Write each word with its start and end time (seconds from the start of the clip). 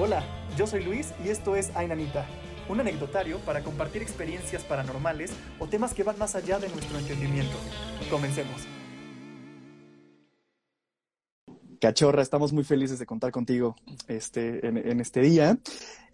Hola, 0.00 0.22
yo 0.56 0.64
soy 0.64 0.84
Luis 0.84 1.12
y 1.24 1.28
esto 1.28 1.56
es 1.56 1.74
Ainanita, 1.74 2.24
un 2.68 2.78
anecdotario 2.78 3.40
para 3.40 3.64
compartir 3.64 4.00
experiencias 4.00 4.62
paranormales 4.62 5.32
o 5.58 5.66
temas 5.66 5.92
que 5.92 6.04
van 6.04 6.16
más 6.16 6.36
allá 6.36 6.60
de 6.60 6.68
nuestro 6.68 7.00
entendimiento. 7.00 7.56
Comencemos. 8.08 8.64
Cachorra, 11.80 12.22
estamos 12.22 12.52
muy 12.52 12.62
felices 12.62 13.00
de 13.00 13.06
contar 13.06 13.32
contigo 13.32 13.74
este, 14.06 14.64
en, 14.64 14.76
en, 14.76 15.00
este 15.00 15.20
día. 15.20 15.58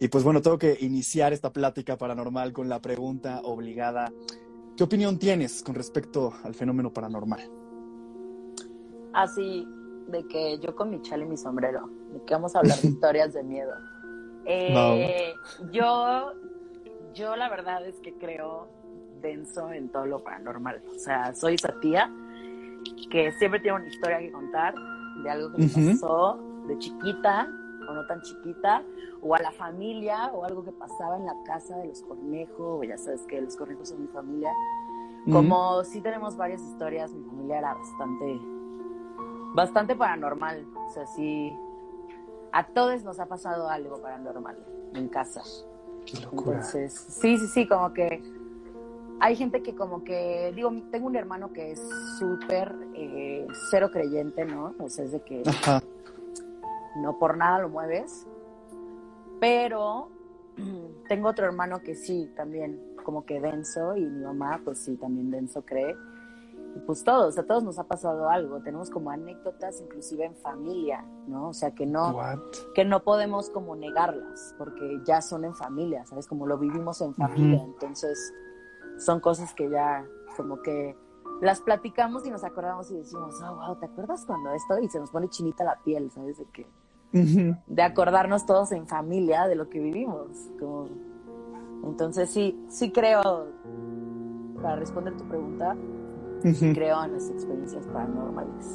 Y 0.01 0.09
pues 0.09 0.25
bueno, 0.25 0.41
tengo 0.41 0.57
que 0.57 0.79
iniciar 0.81 1.35
esta 1.35 1.53
plática 1.53 1.99
paranormal 1.99 2.55
con 2.55 2.71
la 2.71 2.81
pregunta 2.81 3.43
obligada. 3.45 4.11
¿Qué 4.79 4.85
opinión 4.85 5.19
tienes 5.19 5.63
con 5.63 5.75
respecto 5.75 6.33
al 6.43 6.55
fenómeno 6.55 6.91
paranormal? 6.91 7.51
Así, 9.13 9.67
de 10.09 10.27
que 10.27 10.59
yo 10.59 10.75
con 10.75 10.91
mi 10.91 11.01
chal 11.03 11.23
y 11.23 11.25
mi 11.25 11.37
sombrero, 11.37 11.89
de 12.13 12.23
que 12.25 12.35
vamos 12.35 12.55
a 12.55 12.61
hablar 12.61 12.79
de 12.79 12.89
historias 12.89 13.33
de 13.33 13.43
miedo. 13.43 13.73
Eh, 14.45 15.33
Yo, 15.73 16.33
yo 17.15 17.37
la 17.37 17.49
verdad 17.49 17.87
es 17.87 17.99
que 18.01 18.15
creo 18.15 18.69
denso 19.23 19.73
en 19.73 19.89
todo 19.89 20.07
lo 20.07 20.23
paranormal. 20.23 20.83
O 20.95 20.99
sea, 20.99 21.35
soy 21.35 21.55
esa 21.55 21.73
tía 21.81 22.11
que 23.11 23.33
siempre 23.33 23.61
tiene 23.61 23.79
una 23.79 23.89
historia 23.89 24.19
que 24.19 24.31
contar 24.31 24.75
de 25.23 25.31
algo 25.31 25.51
que 25.53 25.59
me 25.63 25.69
pasó 25.95 26.39
de 26.67 26.79
chiquita 26.79 27.49
o 27.89 27.93
no 27.93 28.07
tan 28.07 28.21
chiquita, 28.23 28.83
o 29.21 29.35
a 29.35 29.39
la 29.41 29.53
familia, 29.53 30.31
o 30.33 30.45
algo 30.45 30.65
que 30.65 30.73
pasaba 30.73 31.17
en 31.19 31.27
la 31.27 31.35
casa 31.45 31.77
de 31.77 31.89
los 31.89 32.01
cornejos, 32.03 32.81
o 32.81 32.83
ya 32.83 32.97
sabes 32.97 33.23
que 33.27 33.41
los 33.41 33.57
cornejos 33.57 33.91
son 33.91 34.03
mi 34.03 34.09
familia. 34.09 34.51
Como 35.31 35.85
si 35.85 36.01
tenemos 36.01 36.37
varias 36.37 36.61
historias, 36.63 37.13
mi 37.13 37.25
familia 37.25 37.59
era 37.59 37.75
bastante, 37.75 38.41
bastante 39.55 39.95
paranormal. 39.97 40.67
O 40.75 40.91
sea, 40.93 41.07
sí, 41.07 41.53
a 42.53 42.67
todos 42.67 43.03
nos 43.05 43.19
ha 43.21 43.27
pasado 43.27 43.69
algo 43.69 44.01
paranormal 44.01 44.57
en 44.95 45.09
casa. 45.09 45.43
Qué 46.05 46.21
locura. 46.21 46.57
Entonces, 46.57 46.93
sí, 46.95 47.39
sí, 47.39 47.47
sí, 47.47 47.67
como 47.67 47.93
que 47.93 48.23
hay 49.21 49.37
gente 49.37 49.63
que 49.63 49.75
como 49.75 50.05
que, 50.05 50.53
digo, 50.55 50.71
tengo 50.91 51.07
un 51.07 51.17
hermano 51.17 51.53
que 51.53 51.73
es 51.73 51.83
súper 52.19 52.75
eh, 52.95 53.47
cero 53.71 53.91
creyente, 53.93 54.45
¿no? 54.45 54.75
O 54.79 54.89
sea, 54.89 55.05
es 55.05 55.13
de 55.13 55.21
que 55.23 55.43
Ajá. 55.47 55.83
no 56.97 57.19
por 57.19 57.37
nada 57.37 57.61
lo 57.61 57.69
mueves. 57.69 58.27
Pero 59.41 60.09
tengo 61.09 61.29
otro 61.29 61.47
hermano 61.47 61.81
que 61.81 61.95
sí, 61.95 62.31
también 62.37 62.95
como 63.03 63.25
que 63.25 63.41
denso, 63.41 63.97
y 63.97 64.05
mi 64.05 64.25
mamá, 64.25 64.61
pues 64.65 64.79
sí, 64.79 64.97
también 64.97 65.31
denso 65.31 65.63
cree. 65.63 65.95
Y 66.77 66.81
pues 66.81 67.05
todos, 67.05 67.39
a 67.39 67.45
todos 67.45 67.63
nos 67.63 67.79
ha 67.79 67.85
pasado 67.85 68.29
algo. 68.29 68.61
Tenemos 68.61 68.91
como 68.91 69.11
anécdotas, 69.11 69.81
inclusive 69.81 70.25
en 70.25 70.35
familia, 70.35 71.05
¿no? 71.27 71.49
O 71.49 71.53
sea, 71.53 71.73
que 71.73 71.87
no, 71.87 72.11
What? 72.11 72.39
que 72.75 72.85
no 72.85 73.05
podemos 73.05 73.51
como 73.51 73.77
negarlas, 73.77 74.55
porque 74.59 75.01
ya 75.05 75.23
son 75.23 75.45
en 75.45 75.55
familia, 75.55 76.05
¿sabes? 76.07 76.27
Como 76.27 76.47
lo 76.47 76.59
vivimos 76.59 77.01
en 77.01 77.15
familia. 77.15 77.63
Entonces, 77.63 78.33
son 78.99 79.21
cosas 79.21 79.55
que 79.55 79.71
ya 79.71 80.05
como 80.37 80.63
que 80.63 80.97
las 81.41 81.61
platicamos 81.61 82.27
y 82.27 82.31
nos 82.31 82.45
acordamos 82.45 82.91
y 82.91 82.97
decimos, 82.97 83.35
oh, 83.43 83.55
wow, 83.55 83.77
¿te 83.77 83.87
acuerdas 83.87 84.25
cuando 84.27 84.53
esto? 84.53 84.79
Y 84.79 84.89
se 84.89 84.99
nos 84.99 85.11
pone 85.11 85.29
chinita 85.29 85.65
la 85.65 85.79
piel, 85.83 86.11
¿sabes? 86.11 86.39
De 86.39 86.47
que 86.47 86.67
de 87.15 87.83
acordarnos 87.83 88.45
todos 88.45 88.73
en 88.73 88.89
familia 88.89 89.47
de 89.47 89.55
lo 89.55 89.69
que 89.69 89.79
vivimos. 89.79 90.51
Como... 90.59 90.89
Entonces 91.85 92.31
sí, 92.31 92.59
sí 92.69 92.91
creo, 92.91 93.47
para 94.61 94.77
responder 94.77 95.17
tu 95.17 95.25
pregunta, 95.25 95.77
Creo 96.53 97.05
en 97.05 97.13
las 97.13 97.31
experiencias 97.31 97.87
paranormales. 97.87 98.67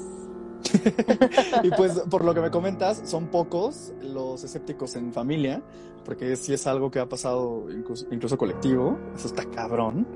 y 1.63 1.69
pues 1.71 1.93
por 2.09 2.25
lo 2.25 2.33
que 2.33 2.41
me 2.41 2.51
comentas, 2.51 3.01
son 3.05 3.27
pocos 3.27 3.93
los 4.01 4.43
escépticos 4.43 4.95
en 4.95 5.13
familia, 5.13 5.61
porque 6.03 6.35
sí 6.35 6.53
es 6.53 6.67
algo 6.67 6.91
que 6.91 6.99
ha 6.99 7.07
pasado 7.07 7.65
incluso, 7.71 8.05
incluso 8.11 8.37
colectivo, 8.37 8.97
eso 9.15 9.27
está 9.27 9.45
cabrón, 9.45 10.07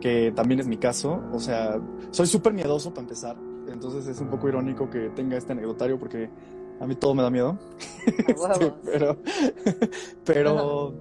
que 0.00 0.32
también 0.34 0.60
es 0.60 0.66
mi 0.66 0.78
caso, 0.78 1.22
o 1.32 1.38
sea, 1.38 1.80
soy 2.10 2.26
súper 2.26 2.52
miedoso 2.52 2.90
para 2.90 3.02
empezar, 3.02 3.36
entonces 3.68 4.06
es 4.06 4.20
un 4.20 4.28
poco 4.28 4.48
irónico 4.48 4.90
que 4.90 5.10
tenga 5.10 5.36
este 5.36 5.52
anecdotario 5.52 5.98
porque 5.98 6.30
a 6.80 6.86
mí 6.86 6.96
todo 6.96 7.14
me 7.14 7.22
da 7.22 7.30
miedo. 7.30 7.58
Este, 8.04 8.72
pero, 8.84 9.16
pero, 10.24 10.94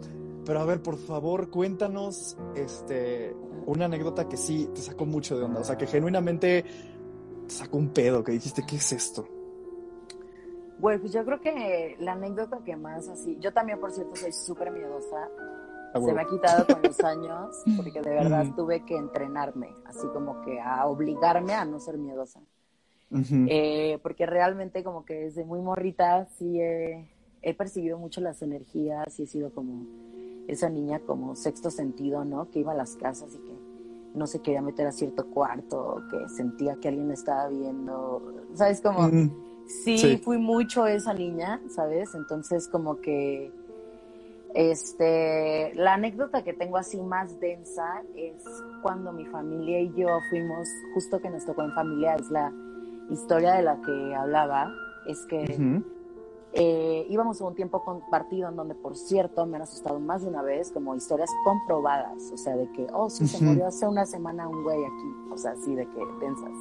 pero 0.45 0.59
a 0.59 0.65
ver, 0.65 0.81
por 0.81 0.97
favor, 0.97 1.49
cuéntanos, 1.49 2.37
este, 2.55 3.35
una 3.65 3.85
anécdota 3.85 4.27
que 4.27 4.37
sí 4.37 4.69
te 4.73 4.81
sacó 4.81 5.05
mucho 5.05 5.37
de 5.37 5.43
onda, 5.45 5.61
o 5.61 5.63
sea, 5.63 5.77
que 5.77 5.87
genuinamente 5.87 6.65
te 7.47 7.53
sacó 7.53 7.77
un 7.77 7.89
pedo, 7.89 8.23
que 8.23 8.31
dijiste, 8.31 8.63
¿qué 8.67 8.77
es 8.77 8.91
esto? 8.91 9.27
Bueno, 10.79 10.99
pues 11.01 11.13
yo 11.13 11.23
creo 11.23 11.39
que 11.41 11.95
la 11.99 12.13
anécdota 12.13 12.59
que 12.65 12.75
más 12.75 13.07
así, 13.07 13.37
yo 13.39 13.53
también 13.53 13.79
por 13.79 13.91
cierto 13.91 14.15
soy 14.15 14.31
súper 14.31 14.71
miedosa, 14.71 15.29
A 15.93 16.01
se 16.01 16.13
me 16.13 16.21
ha 16.21 16.25
quitado 16.25 16.65
con 16.65 16.81
los 16.83 16.99
años, 17.01 17.55
porque 17.77 18.01
de 18.01 18.09
verdad 18.09 18.47
tuve 18.55 18.83
que 18.83 18.97
entrenarme, 18.97 19.69
así 19.85 20.07
como 20.07 20.41
que 20.41 20.59
a 20.59 20.87
obligarme 20.87 21.53
a 21.53 21.65
no 21.65 21.79
ser 21.79 21.97
miedosa. 21.97 22.41
Eh, 23.13 23.99
porque 24.01 24.25
realmente 24.25 24.85
como 24.85 25.03
que 25.03 25.15
desde 25.15 25.43
muy 25.43 25.59
morrita 25.59 26.27
sí 26.37 26.61
he, 26.61 27.09
he 27.41 27.53
percibido 27.53 27.97
mucho 27.97 28.21
las 28.21 28.41
energías 28.41 29.19
y 29.19 29.23
he 29.23 29.27
sido 29.27 29.53
como 29.53 29.85
esa 30.51 30.69
niña 30.69 30.99
como 30.99 31.35
sexto 31.35 31.71
sentido, 31.71 32.25
¿no? 32.25 32.49
Que 32.49 32.59
iba 32.59 32.71
a 32.73 32.75
las 32.75 32.95
casas 32.95 33.33
y 33.33 33.37
que 33.37 33.53
no 34.13 34.27
se 34.27 34.41
quería 34.41 34.61
meter 34.61 34.85
a 34.87 34.91
cierto 34.91 35.25
cuarto, 35.27 36.03
que 36.09 36.27
sentía 36.29 36.75
que 36.75 36.89
alguien 36.89 37.11
estaba 37.11 37.47
viendo, 37.47 38.21
¿sabes? 38.53 38.81
Como 38.81 39.07
Mm, 39.07 39.29
sí, 39.85 39.97
Sí. 39.97 40.17
fui 40.17 40.37
mucho 40.37 40.85
esa 40.85 41.13
niña, 41.13 41.61
¿sabes? 41.69 42.13
Entonces 42.15 42.67
como 42.67 42.99
que 42.99 43.51
este 44.53 45.73
la 45.75 45.93
anécdota 45.93 46.43
que 46.43 46.51
tengo 46.53 46.75
así 46.77 47.01
más 47.01 47.39
densa 47.39 48.03
es 48.15 48.43
cuando 48.81 49.13
mi 49.13 49.25
familia 49.25 49.79
y 49.79 49.93
yo 49.95 50.07
fuimos, 50.29 50.67
justo 50.93 51.21
que 51.21 51.29
nos 51.29 51.45
tocó 51.45 51.63
en 51.63 51.71
familia, 51.71 52.15
es 52.15 52.29
la 52.29 52.51
historia 53.09 53.53
de 53.53 53.61
la 53.61 53.81
que 53.81 54.15
hablaba, 54.15 54.73
es 55.07 55.25
que. 55.27 55.81
Eh, 56.53 57.05
íbamos 57.09 57.39
a 57.41 57.45
un 57.45 57.55
tiempo 57.55 57.83
compartido 57.83 58.49
en 58.49 58.55
donde, 58.55 58.75
por 58.75 58.95
cierto, 58.97 59.45
me 59.45 59.55
han 59.57 59.63
asustado 59.63 59.99
más 59.99 60.21
de 60.23 60.27
una 60.29 60.41
vez, 60.41 60.71
como 60.71 60.95
historias 60.95 61.29
comprobadas, 61.43 62.31
o 62.33 62.37
sea, 62.37 62.55
de 62.57 62.69
que, 62.73 62.87
oh, 62.93 63.09
sí, 63.09 63.27
se 63.27 63.37
Ujú. 63.37 63.45
murió 63.45 63.67
hace 63.67 63.87
una 63.87 64.05
semana 64.05 64.47
un 64.49 64.63
güey 64.63 64.77
aquí, 64.83 65.31
o 65.33 65.37
sea, 65.37 65.51
así 65.51 65.73
de 65.75 65.85
que 65.87 65.99
densas. 66.19 66.51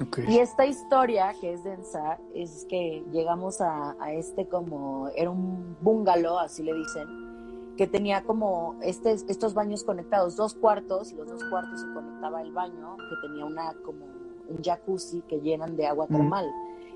Ok. 0.00 0.18
Y 0.28 0.38
esta 0.38 0.64
historia, 0.66 1.34
que 1.40 1.52
es 1.54 1.64
densa, 1.64 2.18
es 2.32 2.64
que 2.68 3.04
llegamos 3.10 3.60
a, 3.60 3.96
a 3.98 4.12
este 4.12 4.46
como, 4.46 5.08
era 5.16 5.30
un 5.30 5.76
bungalow, 5.80 6.38
así 6.38 6.62
le 6.62 6.72
dicen, 6.74 7.74
que 7.76 7.86
tenía 7.88 8.22
como 8.22 8.76
este, 8.82 9.12
estos 9.12 9.54
baños 9.54 9.82
conectados, 9.84 10.36
dos 10.36 10.54
cuartos, 10.54 11.10
y 11.12 11.16
los 11.16 11.28
dos 11.28 11.42
cuartos 11.50 11.80
se 11.80 11.86
conectaba 11.92 12.42
el 12.42 12.52
baño, 12.52 12.96
que 12.96 13.26
tenía 13.28 13.44
una 13.44 13.72
como 13.84 14.04
un 14.48 14.62
jacuzzi 14.62 15.22
que 15.22 15.40
llenan 15.40 15.76
de 15.76 15.86
agua 15.88 16.06
Mm. 16.08 16.12
termal. 16.16 16.46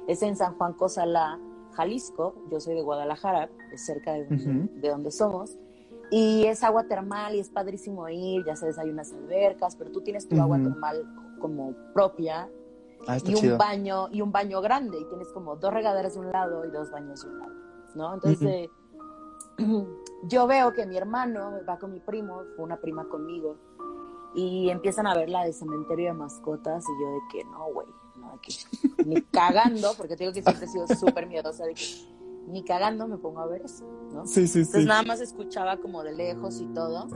Es 0.06 0.22
en 0.22 0.36
San 0.36 0.56
Juan 0.56 0.72
Cozalá, 0.72 1.38
Jalisco, 1.72 2.34
yo 2.50 2.60
soy 2.60 2.74
de 2.74 2.82
Guadalajara, 2.82 3.50
es 3.72 3.84
cerca 3.84 4.12
de 4.12 4.24
donde, 4.24 5.04
de 5.04 5.10
somos, 5.10 5.56
y 6.10 6.44
es 6.44 6.62
agua 6.62 6.84
termal 6.84 7.34
y 7.34 7.40
es 7.40 7.48
padrísimo 7.48 8.08
ir, 8.08 8.44
ya 8.44 8.56
sabes, 8.56 8.78
hay 8.78 8.90
unas 8.90 9.12
albercas, 9.12 9.76
pero 9.76 9.90
tú 9.90 10.02
tienes 10.02 10.28
tu 10.28 10.40
agua 10.40 10.58
termal 10.58 11.04
como 11.40 11.74
propia, 11.94 12.48
Ah, 13.06 13.18
y 13.24 13.34
un 13.34 13.40
chido. 13.40 13.58
baño 13.58 14.08
y 14.12 14.20
un 14.20 14.30
baño 14.30 14.60
grande 14.60 14.98
y 15.00 15.04
tienes 15.06 15.28
como 15.32 15.56
dos 15.56 15.72
regaderas 15.72 16.14
de 16.14 16.20
un 16.20 16.30
lado 16.30 16.64
y 16.64 16.70
dos 16.70 16.90
baños 16.90 17.22
de 17.24 17.30
un 17.30 17.38
lado, 17.40 17.52
¿no? 17.94 18.14
Entonces 18.14 18.70
yo 20.28 20.46
veo 20.46 20.72
que 20.72 20.86
mi 20.86 20.96
hermano 20.96 21.52
va 21.68 21.78
con 21.78 21.92
mi 21.92 22.00
primo, 22.00 22.42
fue 22.54 22.64
una 22.64 22.76
prima 22.76 23.08
conmigo 23.08 23.56
y 24.34 24.70
empiezan 24.70 25.06
a 25.06 25.14
ver 25.14 25.28
la 25.28 25.44
de 25.44 25.52
cementerio 25.52 26.06
de 26.06 26.12
mascotas 26.14 26.84
y 26.84 27.02
yo 27.02 27.10
de 27.10 27.20
que 27.32 27.44
no, 27.44 27.72
güey, 27.72 27.86
de 27.88 27.92
que 28.42 28.52
ni 29.04 29.22
cagando, 29.22 29.94
porque 29.96 30.16
te 30.16 30.24
digo 30.24 30.34
que 30.34 30.42
siempre 30.42 30.66
he 30.66 30.68
sido 30.68 30.86
súper 30.88 31.26
miedosa 31.26 31.64
de 31.64 31.74
que 31.74 31.84
ni 32.48 32.62
cagando 32.64 33.06
me 33.08 33.16
pongo 33.18 33.40
a 33.40 33.46
ver 33.46 33.62
eso, 33.64 33.84
¿no? 34.12 34.26
Sí, 34.26 34.46
sí, 34.46 34.58
Entonces 34.60 34.82
sí. 34.82 34.88
nada 34.88 35.02
más 35.04 35.20
escuchaba 35.20 35.78
como 35.78 36.02
de 36.02 36.12
lejos 36.12 36.60
y 36.60 36.66
todo. 36.66 37.06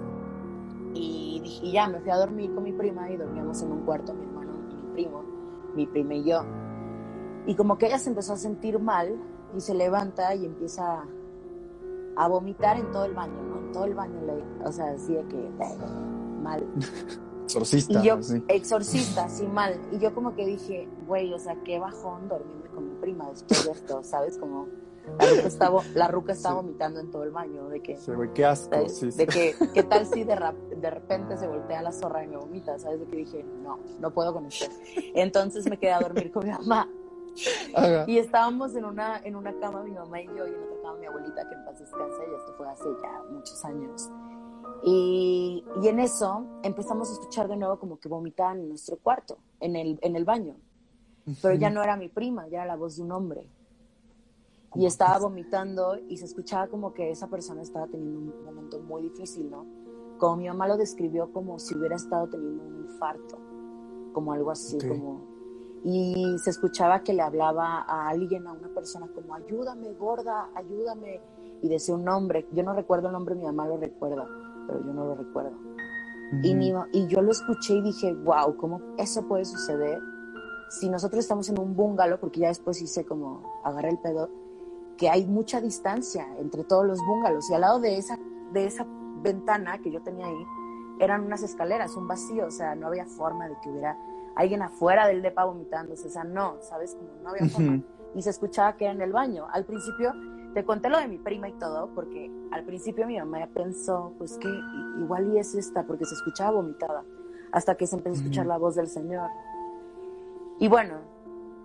Y, 0.95 1.41
dije- 1.43 1.71
ya 1.73 1.89
me 1.89 2.01
fui 2.01 2.11
a 2.11 2.17
dormir 2.17 2.55
con 2.55 2.65
mi 2.65 2.73
prima 2.73 3.11
y 3.11 3.17
dormíamos 3.17 3.61
en 3.63 3.73
un 3.73 3.81
cuarto, 3.85 4.15
mi 4.15 4.25
hermano 4.25 4.53
y 4.71 4.75
mi 4.75 4.93
primo, 4.93 5.23
mi 5.75 5.87
prima 5.87 6.15
y 6.15 6.25
yo. 6.25 6.43
Y 7.47 7.55
como 7.55 7.77
que 7.77 7.87
ella 7.87 7.99
se 7.99 8.09
empezó 8.09 8.33
a 8.33 8.37
sentir 8.37 8.79
mal 8.79 9.15
y 9.55 9.61
se 9.61 9.75
levanta 9.75 10.35
y 10.35 10.47
empieza 10.47 11.05
a 12.17 12.29
vomitar 12.29 12.79
en 12.79 12.91
todo 12.93 13.05
el 13.05 13.13
baño, 13.15 13.43
¿no? 13.43 13.59
En 13.59 13.73
todo 13.73 13.85
el 13.85 13.95
baño, 13.95 14.21
o 14.65 14.73
sea, 14.73 14.93
así 14.93 15.13
de 15.15 15.25
que 15.29 15.51
mal. 16.43 16.65
Exorcista. 17.47 18.01
Y 18.01 18.07
yo, 18.07 18.23
sí. 18.23 18.43
exorcista, 18.49 19.25
así 19.25 19.47
mal. 19.47 19.81
Y 19.93 19.99
yo 19.99 20.15
como 20.15 20.35
que 20.35 20.45
dije, 20.45 20.89
güey, 21.07 21.33
o 21.33 21.39
sea, 21.39 21.57
qué 21.65 21.79
bajón 21.79 22.29
dormirme 22.29 22.69
con 22.75 22.89
mi 22.89 22.95
prima 23.01 23.29
después 23.31 23.65
de 23.65 23.73
esto, 23.73 24.03
¿sabes? 24.05 24.37
Como 24.39 24.67
la 25.19 25.27
ruca 25.31 25.47
está, 25.47 25.71
la 25.95 26.09
ruca 26.09 26.33
está 26.33 26.49
Sí. 26.51 26.55
vomitando 26.57 26.99
en 27.01 27.11
todo 27.13 27.23
el 27.23 27.31
baño, 27.31 27.69
de 27.69 27.81
que, 27.81 27.97
Sí, 27.97 28.11
güey, 28.13 28.33
qué 28.35 28.45
asco. 28.45 28.77
de, 28.77 28.89
Sí, 28.89 29.13
sí. 29.13 29.19
de 29.19 29.27
que, 29.29 29.55
¿qué 29.75 29.83
tal 29.85 30.05
si 30.07 30.25
de, 30.25 30.37
de 30.77 30.91
repente 30.91 31.37
se 31.37 31.47
voltea 31.47 31.81
la 31.83 31.93
zorra 31.93 32.25
y 32.25 32.27
me 32.27 32.37
vomita? 32.37 32.77
¿Sabes? 32.79 32.99
De 33.01 33.07
que 33.07 33.17
dije, 33.19 33.45
no, 33.63 33.79
no 34.01 34.11
puedo 34.11 34.33
con 34.35 34.47
esto. 34.47 34.67
Entonces 35.15 35.69
me 35.71 35.79
quedé 35.79 35.93
a 35.93 36.01
dormir 36.01 36.33
con 36.33 36.45
mi 36.45 36.51
mamá. 36.51 36.89
y 38.07 38.19
estábamos 38.19 38.75
en 38.75 38.85
una, 38.85 39.21
en 39.23 39.37
una 39.37 39.53
cama, 39.61 39.83
mi 39.83 39.93
mamá 39.93 40.21
y 40.23 40.27
yo, 40.27 40.47
y 40.47 40.55
en 40.55 40.63
otra 40.63 40.77
cama 40.83 40.97
mi 40.99 41.07
abuelita, 41.07 41.49
que 41.49 41.55
en 41.55 41.65
paz 41.67 41.79
descansa, 41.79 42.17
y 42.29 42.35
esto 42.35 42.55
fue 42.57 42.69
hace 42.69 42.85
ya 43.03 43.23
muchos 43.31 43.65
años. 43.65 44.11
Y, 44.83 45.65
y, 45.83 45.89
en 45.89 46.01
eso 46.01 46.45
empezamos 46.63 47.11
a 47.11 47.13
escuchar 47.15 47.49
de 47.49 47.57
nuevo 47.57 47.79
como 47.79 47.99
que 47.99 48.09
vomitaban 48.09 48.61
en 48.61 48.69
nuestro 48.69 48.97
cuarto, 48.99 49.39
en 49.61 49.75
el, 49.75 49.99
en 50.03 50.17
el 50.17 50.25
baño. 50.25 50.57
Pero 51.43 51.55
ya 51.55 51.71
no 51.71 51.83
era 51.83 51.97
mi 51.97 52.09
prima, 52.09 52.47
ya 52.49 52.59
era 52.59 52.67
la 52.67 52.77
voz 52.77 52.97
de 52.97 53.03
un 53.03 53.13
hombre. 53.13 53.49
Y 54.75 54.87
estaba 54.87 55.19
vomitando 55.19 55.99
y 56.09 56.17
se 56.19 56.27
escuchaba 56.27 56.69
como 56.69 56.93
que 56.93 57.11
esa 57.11 57.29
persona 57.29 57.63
estaba 57.63 57.87
teniendo 57.87 58.19
un 58.19 58.45
momento 58.45 58.79
muy 58.81 59.03
difícil, 59.03 59.51
¿no? 59.51 59.65
Como 60.19 60.37
mi 60.37 60.49
mamá 60.49 60.69
lo 60.69 60.77
describió 60.77 61.33
como 61.33 61.59
si 61.59 61.75
hubiera 61.75 61.97
estado 61.97 62.29
teniendo 62.29 62.63
un 62.63 62.77
infarto, 62.85 63.39
como 64.13 64.33
algo 64.33 64.51
así, 64.51 64.79
como... 64.87 65.37
Y 65.85 66.37
se 66.43 66.51
escuchaba 66.51 67.03
que 67.03 67.13
le 67.13 67.23
hablaba 67.23 67.83
a 67.83 68.09
alguien, 68.09 68.47
a 68.47 68.53
una 68.53 68.69
persona, 68.69 69.09
como 69.15 69.35
ayúdame, 69.35 69.93
gorda, 69.95 70.51
ayúdame. 70.55 71.21
Y 71.63 71.69
decía 71.69 71.95
un 71.95 72.05
nombre, 72.05 72.47
yo 72.53 72.63
no 72.63 72.75
recuerdo 72.75 73.07
el 73.07 73.13
nombre, 73.13 73.35
mi 73.35 73.45
mamá 73.45 73.67
lo 73.67 73.77
recuerda, 73.77 74.27
pero 74.67 74.83
yo 74.85 74.93
no 74.93 75.05
lo 75.05 75.15
recuerdo. 75.15 75.53
y, 76.43 76.73
y 76.93 77.07
yo 77.09 77.23
lo 77.23 77.31
escuché 77.31 77.75
y 77.75 77.83
dije, 77.83 78.15
wow, 78.15 78.57
¿cómo 78.57 78.81
eso 78.99 79.27
puede 79.27 79.45
suceder? 79.45 80.01
Si 80.71 80.89
nosotros 80.89 81.21
estamos 81.21 81.49
en 81.49 81.59
un 81.61 81.77
bungalow, 81.77 82.19
porque 82.19 82.41
ya 82.41 82.49
después 82.49 82.83
hice 82.83 83.05
como 83.05 83.61
agarré 83.65 83.91
el 83.91 83.99
pedo, 83.99 84.29
que 84.97 85.09
hay 85.09 85.27
mucha 85.27 85.61
distancia 85.61 86.27
entre 86.39 86.65
todos 86.65 86.87
los 86.87 86.99
bungalows 86.99 87.51
y 87.51 87.55
al 87.55 87.61
lado 87.61 87.81
de 87.81 87.99
esa, 87.99 88.19
de 88.53 88.67
esa 88.67 88.87
ventana 89.23 89.79
que 89.79 89.91
yo 89.91 90.03
tenía 90.03 90.27
ahí 90.27 90.47
eran 90.99 91.25
unas 91.25 91.43
escaleras, 91.43 91.97
un 91.97 92.09
vacío, 92.09 92.47
o 92.47 92.51
sea, 92.51 92.75
no 92.75 92.87
había 92.87 93.07
forma 93.07 93.49
de 93.49 93.57
que 93.63 93.71
hubiera 93.71 93.99
alguien 94.35 94.63
afuera 94.63 95.07
del 95.07 95.23
depa 95.23 95.45
vomitándose, 95.45 96.09
o 96.09 96.11
sea, 96.11 96.25
no, 96.25 96.57
¿sabes? 96.61 96.95
Como 96.95 97.11
no 97.23 97.31
había 97.31 97.49
forma. 97.49 97.83
Y 98.15 98.23
se 98.23 98.31
escuchaba 98.31 98.77
que 98.77 98.85
era 98.85 98.95
en 98.95 99.03
el 99.03 99.13
baño. 99.13 99.47
Al 99.51 99.65
principio, 99.65 100.13
te 100.57 100.65
conté 100.65 100.89
lo 100.89 100.99
de 100.99 101.07
mi 101.07 101.19
prima 101.19 101.51
y 101.51 101.53
todo, 101.53 101.91
porque 101.95 102.31
al 102.51 102.65
principio 102.65 103.07
mi 103.07 103.19
mamá 103.19 103.47
pensó, 103.53 104.15
pues 104.17 104.39
que 104.39 104.49
igual 104.99 105.35
y 105.35 105.39
es 105.39 105.55
esta, 105.55 105.83
porque 105.83 106.07
se 106.07 106.15
escuchaba 106.15 106.53
vomitada, 106.53 107.05
hasta 107.53 107.75
que 107.75 107.87
se 107.87 107.97
empezó 107.97 108.15
a 108.15 108.19
escuchar 108.21 108.47
la 108.47 108.57
voz 108.57 108.75
del 108.75 108.89
Señor. 108.89 109.29
Y 110.59 110.69
bueno, 110.69 110.95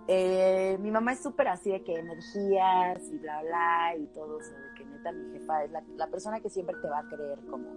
eh, 0.08 0.76
mi 0.82 0.90
mamá 0.90 1.12
es 1.12 1.22
súper 1.22 1.48
así 1.48 1.70
de 1.70 1.82
que 1.82 2.00
energías 2.00 3.02
y 3.10 3.16
bla, 3.16 3.40
bla, 3.40 3.96
y 3.96 4.04
todo 4.08 4.36
de 4.36 4.44
que 4.76 4.84
neta 4.84 5.10
mi 5.10 5.38
jefa 5.38 5.64
es 5.64 5.70
la, 5.96 6.06
persona 6.08 6.40
que 6.40 6.50
siempre 6.50 6.76
te 6.82 6.86
va 6.86 6.98
a 6.98 7.08
creer 7.08 7.38
como 7.46 7.68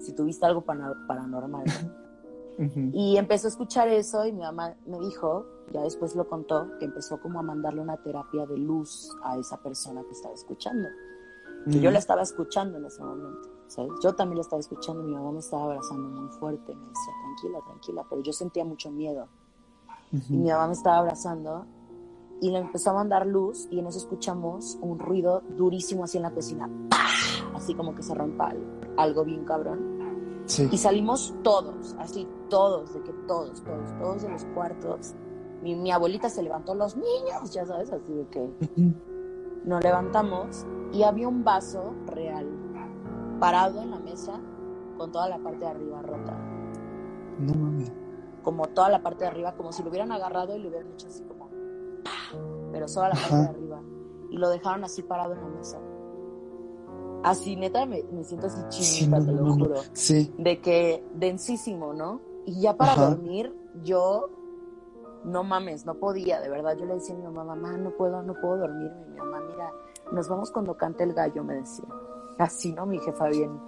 si 0.00 0.16
tuviste 0.16 0.46
algo 0.46 0.62
paranormal. 0.62 1.64
Y 2.58 3.16
empezó 3.18 3.48
a 3.48 3.50
escuchar 3.50 3.88
eso 3.88 4.24
y 4.24 4.32
mi 4.32 4.40
mamá 4.40 4.74
me 4.86 4.98
dijo, 5.00 5.44
ya 5.72 5.82
después 5.82 6.16
lo 6.16 6.26
contó, 6.26 6.70
que 6.78 6.86
empezó 6.86 7.20
como 7.20 7.38
a 7.38 7.42
mandarle 7.42 7.82
una 7.82 7.96
terapia 7.98 8.46
de 8.46 8.56
luz 8.56 9.14
a 9.22 9.36
esa 9.36 9.58
persona 9.62 10.02
que 10.04 10.12
estaba 10.12 10.34
escuchando. 10.34 10.88
Y 11.66 11.80
yo 11.80 11.90
la 11.90 11.98
estaba 11.98 12.22
escuchando 12.22 12.78
en 12.78 12.84
ese 12.84 13.02
momento, 13.02 13.50
¿sabes? 13.66 13.90
Yo 14.02 14.14
también 14.14 14.36
la 14.36 14.42
estaba 14.42 14.60
escuchando, 14.60 15.02
mi 15.02 15.12
mamá 15.12 15.32
me 15.32 15.40
estaba 15.40 15.64
abrazando 15.64 16.08
muy 16.08 16.28
fuerte, 16.38 16.74
me 16.74 16.86
decía, 16.88 17.12
tranquila, 17.24 17.58
tranquila, 17.66 18.06
pero 18.08 18.22
yo 18.22 18.32
sentía 18.32 18.64
mucho 18.64 18.90
miedo 18.90 19.26
y 20.12 20.36
mi 20.36 20.48
mamá 20.48 20.68
me 20.68 20.74
estaba 20.74 20.98
abrazando 20.98 21.66
y 22.40 22.50
le 22.50 22.58
empezó 22.58 22.90
a 22.90 22.94
mandar 22.94 23.26
luz 23.26 23.66
y 23.70 23.80
en 23.80 23.86
eso 23.86 23.98
escuchamos 23.98 24.78
un 24.80 24.98
ruido 24.98 25.42
durísimo 25.56 26.04
así 26.04 26.18
en 26.18 26.22
la 26.22 26.30
cocina, 26.30 26.70
así 27.54 27.74
como 27.74 27.94
que 27.94 28.02
se 28.02 28.14
rompa 28.14 28.52
algo 28.96 29.24
bien 29.24 29.44
cabrón. 29.44 29.95
Y 30.70 30.78
salimos 30.78 31.34
todos, 31.42 31.96
así 31.98 32.26
todos, 32.48 32.94
de 32.94 33.02
que 33.02 33.12
todos, 33.26 33.62
todos, 33.62 33.98
todos 33.98 34.22
de 34.22 34.28
los 34.28 34.44
cuartos. 34.46 35.14
Mi, 35.62 35.74
mi 35.74 35.90
abuelita 35.90 36.28
se 36.28 36.42
levantó, 36.42 36.74
los 36.74 36.96
niños, 36.96 37.50
ya 37.52 37.66
sabes, 37.66 37.92
así 37.92 38.12
de 38.12 38.26
que 38.28 38.50
nos 39.64 39.82
levantamos 39.82 40.64
y 40.92 41.02
había 41.02 41.28
un 41.28 41.42
vaso 41.42 41.94
real 42.06 42.46
parado 43.40 43.82
en 43.82 43.90
la 43.90 43.98
mesa 43.98 44.40
con 44.96 45.10
toda 45.10 45.28
la 45.28 45.38
parte 45.38 45.60
de 45.60 45.66
arriba 45.66 46.02
rota. 46.02 46.38
No 47.38 47.54
mames 47.54 47.92
como 48.46 48.68
toda 48.68 48.88
la 48.90 49.02
parte 49.02 49.24
de 49.24 49.30
arriba, 49.30 49.56
como 49.56 49.72
si 49.72 49.82
lo 49.82 49.88
hubieran 49.88 50.12
agarrado 50.12 50.54
y 50.54 50.60
lo 50.60 50.68
hubieran 50.68 50.92
hecho 50.92 51.08
así 51.08 51.24
como, 51.24 51.50
pero 52.70 52.86
solo 52.86 53.08
la 53.08 53.14
parte 53.16 53.34
de 53.34 53.48
arriba. 53.48 53.82
Y 54.30 54.36
lo 54.36 54.50
dejaron 54.50 54.84
así 54.84 55.02
parado 55.02 55.32
en 55.32 55.40
la 55.40 55.48
mesa. 55.48 55.80
Así, 57.26 57.56
neta, 57.56 57.86
me, 57.86 58.04
siento 58.22 58.46
así 58.46 58.60
chinita, 58.68 59.24
te 59.24 59.32
lo 59.32 59.52
juro. 59.52 59.74
Sí. 59.94 60.32
De 60.38 60.60
que 60.60 61.04
densísimo, 61.14 61.92
¿no? 61.92 62.20
Y 62.44 62.60
ya 62.60 62.76
para 62.76 62.94
dormir, 62.94 63.52
yo, 63.82 64.30
no 65.24 65.42
mames, 65.42 65.84
no 65.84 65.94
podía, 65.94 66.40
de 66.40 66.48
verdad. 66.48 66.76
Yo 66.78 66.84
le 66.84 66.94
decía 66.94 67.16
a 67.16 67.18
mi 67.18 67.24
mamá, 67.24 67.42
mamá, 67.42 67.76
no 67.78 67.90
puedo, 67.90 68.22
no 68.22 68.34
puedo 68.34 68.58
dormir. 68.58 68.92
mi 69.10 69.18
mamá, 69.18 69.40
mira, 69.40 69.72
nos 70.12 70.28
vamos 70.28 70.52
cuando 70.52 70.76
cante 70.76 71.02
el 71.02 71.14
gallo, 71.14 71.42
me 71.42 71.54
decía. 71.54 71.86
Así, 72.38 72.72
¿no? 72.72 72.86
Mi 72.86 73.00
jefa 73.00 73.26
bien, 73.26 73.58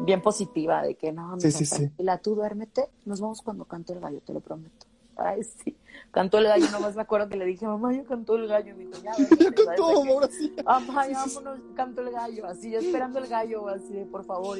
bien 0.00 0.20
positiva 0.20 0.82
de 0.82 0.94
que 0.94 1.12
no, 1.12 1.40
sí, 1.40 1.50
sí, 1.50 1.90
la 1.96 2.18
tú 2.18 2.34
duérmete, 2.34 2.90
nos 3.06 3.22
vamos 3.22 3.40
cuando 3.40 3.64
canto 3.64 3.94
el 3.94 4.00
gallo, 4.00 4.20
te 4.20 4.34
lo 4.34 4.40
prometo. 4.40 4.86
Ay, 5.16 5.42
sí, 5.44 5.74
cantó 6.12 6.38
el 6.38 6.44
gallo, 6.44 6.70
nomás 6.70 6.94
me 6.94 7.02
acuerdo 7.02 7.28
que 7.28 7.36
le 7.36 7.46
dije, 7.46 7.66
mamá, 7.66 7.92
ya 7.92 8.04
cantó 8.04 8.36
el 8.36 8.46
gallo, 8.46 8.70
y 8.70 8.74
me 8.74 8.84
dijo, 8.84 9.02
ya, 9.02 9.12
ya 9.38 9.52
cantó, 9.52 9.84
ahora 9.84 10.28
sí. 10.28 10.54
Mamá, 10.64 11.08
ya 11.08 11.24
vámonos, 11.26 11.58
canto 11.74 12.02
el 12.02 12.10
gallo, 12.10 12.46
así, 12.46 12.74
esperando 12.74 13.18
el 13.18 13.26
gallo, 13.26 13.66
así 13.68 13.94
de, 13.94 14.06
por 14.06 14.24
favor, 14.24 14.58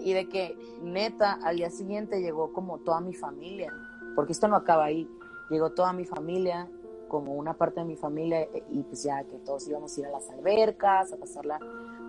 Y 0.00 0.12
de 0.12 0.28
que, 0.28 0.58
neta, 0.82 1.38
al 1.44 1.56
día 1.56 1.70
siguiente 1.70 2.20
llegó 2.20 2.52
como 2.52 2.78
toda 2.78 3.00
mi 3.00 3.14
familia, 3.14 3.72
porque 4.16 4.32
esto 4.32 4.48
no 4.48 4.56
acaba 4.56 4.84
ahí, 4.84 5.08
llegó 5.50 5.70
toda 5.70 5.92
mi 5.92 6.06
familia, 6.06 6.68
como 7.08 7.34
una 7.34 7.54
parte 7.54 7.80
de 7.80 7.86
mi 7.86 7.96
familia, 7.96 8.40
e, 8.40 8.64
y 8.70 8.82
pues 8.82 9.02
ya 9.04 9.22
que 9.24 9.38
todos 9.38 9.68
íbamos 9.68 9.96
a 9.96 10.00
ir 10.00 10.06
a 10.06 10.10
las 10.10 10.28
albercas, 10.30 11.12
a 11.12 11.16
pasarla 11.18 11.60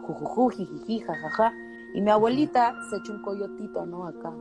jujuju, 0.08 0.50
jijiji, 0.50 1.01
jajaja, 1.01 1.54
y 1.94 2.01
mi 2.01 2.10
abuelita 2.10 2.74
se 2.90 2.98
echa 2.98 3.12
un 3.12 3.22
coyotito, 3.22 3.86
¿no? 3.86 4.08
Acá. 4.08 4.34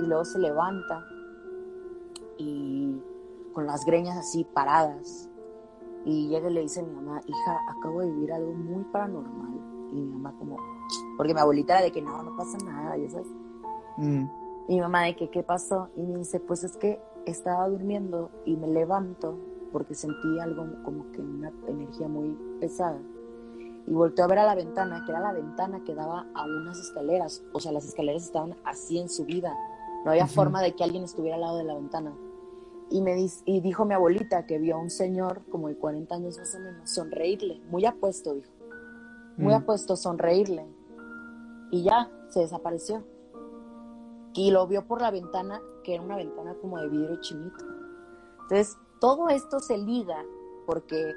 Y 0.00 0.06
luego 0.06 0.24
se 0.24 0.38
levanta 0.38 1.06
y 2.36 3.00
con 3.54 3.66
las 3.66 3.84
greñas 3.84 4.16
así 4.18 4.44
paradas. 4.44 5.30
Y 6.04 6.28
llega 6.28 6.50
y 6.50 6.52
le 6.52 6.60
dice 6.60 6.80
a 6.80 6.82
mi 6.82 6.92
mamá, 6.92 7.20
hija, 7.26 7.60
acabo 7.68 8.00
de 8.00 8.10
vivir 8.10 8.32
algo 8.32 8.52
muy 8.52 8.84
paranormal. 8.84 9.54
Y 9.92 9.94
mi 9.94 10.12
mamá 10.12 10.34
como, 10.38 10.56
porque 11.16 11.32
mi 11.32 11.40
abuelita 11.40 11.74
era 11.74 11.84
de 11.84 11.92
que 11.92 12.02
no, 12.02 12.22
no 12.22 12.36
pasa 12.36 12.58
nada, 12.58 12.96
ya 12.98 13.08
sabes. 13.08 13.28
Mm. 13.96 14.24
Y 14.68 14.74
mi 14.74 14.80
mamá 14.80 15.04
de 15.04 15.16
que, 15.16 15.30
¿qué 15.30 15.42
pasó? 15.42 15.88
Y 15.96 16.02
me 16.02 16.18
dice, 16.18 16.40
pues 16.40 16.64
es 16.64 16.76
que 16.76 17.00
estaba 17.24 17.68
durmiendo 17.68 18.30
y 18.44 18.56
me 18.56 18.66
levanto 18.66 19.38
porque 19.72 19.94
sentí 19.94 20.38
algo 20.40 20.66
como 20.84 21.10
que 21.12 21.22
una 21.22 21.50
energía 21.66 22.06
muy 22.06 22.36
pesada 22.60 23.00
y 23.86 23.92
volteó 23.92 24.24
a 24.24 24.28
ver 24.28 24.38
a 24.38 24.46
la 24.46 24.54
ventana, 24.54 25.02
que 25.04 25.12
era 25.12 25.20
la 25.20 25.32
ventana 25.32 25.82
que 25.84 25.94
daba 25.94 26.26
a 26.34 26.44
unas 26.44 26.78
escaleras. 26.78 27.42
O 27.52 27.60
sea, 27.60 27.72
las 27.72 27.84
escaleras 27.84 28.22
estaban 28.22 28.56
así 28.64 28.98
en 28.98 29.08
subida. 29.08 29.54
No 30.04 30.10
había 30.10 30.26
forma 30.26 30.62
de 30.62 30.74
que 30.74 30.84
alguien 30.84 31.04
estuviera 31.04 31.36
al 31.36 31.42
lado 31.42 31.58
de 31.58 31.64
la 31.64 31.74
ventana. 31.74 32.14
Y, 32.90 33.00
me 33.00 33.26
y 33.44 33.60
dijo 33.60 33.84
mi 33.84 33.94
abuelita 33.94 34.46
que 34.46 34.58
vio 34.58 34.76
a 34.76 34.78
un 34.78 34.90
señor 34.90 35.42
como 35.50 35.68
de 35.68 35.76
40 35.76 36.14
años 36.14 36.38
más 36.38 36.54
o 36.54 36.58
menos 36.58 36.90
sonreírle. 36.90 37.60
Muy 37.70 37.84
apuesto, 37.86 38.34
dijo. 38.34 38.52
Muy 39.36 39.52
mm. 39.52 39.56
apuesto, 39.56 39.96
sonreírle. 39.96 40.66
Y 41.70 41.82
ya, 41.82 42.10
se 42.28 42.40
desapareció. 42.40 43.04
Y 44.34 44.50
lo 44.50 44.66
vio 44.66 44.86
por 44.86 45.00
la 45.00 45.10
ventana, 45.10 45.60
que 45.82 45.94
era 45.94 46.02
una 46.02 46.16
ventana 46.16 46.54
como 46.60 46.78
de 46.78 46.88
vidrio 46.88 47.20
chinito. 47.20 47.64
Entonces, 48.42 48.76
todo 49.00 49.28
esto 49.28 49.58
se 49.60 49.78
liga 49.78 50.24
porque 50.66 51.12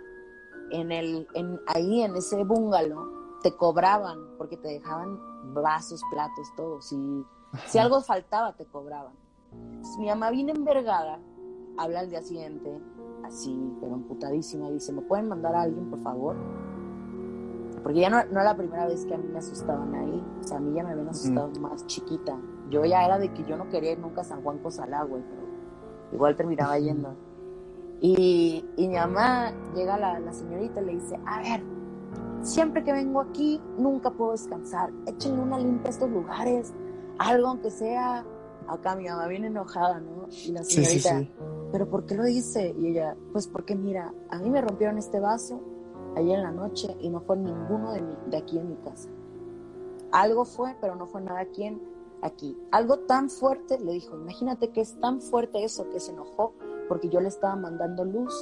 en 0.72 0.92
el, 0.92 1.28
en, 1.34 1.60
ahí 1.68 2.02
en 2.02 2.16
ese 2.16 2.44
bungalow 2.44 3.40
te 3.42 3.56
cobraban 3.56 4.20
porque 4.38 4.58
te 4.58 4.68
dejaban 4.68 5.20
vasos, 5.54 6.02
platos, 6.12 6.48
todo. 6.56 6.82
Si, 6.82 6.98
si 7.68 7.78
algo 7.78 8.02
faltaba, 8.02 8.54
te 8.54 8.66
cobraban. 8.66 9.14
mi 10.00 10.08
mamá 10.08 10.32
viene 10.32 10.52
envergada, 10.52 11.20
habla 11.78 12.02
al 12.02 12.10
día 12.10 12.22
siguiente, 12.22 12.82
así, 13.24 13.74
pero 13.82 13.96
emputadísima, 13.96 14.70
y 14.70 14.74
dice, 14.74 14.92
¿me 14.94 15.02
pueden 15.02 15.28
mandar 15.28 15.56
a 15.56 15.62
alguien, 15.62 15.90
por 15.90 16.00
favor? 16.00 16.36
Porque 17.84 18.02
ya 18.02 18.10
no, 18.10 18.18
no 18.26 18.42
era 18.42 18.44
la 18.44 18.58
primera 18.58 18.86
vez 18.86 19.06
que 19.06 19.14
a 19.14 19.18
mí 19.18 19.28
me 19.32 19.40
asustaban 19.40 19.94
ahí. 19.96 20.24
O 20.42 20.44
sea, 20.44 20.58
a 20.58 20.60
mí 20.60 20.74
ya 20.76 20.84
me 20.84 20.92
habían 20.92 21.08
asustado 21.08 21.50
más 21.62 21.86
chiquita. 21.88 22.38
Yo 22.70 22.84
ya 22.84 23.06
era 23.06 23.18
de 23.18 23.32
que 23.32 23.46
yo 23.46 23.56
no 23.56 23.70
quería 23.70 23.94
ir 23.94 24.00
nunca 24.00 24.22
a 24.22 24.24
San 24.26 24.42
Juan 24.44 24.58
Cosalá, 24.58 25.04
güey, 25.04 25.24
pero 25.24 25.44
igual 26.12 26.36
terminaba 26.36 26.78
yendo. 26.80 27.16
Y, 28.02 28.66
mi 28.78 28.90
mamá 28.90 29.54
llega 29.74 29.98
la, 29.98 30.20
la 30.20 30.34
señorita 30.34 30.82
y 30.82 30.86
le 30.86 30.94
dice, 30.96 31.18
a 31.26 31.42
ver, 31.42 31.64
siempre 32.42 32.84
que 32.84 32.92
vengo 32.92 33.22
aquí 33.22 33.62
nunca 33.78 34.12
puedo 34.12 34.34
descansar, 34.34 34.92
échenle 35.06 35.42
una 35.42 35.58
limpia 35.58 35.88
a 35.88 35.92
estos 35.92 36.10
lugares, 36.10 36.74
algo 37.20 37.48
aunque 37.48 37.72
sea. 37.72 38.26
Acá 38.68 38.98
mi 38.98 39.08
mamá 39.08 39.28
viene 39.28 39.48
enojada, 39.48 40.02
¿no? 40.02 40.28
Y 40.30 40.52
la 40.52 40.64
señorita, 40.64 41.26
¿pero 41.72 41.90
por 41.90 42.06
qué 42.06 42.16
lo 42.16 42.24
dice? 42.24 42.74
Y 42.78 42.88
ella, 42.88 43.16
pues 43.32 43.48
porque 43.48 43.76
mira, 43.76 44.14
a 44.30 44.40
mí 44.40 44.50
me 44.50 44.62
rompieron 44.62 44.98
este 44.98 45.20
vaso 45.20 45.62
ayer 46.16 46.38
en 46.38 46.44
la 46.44 46.52
noche 46.52 46.96
y 47.00 47.10
no 47.10 47.22
fue 47.22 47.38
ninguno 47.38 47.92
de, 47.92 48.04
de 48.28 48.38
aquí 48.38 48.58
en 48.58 48.70
mi 48.70 48.76
casa. 48.78 49.10
Algo 50.12 50.46
fue, 50.46 50.76
pero 50.80 50.96
no 50.96 51.06
fue 51.06 51.22
nada 51.22 51.42
aquí, 51.42 51.80
aquí. 52.22 52.58
Algo 52.72 53.00
tan 53.00 53.30
fuerte, 53.30 53.80
le 53.80 53.94
dijo, 53.94 54.16
imagínate 54.16 54.70
que 54.70 54.82
es 54.82 55.00
tan 55.00 55.22
fuerte 55.22 55.64
eso 55.64 55.90
que 55.90 56.00
se 56.00 56.12
enojó 56.12 56.54
porque 56.88 57.10
yo 57.10 57.20
le 57.20 57.28
estaba 57.28 57.56
mandando 57.56 58.06
luz 58.06 58.34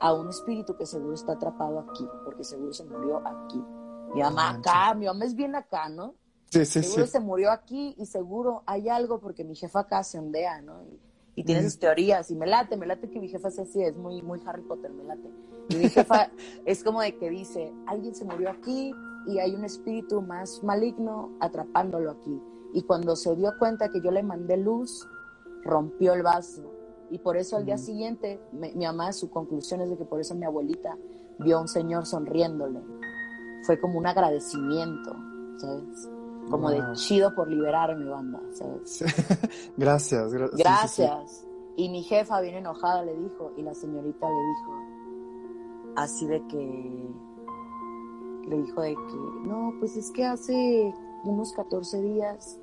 a 0.00 0.12
un 0.12 0.28
espíritu 0.28 0.76
que 0.76 0.86
seguro 0.86 1.14
está 1.14 1.32
atrapado 1.32 1.80
aquí, 1.80 2.06
porque 2.24 2.44
seguro 2.44 2.72
se 2.72 2.84
murió 2.84 3.22
aquí. 3.26 3.62
Mi 4.14 4.20
mamá 4.20 4.50
acá, 4.50 4.94
mi 4.94 5.06
mamá 5.06 5.24
es 5.24 5.34
bien 5.34 5.54
acá, 5.54 5.88
¿no? 5.88 6.14
Sí, 6.50 6.64
sí, 6.64 6.82
seguro 6.82 7.06
se 7.06 7.20
murió 7.20 7.50
aquí 7.50 7.94
y 7.98 8.06
seguro 8.06 8.62
hay 8.64 8.88
algo 8.88 9.20
porque 9.20 9.44
mi 9.44 9.54
jefa 9.54 9.80
acá 9.80 10.02
se 10.02 10.18
ondea, 10.18 10.62
¿no? 10.62 10.82
Y, 10.84 11.00
tiene 11.44 11.62
sus 11.62 11.78
teorías 11.78 12.30
y 12.30 12.34
me 12.34 12.46
late, 12.46 12.76
me 12.76 12.86
late 12.86 13.08
que 13.08 13.20
mi 13.20 13.28
jefa 13.28 13.50
sea 13.50 13.64
así, 13.64 13.82
es 13.82 13.96
muy, 13.96 14.22
muy 14.22 14.40
Harry 14.46 14.62
Potter, 14.62 14.90
me 14.92 15.04
late. 15.04 15.30
Y 15.68 15.76
mi 15.76 15.88
jefa 15.88 16.30
es 16.64 16.82
como 16.82 17.00
de 17.00 17.16
que 17.16 17.30
dice, 17.30 17.72
alguien 17.86 18.14
se 18.14 18.24
murió 18.24 18.50
aquí 18.50 18.92
y 19.26 19.38
hay 19.38 19.54
un 19.54 19.64
espíritu 19.64 20.22
más 20.22 20.62
maligno 20.62 21.36
atrapándolo 21.40 22.10
aquí. 22.10 22.40
Y 22.74 22.82
cuando 22.82 23.16
se 23.16 23.34
dio 23.36 23.52
cuenta 23.58 23.90
que 23.90 24.00
yo 24.00 24.10
le 24.10 24.22
mandé 24.22 24.56
luz, 24.56 25.06
rompió 25.64 26.14
el 26.14 26.22
vaso. 26.22 26.62
Y 27.10 27.18
por 27.18 27.36
eso 27.36 27.56
al 27.56 27.64
día 27.64 27.78
siguiente, 27.78 28.40
mi 28.52 28.84
mamá, 28.84 29.12
su 29.12 29.30
conclusión 29.30 29.80
es 29.80 29.90
de 29.90 29.96
que 29.96 30.04
por 30.04 30.20
eso 30.20 30.34
mi 30.34 30.44
abuelita 30.44 30.96
vio 31.38 31.58
a 31.58 31.60
un 31.62 31.68
señor 31.68 32.06
sonriéndole. 32.06 32.80
Fue 33.64 33.80
como 33.80 33.98
un 33.98 34.06
agradecimiento, 34.06 35.16
¿sabes? 35.56 36.08
Como 36.50 36.70
de 36.70 36.82
chido 36.92 37.34
por 37.34 37.48
liberarme, 37.48 38.08
banda, 38.08 38.40
¿sabes? 38.52 39.04
gracias, 39.76 40.32
gracias. 40.32 41.46
Y 41.76 41.88
mi 41.90 42.02
jefa, 42.02 42.40
bien 42.40 42.56
enojada, 42.56 43.04
le 43.04 43.14
dijo, 43.14 43.52
y 43.56 43.62
la 43.62 43.74
señorita 43.74 44.26
le 44.28 44.34
dijo, 44.34 45.94
así 45.96 46.26
de 46.26 46.44
que, 46.48 47.10
le 48.48 48.62
dijo 48.62 48.82
de 48.82 48.94
que, 48.94 49.48
no, 49.48 49.72
pues 49.78 49.96
es 49.96 50.10
que 50.10 50.24
hace 50.24 50.92
unos 51.24 51.52
14 51.52 52.02
días 52.02 52.58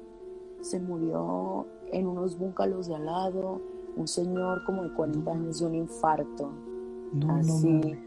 se 0.62 0.80
murió 0.80 1.66
en 1.92 2.08
unos 2.08 2.38
búncalos 2.38 2.88
de 2.88 2.96
al 2.96 3.06
lado 3.06 3.62
un 3.96 4.08
señor 4.08 4.64
como 4.66 4.84
de 4.84 4.94
40 4.94 5.32
años 5.32 5.60
de 5.60 5.66
un 5.66 5.76
infarto. 5.76 6.52
así. 7.30 7.98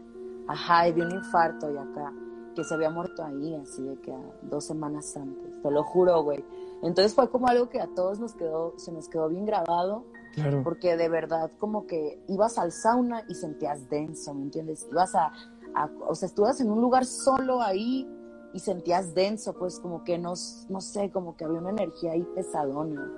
Ajá, 0.47 0.87
y 0.87 0.93
de 0.93 1.01
un 1.03 1.11
infarto 1.11 1.71
y 1.71 1.77
acá, 1.77 2.13
que 2.55 2.63
se 2.63 2.73
había 2.73 2.89
muerto 2.89 3.23
ahí, 3.23 3.55
así 3.55 3.83
de 3.83 3.99
que 3.99 4.13
dos 4.43 4.65
semanas 4.65 5.15
antes, 5.15 5.61
te 5.61 5.71
lo 5.71 5.83
juro, 5.83 6.23
güey. 6.23 6.43
Entonces 6.81 7.13
fue 7.13 7.29
como 7.29 7.47
algo 7.47 7.69
que 7.69 7.81
a 7.81 7.87
todos 7.87 8.19
nos 8.19 8.33
quedó, 8.33 8.73
se 8.77 8.91
nos 8.91 9.09
quedó 9.09 9.29
bien 9.29 9.45
grabado. 9.45 10.05
Claro. 10.33 10.61
Porque 10.63 10.95
de 10.95 11.09
verdad, 11.09 11.51
como 11.57 11.87
que 11.87 12.23
ibas 12.27 12.59
al 12.59 12.71
sauna 12.71 13.23
y 13.27 13.33
sentías 13.33 13.89
denso, 13.89 14.33
¿me 14.33 14.43
entiendes? 14.43 14.87
Ibas 14.91 15.15
a, 15.15 15.33
a 15.73 15.89
o 16.07 16.13
sea, 16.13 16.27
estuvas 16.27 16.61
en 16.61 16.69
un 16.69 16.81
lugar 16.81 17.05
solo 17.05 17.61
ahí 17.61 18.07
y 18.53 18.59
sentías 18.59 19.13
denso, 19.13 19.53
pues 19.53 19.79
como 19.79 20.03
que 20.03 20.17
no, 20.17 20.33
no 20.69 20.81
sé, 20.81 21.11
como 21.11 21.35
que 21.35 21.45
había 21.45 21.59
una 21.59 21.71
energía 21.71 22.11
ahí 22.13 22.23
pesadona. 22.35 23.11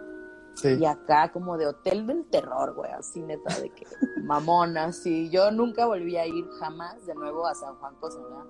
Y 0.64 0.86
acá 0.86 1.32
como 1.32 1.58
de 1.58 1.68
hotel 1.68 2.06
del 2.06 2.26
terror, 2.26 2.76
güey, 2.76 2.92
así 2.92 3.22
neta 3.22 3.58
de 3.60 3.70
que 3.70 3.86
mamona, 4.22 4.92
sí. 4.92 5.30
Yo 5.30 5.50
nunca 5.50 5.86
volví 5.86 6.18
a 6.18 6.28
ir 6.28 6.46
jamás 6.60 7.06
de 7.06 7.16
nuevo 7.16 7.48
a 7.48 7.56
San 7.56 7.76
Juan 7.76 7.96
Cosalá. 7.96 8.46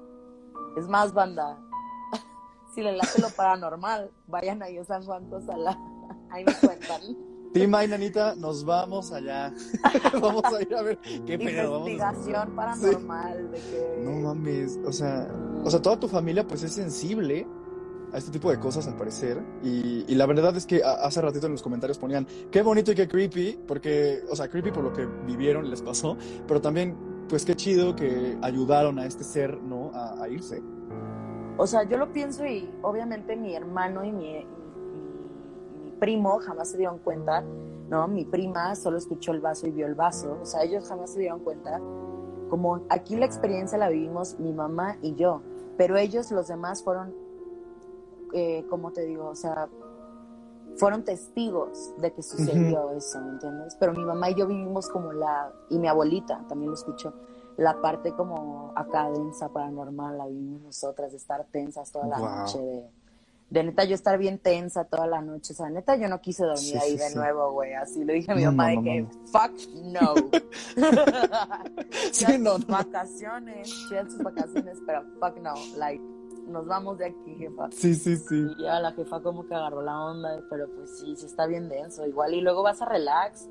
Es 0.78 0.88
más, 0.88 1.14
banda, 1.14 1.60
si 2.76 2.82
le 2.82 2.94
late 2.94 3.22
lo 3.22 3.30
paranormal, 3.30 4.12
vayan 4.28 4.62
ahí 4.64 4.78
a 4.78 4.84
San 4.84 5.04
Juan 5.04 5.30
Cosalá. 5.30 5.78
Ahí 6.30 6.46
me 6.46 6.54
cuentan. 6.56 7.02
Tima 7.54 7.84
y 7.84 7.88
Nanita, 7.90 8.34
nos 8.36 8.64
vamos 8.64 9.12
allá. 9.12 9.54
vamos 10.22 10.44
a 10.46 10.62
ir 10.62 10.74
a 10.74 10.82
ver 10.82 10.98
qué 11.26 11.38
pedo. 11.38 11.80
Investigación 11.80 12.56
paranormal 12.56 13.52
de 13.52 13.58
que... 13.58 14.02
No 14.06 14.12
mames, 14.12 14.80
o 14.86 14.94
sea, 14.94 15.28
o 15.62 15.70
sea, 15.70 15.82
toda 15.82 16.00
tu 16.00 16.08
familia 16.08 16.48
pues 16.48 16.64
es 16.64 16.72
sensible 16.72 17.46
a 18.14 18.18
este 18.18 18.32
tipo 18.32 18.50
de 18.52 18.60
cosas 18.60 18.88
al 18.88 18.96
parecer 18.96 19.42
y, 19.64 20.06
y 20.08 20.16
la 20.16 20.26
verdad 20.26 20.56
es 20.56 20.66
que 20.66 20.82
hace 20.84 21.22
ratito 21.22 21.46
en 21.46 21.54
los 21.54 21.62
comentarios 21.62 21.98
ponían 21.98 22.28
qué 22.52 22.62
bonito 22.62 22.92
y 22.92 22.96
qué 22.96 23.08
creepy 23.08 23.60
porque 23.68 24.22
o 24.30 24.36
sea 24.36 24.50
creepy 24.50 24.72
por 24.72 24.84
lo 24.84 24.92
que 24.92 25.06
vivieron 25.26 25.70
les 25.70 25.82
pasó 25.82 26.18
pero 26.48 26.60
también 26.60 26.98
pues 27.32 27.46
qué 27.46 27.56
chido 27.56 27.96
que 27.96 28.38
ayudaron 28.42 29.00
a 29.00 29.06
este 29.06 29.24
ser 29.24 29.58
no 29.64 29.90
a, 29.94 30.28
irse. 30.28 30.62
O 31.58 31.66
sea 31.66 31.84
yo 31.84 31.98
lo 31.98 32.12
pienso 32.12 32.46
y 32.46 32.70
obviamente 32.82 33.38
mi 33.38 33.56
hermano 33.56 34.04
y 34.04 34.12
mi, 34.12 34.46
primo 35.98 36.40
jamás 36.40 36.72
se 36.72 36.78
dieron 36.78 36.98
cuenta 36.98 37.42
no 37.88 38.08
mi 38.08 38.26
prima 38.26 38.76
solo 38.76 38.98
escuchó 38.98 39.32
el 39.32 39.40
vaso 39.40 39.66
y 39.66 39.72
vio 39.72 39.88
el 39.88 39.96
vaso. 39.96 40.40
O 40.42 40.46
sea 40.46 40.64
ellos 40.64 40.88
jamás 40.90 41.14
se 41.14 41.22
dieron 41.22 41.40
cuenta. 41.40 41.80
Como 42.50 42.86
aquí 42.90 43.16
la 43.16 43.28
experiencia 43.28 43.78
la 43.78 43.88
vivimos 43.88 44.38
mi 44.38 44.52
mamá 44.52 44.98
y 45.02 45.16
yo 45.16 45.42
pero 45.78 45.96
ellos 45.98 46.30
los 46.32 46.50
demás 46.50 46.84
fueron 46.84 47.16
eh, 48.34 48.66
como 48.70 48.92
te 48.92 49.06
digo, 49.06 49.28
o 49.28 49.36
sea, 49.36 49.70
fueron 50.82 51.04
testigos 51.04 51.94
de 52.00 52.12
que 52.12 52.24
sucedió 52.24 52.90
eso, 52.98 53.22
¿me 53.22 53.34
entiendes? 53.34 53.78
Pero 53.80 53.94
mi 53.94 54.04
mamá 54.04 54.32
y 54.32 54.34
yo 54.34 54.48
vivimos 54.48 54.90
como 54.90 55.14
la, 55.14 55.52
y 55.70 55.78
mi 55.78 55.88
abuelita 55.88 56.44
también 56.50 56.72
lo 56.72 56.76
escuchó, 56.76 57.14
la 57.58 57.80
parte 57.80 58.14
como 58.14 58.74
acá 58.76 59.08
densa, 59.12 59.50
paranormal, 59.50 60.18
la 60.18 60.26
vivimos 60.26 60.64
nosotras, 60.64 61.12
de 61.12 61.18
estar 61.18 61.46
tensas 61.52 61.92
toda 61.92 62.08
la 62.08 62.18
noche, 62.18 62.58
de, 62.58 62.90
de, 63.52 63.64
neta 63.64 63.84
yo 63.84 63.94
estar 63.94 64.18
bien 64.18 64.40
tensa 64.40 64.86
toda 64.86 65.06
la 65.06 65.22
noche, 65.22 65.54
o 65.54 65.56
sea, 65.56 65.70
neta 65.70 65.98
yo 65.98 66.10
no 66.10 66.20
quise 66.20 66.46
dormir 66.46 66.80
ahí 66.80 66.98
de 66.98 67.14
nuevo, 67.14 67.52
güey, 67.52 67.74
así 67.76 68.04
le 68.04 68.14
dije 68.14 68.32
a 68.32 68.36
mi 68.36 68.46
mamá 68.46 68.70
de 68.70 68.82
que, 68.82 69.06
fuck 69.32 69.52
no. 69.84 70.16
sí, 72.12 72.40
no, 72.40 72.58
no. 72.58 72.66
Vacaciones, 72.66 73.70
sus 73.70 74.18
vacaciones, 74.18 74.80
pero 74.88 75.04
fuck 75.20 75.38
no, 75.38 75.54
like, 75.78 76.04
nos 76.52 76.68
vamos 76.68 76.98
de 76.98 77.08
aquí, 77.08 77.36
jefa. 77.36 77.70
Sí, 77.72 77.96
sí, 77.96 78.18
sí. 78.18 78.48
Y 78.58 78.64
ya 78.64 78.80
la 78.80 78.92
jefa 78.92 79.22
como 79.22 79.48
que 79.48 79.56
agarró 79.56 79.82
la 79.82 80.00
onda, 80.06 80.44
pero 80.50 80.70
pues 80.70 81.00
sí, 81.00 81.16
sí 81.16 81.26
está 81.26 81.48
bien 81.48 81.70
denso. 81.70 82.06
Igual 82.06 82.34
y 82.34 82.42
luego 82.42 82.64
vas 82.64 82.82
a 82.82 82.86
relax 82.86 83.50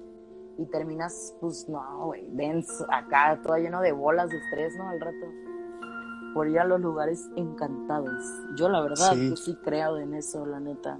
y 0.58 0.66
terminas, 0.66 1.34
pues 1.40 1.68
no, 1.68 2.06
güey, 2.06 2.26
denso, 2.30 2.86
acá 2.90 3.40
todo 3.42 3.56
lleno 3.56 3.80
de 3.80 3.92
bolas 3.92 4.28
de 4.28 4.36
estrés, 4.36 4.76
¿no? 4.76 4.88
Al 4.88 5.00
rato. 5.00 5.26
Por 6.34 6.48
ir 6.48 6.60
a 6.60 6.64
los 6.64 6.80
lugares 6.80 7.28
encantados. 7.36 8.22
Yo 8.56 8.68
la 8.68 8.80
verdad, 8.80 9.14
sí. 9.14 9.34
sí 9.36 9.56
creo 9.64 9.96
en 9.98 10.14
eso, 10.14 10.46
la 10.46 10.60
neta. 10.60 10.98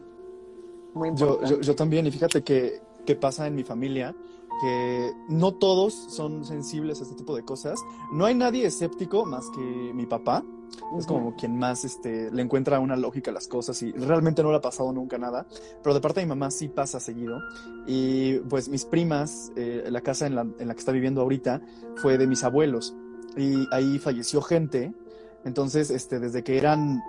Muy 0.95 1.09
importante. 1.09 1.47
Yo, 1.47 1.57
yo, 1.57 1.61
yo 1.61 1.77
también, 1.77 2.07
y 2.07 2.11
fíjate 2.11 2.43
que, 2.43 2.81
que 3.07 3.15
pasa 3.15 3.47
en 3.47 3.55
mi 3.55 3.63
familia 3.63 4.15
que 4.61 5.13
no 5.29 5.53
todos 5.53 5.95
son 5.95 6.45
sensibles 6.45 7.01
a 7.01 7.05
este 7.05 7.17
tipo 7.17 7.35
de 7.35 7.45
cosas. 7.45 7.81
No 8.13 8.27
hay 8.27 8.35
nadie 8.35 8.67
escéptico 8.67 9.25
más 9.25 9.49
que 9.51 9.61
mi 9.95 10.07
papá. 10.07 10.45
Es 10.99 11.07
como 11.07 11.37
quien 11.37 11.59
más 11.59 11.85
este, 11.85 12.31
le 12.31 12.43
encuentra 12.43 12.81
una 12.81 12.97
lógica 12.97 13.31
a 13.31 13.35
las 13.35 13.49
cosas 13.49 13.81
y 13.83 13.93
realmente 13.93 14.43
no 14.43 14.51
le 14.51 14.57
ha 14.57 14.61
pasado 14.61 14.93
nunca 14.93 15.19
nada. 15.19 15.47
Pero 15.83 15.95
de 15.95 16.01
parte 16.01 16.21
de 16.21 16.27
mi 16.27 16.31
mamá 16.31 16.51
sí 16.51 16.69
pasa 16.69 17.01
seguido. 17.01 17.41
Y 17.87 18.39
pues 18.41 18.69
mis 18.69 18.85
primas, 18.85 19.53
eh, 19.57 19.85
la 19.89 20.01
casa 20.01 20.27
en 20.27 20.35
la, 20.35 20.43
en 20.43 20.69
la 20.69 20.75
que 20.75 20.81
está 20.81 20.93
viviendo 20.93 21.21
ahorita, 21.21 21.61
fue 21.97 22.19
de 22.19 22.27
mis 22.27 22.45
abuelos. 22.45 22.95
Y 23.37 23.67
ahí 23.73 23.99
falleció 23.99 24.43
gente. 24.43 24.93
Entonces, 25.45 25.91
este, 25.91 26.19
desde 26.19 26.43
que 26.43 26.59
eran 26.59 27.01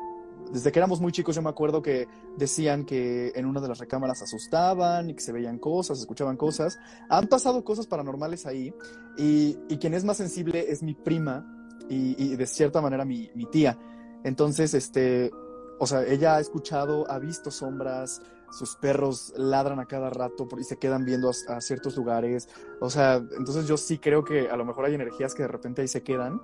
desde 0.51 0.71
que 0.71 0.79
éramos 0.79 0.99
muy 0.99 1.11
chicos 1.11 1.35
yo 1.35 1.41
me 1.41 1.49
acuerdo 1.49 1.81
que 1.81 2.07
decían 2.37 2.85
que 2.85 3.31
en 3.35 3.45
una 3.45 3.61
de 3.61 3.67
las 3.67 3.79
recámaras 3.79 4.21
asustaban 4.21 5.09
y 5.09 5.13
que 5.13 5.21
se 5.21 5.31
veían 5.31 5.57
cosas, 5.57 5.99
escuchaban 5.99 6.37
cosas. 6.37 6.77
Han 7.09 7.27
pasado 7.27 7.63
cosas 7.63 7.87
paranormales 7.87 8.45
ahí 8.45 8.73
y, 9.17 9.55
quien 9.77 9.93
es 9.93 10.03
más 10.03 10.17
sensible 10.17 10.71
es 10.71 10.83
mi 10.83 10.93
prima 10.93 11.60
y, 11.91 12.35
de 12.35 12.47
cierta 12.47 12.81
manera 12.81 13.05
mi, 13.05 13.29
tía. 13.51 13.77
Entonces, 14.23 14.73
este, 14.73 15.31
o 15.79 15.87
sea, 15.87 16.03
ella 16.05 16.35
ha 16.35 16.39
escuchado, 16.39 17.09
ha 17.09 17.19
visto 17.19 17.51
sombras, 17.51 18.21
sus 18.51 18.75
perros 18.75 19.33
ladran 19.35 19.79
a 19.79 19.85
cada 19.85 20.09
rato 20.09 20.47
y 20.59 20.63
se 20.63 20.77
quedan 20.77 21.05
viendo 21.05 21.29
a, 21.29 21.55
a, 21.55 21.61
ciertos 21.61 21.95
lugares. 21.95 22.49
O 22.79 22.89
sea, 22.89 23.15
entonces 23.15 23.67
yo 23.67 23.77
sí 23.77 23.97
creo 23.97 24.23
que 24.23 24.49
a 24.49 24.55
lo 24.55 24.65
mejor 24.65 24.85
hay 24.85 24.95
energías 24.95 25.33
que 25.33 25.43
de 25.43 25.47
repente 25.47 25.81
ahí 25.81 25.87
se 25.87 26.03
quedan 26.03 26.41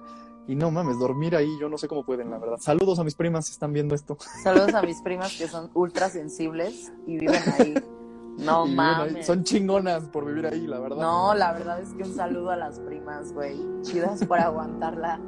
y 0.48 0.56
no 0.56 0.72
mames, 0.72 0.98
dormir 0.98 1.36
ahí, 1.36 1.50
yo 1.60 1.68
no 1.68 1.78
sé 1.78 1.88
cómo 1.88 2.06
pueden, 2.06 2.32
la 2.32 2.40
verdad. 2.40 2.58
Saludos 2.60 3.00
a 3.00 3.04
mis 3.04 3.16
primas 3.16 3.46
si 3.48 3.52
están 3.52 3.74
viendo 3.74 3.94
esto. 3.94 4.18
Saludos 4.42 4.74
a 4.74 4.82
mis 4.82 5.02
primas 5.02 5.38
que 5.38 5.48
son 5.48 5.70
ultra 5.74 6.10
sensibles 6.10 6.92
y 7.06 7.18
viven 7.18 7.42
ahí. 7.60 7.74
No 8.38 8.66
mames. 8.66 9.26
Son 9.26 9.44
chingonas 9.44 10.04
por 10.06 10.26
vivir 10.26 10.46
ahí, 10.48 10.68
la 10.68 10.80
verdad. 10.80 10.98
No, 10.98 11.34
la 11.34 11.54
verdad 11.54 11.82
es 11.82 11.90
que 11.94 12.04
un 12.04 12.14
saludo 12.14 12.52
a 12.52 12.56
las 12.56 12.80
primas, 12.80 13.34
güey. 13.34 13.60
Chidas 13.82 14.24
por 14.26 14.40
aguantar 14.40 14.96
la, 14.98 15.20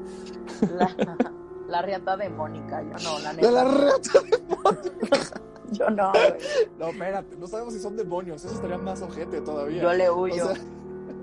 la, 1.68 1.82
riata 1.82 2.18
de 2.18 2.30
Mónica. 2.30 2.84
Yo 2.84 2.98
no, 3.04 3.20
la 3.20 3.34
neta. 3.34 3.52
La, 3.52 3.64
riata 3.64 4.20
de 4.22 4.56
Mónica. 4.56 5.42
Yo 5.72 5.90
no, 5.90 6.12
güey. 6.12 6.34
No, 6.78 6.88
espérate, 6.88 7.36
no 7.36 7.48
sabemos 7.48 7.74
si 7.74 7.80
son 7.80 7.98
demonios. 7.98 8.46
Eso 8.46 8.54
estaría 8.54 8.78
más 8.78 9.02
ojete 9.02 9.42
todavía. 9.42 9.82
Yo 9.82 9.94
le 9.94 10.10
huyo. 10.12 10.50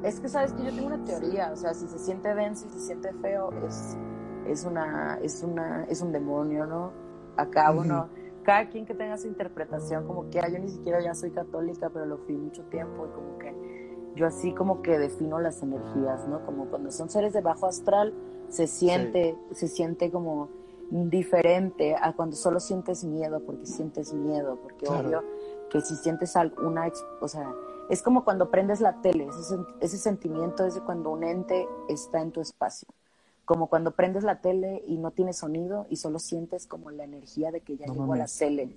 Es 0.02 0.20
que 0.20 0.28
sabes 0.28 0.52
que 0.52 0.64
yo 0.64 0.70
tengo 0.70 0.86
una 0.86 1.04
teoría, 1.04 1.50
o 1.52 1.56
sea, 1.56 1.74
si 1.74 1.86
se 1.88 1.98
siente 1.98 2.34
denso 2.34 2.66
y 2.66 2.70
se 2.70 2.80
siente 2.80 3.12
feo, 3.14 3.52
es, 3.66 3.96
es 4.46 4.64
una, 4.64 5.18
es 5.22 5.42
una, 5.42 5.84
es 5.88 6.00
un 6.00 6.12
demonio, 6.12 6.66
¿no? 6.66 6.92
Acá 7.36 7.70
uno, 7.70 8.08
cada 8.46 8.68
quien 8.68 8.86
que 8.86 8.94
tenga 8.94 9.18
su 9.18 9.26
interpretación, 9.26 10.06
como 10.06 10.30
que 10.30 10.38
ah, 10.38 10.48
yo 10.48 10.60
ni 10.60 10.68
siquiera 10.68 11.00
ya 11.00 11.14
soy 11.14 11.32
católica, 11.32 11.90
pero 11.92 12.06
lo 12.06 12.18
fui 12.18 12.36
mucho 12.36 12.62
tiempo 12.64 13.06
y 13.06 13.10
como 13.10 13.38
que 13.38 13.52
yo 14.14 14.24
así 14.24 14.54
como 14.54 14.82
que 14.82 14.98
defino 15.00 15.40
las 15.40 15.62
energías, 15.64 16.28
¿no? 16.28 16.46
Como 16.46 16.66
cuando 16.66 16.92
son 16.92 17.10
seres 17.10 17.32
de 17.32 17.40
bajo 17.40 17.66
astral, 17.66 18.14
se 18.48 18.68
siente, 18.68 19.36
se 19.50 19.66
siente 19.66 20.12
como 20.12 20.48
diferente 20.90 21.96
a 22.00 22.12
cuando 22.14 22.36
solo 22.36 22.60
sientes 22.60 23.02
miedo, 23.02 23.40
porque 23.44 23.66
sientes 23.66 24.14
miedo, 24.14 24.60
porque 24.62 24.86
obvio 24.88 25.24
que 25.68 25.80
si 25.80 25.96
sientes 25.96 26.36
alguna, 26.36 26.88
o 27.20 27.26
sea, 27.28 27.52
Es 27.90 28.02
como 28.02 28.24
cuando 28.24 28.50
prendes 28.50 28.80
la 28.80 29.00
tele, 29.00 29.26
ese, 29.26 29.56
ese 29.80 29.98
sentimiento 29.98 30.64
es 30.64 30.76
de 30.76 30.82
cuando 30.82 31.10
un 31.10 31.24
ente 31.24 31.66
está 31.88 32.20
en 32.20 32.30
tu 32.30 32.40
espacio. 32.40 32.88
Como 33.46 33.68
cuando 33.68 33.92
prendes 33.92 34.24
la 34.24 34.40
tele 34.40 34.82
y 34.86 34.98
no 34.98 35.12
tiene 35.12 35.32
sonido 35.32 35.86
y 35.88 35.96
solo 35.96 36.18
sientes 36.18 36.66
como 36.66 36.90
la 36.90 37.04
energía 37.04 37.50
de 37.50 37.62
que 37.62 37.78
ya 37.78 37.86
llegó 37.86 38.12
a 38.12 38.18
la 38.18 38.26
tele. 38.26 38.76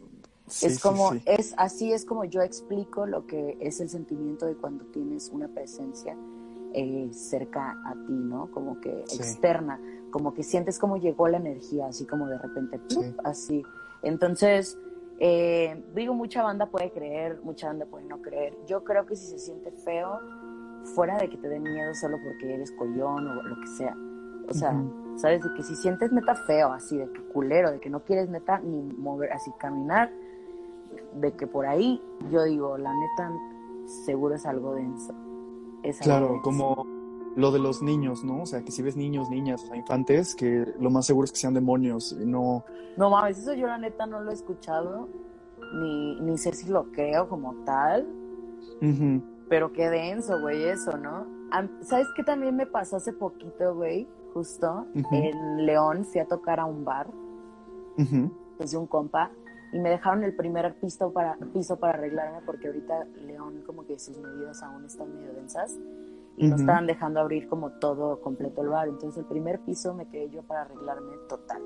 es 0.61 0.79
como, 0.79 1.11
es 1.25 1.53
así 1.57 1.91
es 1.91 2.05
como 2.05 2.23
yo 2.23 2.41
explico 2.41 3.05
lo 3.05 3.27
que 3.27 3.57
es 3.59 3.81
el 3.81 3.89
sentimiento 3.89 4.45
de 4.45 4.55
cuando 4.55 4.85
tienes 4.85 5.29
una 5.29 5.49
presencia 5.49 6.15
eh, 6.73 7.09
cerca 7.11 7.75
a 7.83 7.93
ti, 7.93 8.13
¿no? 8.13 8.51
Como 8.51 8.79
que 8.79 9.01
externa, 9.01 9.81
como 10.11 10.33
que 10.33 10.43
sientes 10.43 10.77
como 10.77 10.97
llegó 10.97 11.27
la 11.27 11.37
energía, 11.37 11.87
así 11.87 12.05
como 12.05 12.27
de 12.27 12.37
repente, 12.37 12.79
así. 13.23 13.63
Entonces, 14.03 14.77
eh, 15.19 15.83
digo, 15.95 16.13
mucha 16.13 16.43
banda 16.43 16.67
puede 16.67 16.91
creer, 16.91 17.41
mucha 17.43 17.67
banda 17.67 17.85
puede 17.85 18.05
no 18.05 18.21
creer. 18.21 18.55
Yo 18.67 18.83
creo 18.83 19.05
que 19.05 19.15
si 19.15 19.25
se 19.25 19.39
siente 19.39 19.71
feo, 19.71 20.19
fuera 20.95 21.17
de 21.17 21.29
que 21.29 21.37
te 21.37 21.49
dé 21.49 21.59
miedo 21.59 21.93
solo 21.95 22.17
porque 22.23 22.53
eres 22.53 22.71
collón 22.71 23.27
o 23.27 23.41
lo 23.41 23.59
que 23.61 23.67
sea. 23.67 23.95
O 24.49 24.53
sea, 24.53 24.73
sabes 25.17 25.43
de 25.43 25.53
que 25.53 25.63
si 25.63 25.75
sientes 25.75 26.11
neta 26.11 26.35
feo, 26.35 26.71
así 26.71 26.97
de 26.97 27.11
que 27.11 27.21
culero, 27.33 27.71
de 27.71 27.79
que 27.79 27.89
no 27.89 28.01
quieres 28.01 28.29
neta 28.29 28.59
ni 28.59 28.81
mover, 28.81 29.31
así 29.31 29.51
caminar, 29.59 30.11
de 31.13 31.31
que 31.33 31.47
por 31.47 31.65
ahí, 31.65 32.01
yo 32.31 32.43
digo, 32.43 32.77
la 32.77 32.93
neta, 32.93 33.31
seguro 34.05 34.35
es 34.35 34.45
algo 34.45 34.75
denso. 34.75 35.13
Es 35.83 35.99
claro, 35.99 36.41
como 36.43 36.85
lo 37.35 37.51
de 37.51 37.59
los 37.59 37.81
niños, 37.81 38.23
¿no? 38.23 38.41
O 38.41 38.45
sea, 38.45 38.63
que 38.63 38.71
si 38.71 38.81
ves 38.81 38.95
niños, 38.95 39.29
niñas, 39.29 39.63
o 39.63 39.67
sea, 39.67 39.75
infantes, 39.75 40.35
que 40.35 40.65
lo 40.79 40.89
más 40.89 41.05
seguro 41.05 41.25
es 41.25 41.31
que 41.31 41.37
sean 41.37 41.53
demonios 41.53 42.11
y 42.19 42.25
no... 42.25 42.65
No 42.97 43.09
mames, 43.09 43.39
eso 43.39 43.53
yo 43.53 43.67
la 43.67 43.77
neta 43.77 44.05
no 44.05 44.19
lo 44.21 44.31
he 44.31 44.33
escuchado, 44.33 45.07
ni, 45.73 46.19
ni 46.19 46.37
sé 46.37 46.51
si 46.53 46.69
lo 46.69 46.91
creo 46.91 47.29
como 47.29 47.53
tal, 47.63 48.07
pero 49.47 49.71
qué 49.71 49.89
denso, 49.89 50.39
güey, 50.41 50.63
eso, 50.63 50.97
¿no? 50.97 51.25
¿Sabes 51.81 52.07
qué 52.15 52.23
también 52.23 52.55
me 52.55 52.65
pasó 52.65 52.97
hace 52.97 53.13
poquito, 53.13 53.75
güey? 53.75 54.07
Justo, 54.33 54.85
en 54.93 55.65
León 55.65 56.05
fui 56.05 56.21
a 56.21 56.25
tocar 56.25 56.59
a 56.59 56.65
un 56.65 56.85
bar, 56.85 57.07
desde 58.57 58.77
un 58.77 58.87
compa, 58.87 59.31
y 59.71 59.79
me 59.79 59.89
dejaron 59.89 60.23
el 60.23 60.35
primer 60.35 60.73
piso 60.79 61.11
para, 61.11 61.37
piso 61.53 61.77
para 61.77 61.97
arreglarme 61.97 62.39
porque 62.45 62.67
ahorita 62.67 63.05
León 63.25 63.63
como 63.65 63.85
que 63.85 63.99
sus 63.99 64.17
medidas 64.17 64.63
aún 64.63 64.85
están 64.85 65.13
medio 65.13 65.33
densas 65.33 65.77
y 66.37 66.47
no 66.47 66.55
estaban 66.55 66.87
dejando 66.87 67.19
abrir 67.19 67.47
como 67.47 67.71
todo 67.73 68.21
completo 68.21 68.61
el 68.61 68.69
bar. 68.69 68.87
Entonces 68.87 69.19
el 69.19 69.25
primer 69.25 69.59
piso 69.59 69.93
me 69.93 70.07
quedé 70.07 70.29
yo 70.29 70.41
para 70.43 70.61
arreglarme 70.61 71.17
total. 71.27 71.61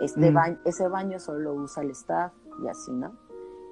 Este 0.00 0.30
mm. 0.30 0.34
baño, 0.34 0.58
ese 0.64 0.88
baño 0.88 1.18
solo 1.18 1.38
lo 1.40 1.54
usa 1.54 1.82
el 1.82 1.90
staff 1.90 2.32
y 2.62 2.68
así, 2.68 2.92
¿no? 2.92 3.12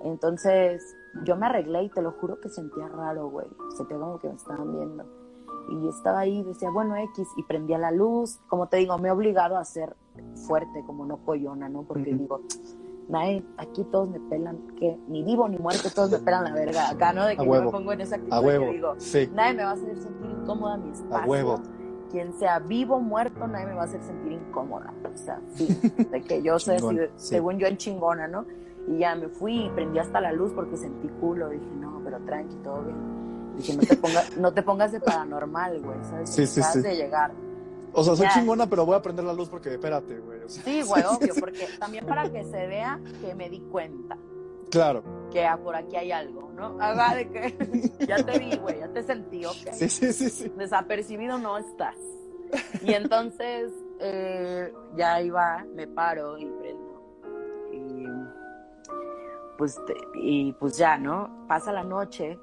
Entonces 0.02 0.82
yo 1.24 1.36
me 1.36 1.46
arreglé 1.46 1.84
y 1.84 1.88
te 1.90 2.02
lo 2.02 2.12
juro 2.12 2.40
que 2.40 2.48
sentía 2.48 2.88
raro, 2.88 3.28
güey. 3.28 3.46
Sentía 3.76 3.98
como 3.98 4.18
que 4.18 4.28
me 4.28 4.34
estaban 4.34 4.72
viendo. 4.72 5.04
Y 5.68 5.88
estaba 5.88 6.20
ahí, 6.20 6.42
decía, 6.42 6.70
bueno, 6.70 6.96
X, 6.96 7.28
y 7.36 7.42
prendía 7.44 7.78
la 7.78 7.90
luz. 7.90 8.40
Como 8.48 8.68
te 8.68 8.78
digo, 8.78 8.98
me 8.98 9.08
he 9.08 9.10
obligado 9.10 9.56
a 9.56 9.64
ser 9.64 9.96
fuerte, 10.46 10.82
como 10.86 11.06
no 11.06 11.18
coyona, 11.18 11.68
¿no? 11.68 11.82
Porque 11.82 12.14
digo, 12.14 12.40
nadie, 13.08 13.44
aquí 13.56 13.84
todos 13.84 14.08
me 14.08 14.20
pelan, 14.20 14.58
que 14.78 14.98
ni 15.08 15.22
vivo 15.22 15.48
ni 15.48 15.58
muerto, 15.58 15.88
todos 15.94 16.10
me 16.10 16.18
pelan 16.18 16.44
la 16.44 16.52
verga. 16.52 16.90
Acá, 16.90 17.12
¿no? 17.12 17.26
De 17.26 17.36
que 17.36 17.44
yo 17.44 17.50
me 17.50 17.70
pongo 17.70 17.92
en 17.92 18.00
esa 18.00 18.16
actitud. 18.16 18.34
A 18.34 18.40
huevo. 18.40 18.72
digo, 18.72 18.94
nadie 19.34 19.54
me 19.54 19.64
va 19.64 19.70
a 19.70 19.74
hacer 19.74 19.98
sentir 19.98 20.30
incómoda 20.30 20.76
mi 20.76 20.90
espacio. 20.90 21.16
A 21.16 21.26
huevo. 21.26 21.60
Quien 22.10 22.32
sea 22.34 22.58
vivo 22.58 22.96
o 22.96 23.00
muerto, 23.00 23.46
nadie 23.46 23.66
me 23.66 23.74
va 23.74 23.82
a 23.82 23.84
hacer 23.84 24.02
sentir 24.02 24.32
incómoda. 24.32 24.92
O 25.12 25.16
sea, 25.16 25.40
sí, 25.54 25.66
de 26.10 26.22
que 26.22 26.42
yo 26.42 26.58
sé, 26.58 26.78
según 27.16 27.58
yo 27.58 27.66
en 27.66 27.76
chingona, 27.76 28.28
¿no? 28.28 28.44
Y 28.88 28.98
ya 28.98 29.14
me 29.14 29.28
fui 29.28 29.66
y 29.66 29.70
prendí 29.70 29.98
hasta 29.98 30.20
la 30.20 30.32
luz 30.32 30.52
porque 30.52 30.76
sentí 30.76 31.08
culo. 31.20 31.48
Dije, 31.48 31.64
no, 31.80 32.00
pero 32.04 32.18
tranqui, 32.20 32.56
todo 32.56 32.82
bien. 32.82 33.21
Dije, 33.56 33.76
no 33.76 33.82
te, 33.82 33.96
pongas, 33.96 34.36
no 34.36 34.54
te 34.54 34.62
pongas 34.62 34.92
de 34.92 35.00
paranormal, 35.00 35.80
güey, 35.80 35.98
¿sabes? 36.04 36.30
Sí, 36.30 36.46
sí, 36.46 36.62
sí. 36.62 36.80
de 36.80 36.96
llegar. 36.96 37.32
O 37.92 38.02
sea, 38.02 38.16
soy 38.16 38.26
chingona, 38.28 38.66
pero 38.66 38.86
voy 38.86 38.96
a 38.96 39.02
prender 39.02 39.24
la 39.24 39.34
luz 39.34 39.48
porque 39.48 39.74
espérate, 39.74 40.18
güey. 40.18 40.40
Sí, 40.46 40.82
güey, 40.82 41.04
obvio, 41.04 41.34
porque 41.38 41.68
también 41.78 42.06
para 42.06 42.30
que 42.30 42.42
se 42.44 42.66
vea 42.66 42.98
que 43.20 43.34
me 43.34 43.50
di 43.50 43.60
cuenta. 43.60 44.16
Claro. 44.70 45.02
Que 45.30 45.46
por 45.62 45.76
aquí 45.76 45.96
hay 45.96 46.12
algo, 46.12 46.50
¿no? 46.54 46.80
Haga 46.80 47.14
de 47.14 47.28
que 47.28 47.92
ya 48.06 48.24
te 48.24 48.38
vi, 48.38 48.56
güey, 48.56 48.80
ya 48.80 48.88
te 48.88 49.02
sentí, 49.02 49.44
ok. 49.44 49.72
Sí, 49.72 49.88
sí, 49.88 50.12
sí, 50.12 50.30
sí. 50.30 50.52
Desapercibido 50.56 51.38
no 51.38 51.58
estás. 51.58 51.96
Y 52.82 52.94
entonces 52.94 53.70
eh, 54.00 54.72
ya 54.96 55.20
iba, 55.20 55.64
me 55.74 55.86
paro 55.86 56.38
y 56.38 56.46
prendo. 56.46 56.92
Y 57.72 58.06
pues, 59.58 59.78
y 60.14 60.52
pues 60.54 60.78
ya, 60.78 60.96
¿no? 60.96 61.44
Pasa 61.46 61.72
la 61.72 61.84
noche 61.84 62.38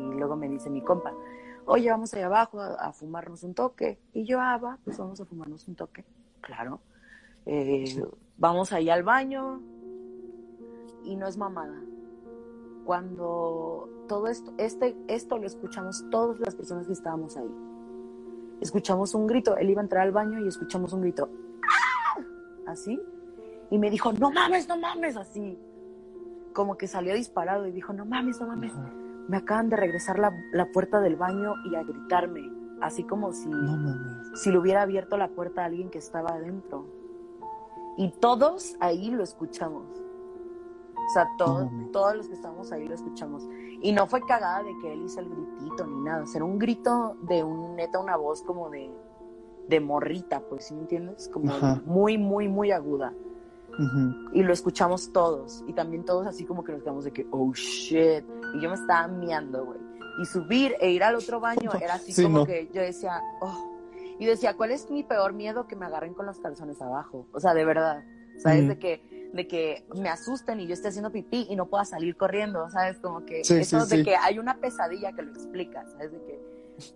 y 0.00 0.14
luego 0.14 0.36
me 0.36 0.48
dice 0.48 0.70
mi 0.70 0.82
compa, 0.82 1.12
oye, 1.66 1.90
vamos 1.90 2.12
allá 2.14 2.26
abajo 2.26 2.60
a, 2.60 2.92
fumarnos 2.92 3.42
un 3.42 3.54
toque. 3.54 3.98
Y 4.12 4.24
yo, 4.24 4.40
ah, 4.40 4.58
va, 4.58 4.78
pues 4.84 4.98
vamos 4.98 5.20
a 5.20 5.24
fumarnos 5.24 5.66
un 5.68 5.74
toque, 5.74 6.04
claro. 6.40 6.80
Eh, 7.46 8.02
vamos 8.36 8.72
ahí 8.72 8.90
al 8.90 9.02
baño 9.02 9.60
y 11.04 11.16
no 11.16 11.26
es 11.26 11.36
mamada. 11.36 11.80
Cuando 12.84 13.88
todo 14.08 14.28
esto, 14.28 14.52
este, 14.58 14.96
esto 15.08 15.38
lo 15.38 15.46
escuchamos 15.46 16.04
todas 16.10 16.38
las 16.40 16.54
personas 16.54 16.86
que 16.86 16.92
estábamos 16.92 17.36
ahí. 17.36 17.50
Escuchamos 18.60 19.14
un 19.14 19.26
grito, 19.26 19.56
él 19.56 19.70
iba 19.70 19.80
a 19.80 19.84
entrar 19.84 20.02
al 20.02 20.12
baño 20.12 20.38
y 20.44 20.48
escuchamos 20.48 20.92
un 20.92 21.02
grito, 21.02 21.28
¡Ah! 21.62 22.22
así, 22.66 23.00
y 23.70 23.78
me 23.78 23.90
dijo, 23.90 24.12
no 24.12 24.30
mames, 24.30 24.68
no 24.68 24.78
mames, 24.78 25.16
así, 25.16 25.58
como 26.52 26.76
que 26.78 26.86
salió 26.86 27.14
disparado 27.14 27.66
y 27.66 27.72
dijo, 27.72 27.92
no 27.92 28.04
mames, 28.04 28.40
no 28.40 28.46
mames 28.46 28.72
me 29.28 29.38
acaban 29.38 29.70
de 29.70 29.76
regresar 29.76 30.18
la, 30.18 30.32
la, 30.52 30.66
puerta 30.72 31.00
del 31.00 31.16
baño 31.16 31.54
y 31.64 31.74
a 31.74 31.82
gritarme, 31.82 32.42
así 32.80 33.04
como 33.04 33.32
si, 33.32 33.50
si 34.34 34.50
le 34.50 34.58
hubiera 34.58 34.82
abierto 34.82 35.16
la 35.16 35.28
puerta 35.28 35.62
a 35.62 35.66
alguien 35.66 35.90
que 35.90 35.98
estaba 35.98 36.30
adentro. 36.30 36.86
Y 37.96 38.10
todos 38.10 38.76
ahí 38.80 39.10
lo 39.10 39.22
escuchamos. 39.22 39.84
O 40.96 41.12
sea, 41.12 41.28
todos, 41.36 41.68
todos 41.92 42.16
los 42.16 42.28
que 42.28 42.34
estábamos 42.34 42.72
ahí 42.72 42.88
lo 42.88 42.94
escuchamos. 42.94 43.46
Y 43.80 43.92
no 43.92 44.06
fue 44.06 44.22
cagada 44.22 44.62
de 44.62 44.72
que 44.80 44.92
él 44.92 45.02
hizo 45.04 45.20
el 45.20 45.28
gritito 45.28 45.86
ni 45.86 46.00
nada. 46.00 46.22
O 46.22 46.26
sea, 46.26 46.38
era 46.38 46.44
un 46.44 46.58
grito 46.58 47.16
de 47.22 47.44
un 47.44 47.76
neta, 47.76 47.98
una 47.98 48.16
voz 48.16 48.42
como 48.42 48.70
de, 48.70 48.90
de 49.68 49.80
morrita, 49.80 50.40
pues, 50.40 50.66
¿sí 50.66 50.74
me 50.74 50.82
entiendes? 50.82 51.28
Como 51.28 51.52
muy, 51.84 52.18
muy, 52.18 52.48
muy 52.48 52.70
aguda. 52.72 53.12
Y 54.32 54.42
lo 54.42 54.52
escuchamos 54.52 55.12
todos. 55.12 55.64
Y 55.66 55.72
también 55.72 56.04
todos 56.04 56.26
así 56.26 56.44
como 56.44 56.64
que 56.64 56.72
nos 56.72 56.82
quedamos 56.82 57.04
de 57.04 57.12
que, 57.12 57.26
oh 57.30 57.52
shit. 57.52 58.24
Y 58.54 58.60
yo 58.60 58.68
me 58.68 58.76
estaba 58.76 59.08
miando, 59.08 59.64
güey. 59.64 59.78
Y 60.22 60.26
subir 60.26 60.74
e 60.80 60.90
ir 60.90 61.02
al 61.02 61.16
otro 61.16 61.40
baño 61.40 61.70
era 61.80 61.94
así 61.94 62.22
como 62.22 62.46
que 62.46 62.70
yo 62.72 62.82
decía, 62.82 63.20
oh. 63.40 63.70
Y 64.18 64.26
decía, 64.26 64.54
¿cuál 64.56 64.70
es 64.70 64.90
mi 64.90 65.02
peor 65.02 65.32
miedo? 65.32 65.66
Que 65.66 65.74
me 65.74 65.86
agarren 65.86 66.14
con 66.14 66.26
los 66.26 66.38
calzones 66.38 66.80
abajo. 66.80 67.26
O 67.32 67.40
sea, 67.40 67.54
de 67.54 67.64
verdad. 67.64 68.04
¿Sabes? 68.38 68.66
De 68.66 68.78
que 68.78 69.14
de 69.34 69.48
que 69.48 69.84
me 69.96 70.08
asusten 70.08 70.60
y 70.60 70.66
yo 70.68 70.74
esté 70.74 70.88
haciendo 70.88 71.10
pipí 71.10 71.48
y 71.50 71.56
no 71.56 71.66
pueda 71.66 71.84
salir 71.84 72.16
corriendo, 72.16 72.70
¿sabes? 72.70 72.98
Como 73.00 73.26
que 73.26 73.40
eso 73.40 73.84
de 73.84 74.04
que 74.04 74.14
hay 74.14 74.38
una 74.38 74.58
pesadilla 74.58 75.12
que 75.12 75.22
lo 75.22 75.32
explica, 75.32 75.84
¿sabes? 75.90 76.12
De 76.12 76.18
que 76.18 76.40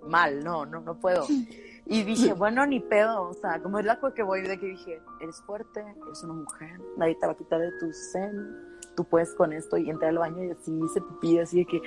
mal, 0.04 0.44
no, 0.44 0.64
no, 0.64 0.80
no 0.80 0.98
puedo. 0.98 1.26
Y 1.90 2.02
dije, 2.04 2.34
bueno, 2.34 2.66
ni 2.66 2.80
pedo, 2.80 3.30
o 3.30 3.32
sea, 3.32 3.62
como 3.62 3.78
es 3.78 3.86
la 3.86 3.98
que 4.14 4.22
voy, 4.22 4.42
de 4.42 4.58
que 4.58 4.66
dije, 4.66 5.00
eres 5.20 5.40
fuerte, 5.42 5.80
eres 5.80 6.22
una 6.22 6.34
mujer, 6.34 6.78
nadie 6.98 7.14
te 7.14 7.26
va 7.26 7.32
a 7.32 7.36
quitar 7.36 7.60
de 7.60 7.72
tu 7.80 7.90
zen, 8.12 8.56
tú 8.94 9.04
puedes 9.04 9.32
con 9.32 9.54
esto, 9.54 9.78
y 9.78 9.88
entré 9.88 10.08
al 10.08 10.18
baño 10.18 10.44
y 10.44 10.50
así 10.50 10.70
hice 10.84 11.00
pipí, 11.00 11.38
así 11.38 11.60
de 11.60 11.64
que, 11.64 11.80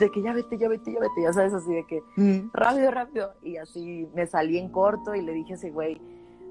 de 0.00 0.10
que 0.10 0.22
ya 0.22 0.32
vete, 0.32 0.58
ya 0.58 0.68
vete, 0.68 0.92
ya 0.92 0.98
vete, 0.98 1.22
ya 1.22 1.32
sabes, 1.32 1.54
así 1.54 1.72
de 1.72 1.86
que, 1.86 2.02
mm. 2.16 2.50
rápido, 2.52 2.90
rápido, 2.90 3.32
y 3.44 3.58
así 3.58 4.08
me 4.12 4.26
salí 4.26 4.58
en 4.58 4.70
corto 4.70 5.14
y 5.14 5.22
le 5.22 5.32
dije 5.34 5.52
a 5.52 5.56
ese 5.56 5.70
güey, 5.70 6.00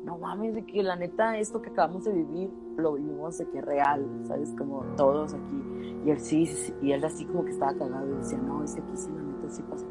no 0.05 0.17
mames, 0.17 0.55
de 0.55 0.65
que 0.65 0.81
la 0.81 0.95
neta, 0.95 1.37
esto 1.37 1.61
que 1.61 1.71
acabamos 1.71 2.05
de 2.05 2.13
vivir, 2.13 2.49
lo 2.77 2.93
vivimos 2.93 3.37
de 3.37 3.49
que 3.49 3.59
real, 3.59 4.07
¿sabes? 4.27 4.53
Como 4.57 4.83
todos 4.95 5.33
aquí. 5.33 5.61
Y 6.05 6.11
él 6.11 6.19
sí, 6.19 6.47
y 6.81 6.91
él 6.91 7.03
así 7.03 7.25
como 7.25 7.43
que 7.43 7.51
estaba 7.51 7.73
cagado 7.73 8.07
y 8.07 8.17
decía, 8.17 8.37
no, 8.37 8.63
es 8.63 8.75
que 8.75 8.81
aquí 8.81 8.95
sí, 8.95 9.09
la 9.09 9.23
neta, 9.23 9.49
sí 9.49 9.63
pasa 9.63 9.85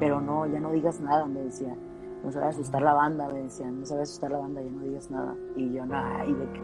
pero 0.00 0.20
no, 0.20 0.46
ya 0.46 0.58
no 0.58 0.72
digas 0.72 1.00
nada, 1.00 1.26
me 1.26 1.42
decía. 1.42 1.76
No 2.24 2.32
se 2.32 2.38
va 2.38 2.46
a 2.46 2.48
asustar 2.48 2.82
la 2.82 2.94
banda, 2.94 3.28
me 3.28 3.42
decían, 3.42 3.80
no 3.80 3.86
se 3.86 3.94
va 3.94 4.00
a 4.00 4.02
asustar 4.02 4.30
la 4.30 4.38
banda, 4.38 4.60
ya 4.60 4.70
no 4.70 4.82
digas 4.82 5.10
nada. 5.10 5.34
Y 5.56 5.72
yo, 5.72 5.86
no, 5.86 6.24
y 6.26 6.34
de 6.34 6.52
que, 6.52 6.60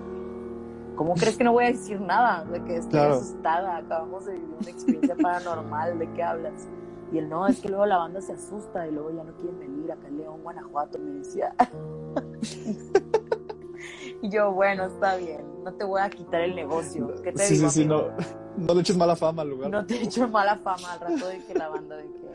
¿cómo 0.96 1.14
crees 1.14 1.37
que 1.37 1.44
no 1.44 1.53
voy 1.53 1.64
a 1.64 1.68
decir 1.68 2.01
nada? 2.01 2.44
De 2.44 2.62
que 2.64 2.77
estoy 2.77 3.01
asustada, 3.01 3.79
acabamos 3.79 4.27
de 4.27 4.35
vivir 4.35 4.55
una 4.61 4.70
experiencia 4.70 5.16
paranormal, 5.22 5.99
¿de 5.99 6.12
qué 6.12 6.22
hablas? 6.22 6.68
Y 7.12 7.18
él, 7.18 7.29
no, 7.29 7.46
es 7.46 7.61
que 7.61 7.68
luego 7.68 7.87
la 7.87 7.99
banda 7.99 8.20
se 8.20 8.33
asusta 8.33 8.87
y 8.87 8.90
luego 8.90 9.11
ya 9.12 9.22
no 9.22 9.33
quieren 9.35 9.59
venir 9.59 9.92
acá 9.92 10.09
en 10.09 10.18
León, 10.18 10.42
Guanajuato, 10.42 10.99
me 10.99 11.12
decía. 11.12 11.55
y 14.22 14.29
yo, 14.29 14.53
bueno, 14.53 14.87
está 14.87 15.16
bien, 15.16 15.42
no 15.64 15.72
te 15.72 15.85
voy 15.85 16.03
a 16.03 16.11
quitar 16.11 16.42
el 16.42 16.55
negocio. 16.55 17.14
¿Qué 17.22 17.33
te 17.33 17.44
sí, 17.44 17.55
digo, 17.55 17.70
sí, 17.70 17.83
sí, 17.83 17.87
no, 17.87 18.09
no 18.57 18.75
le 18.75 18.81
eches 18.81 18.96
mala 18.96 19.16
fama 19.16 19.42
al 19.42 19.51
lugar. 19.51 19.70
No 19.70 19.87
te 19.87 20.03
eches 20.03 20.29
mala 20.31 20.59
fama 20.59 20.92
al 20.92 21.01
rato 21.01 21.29
de 21.29 21.44
que 21.44 21.55
la 21.55 21.68
banda, 21.68 21.96
de 21.96 22.05
que 22.05 22.27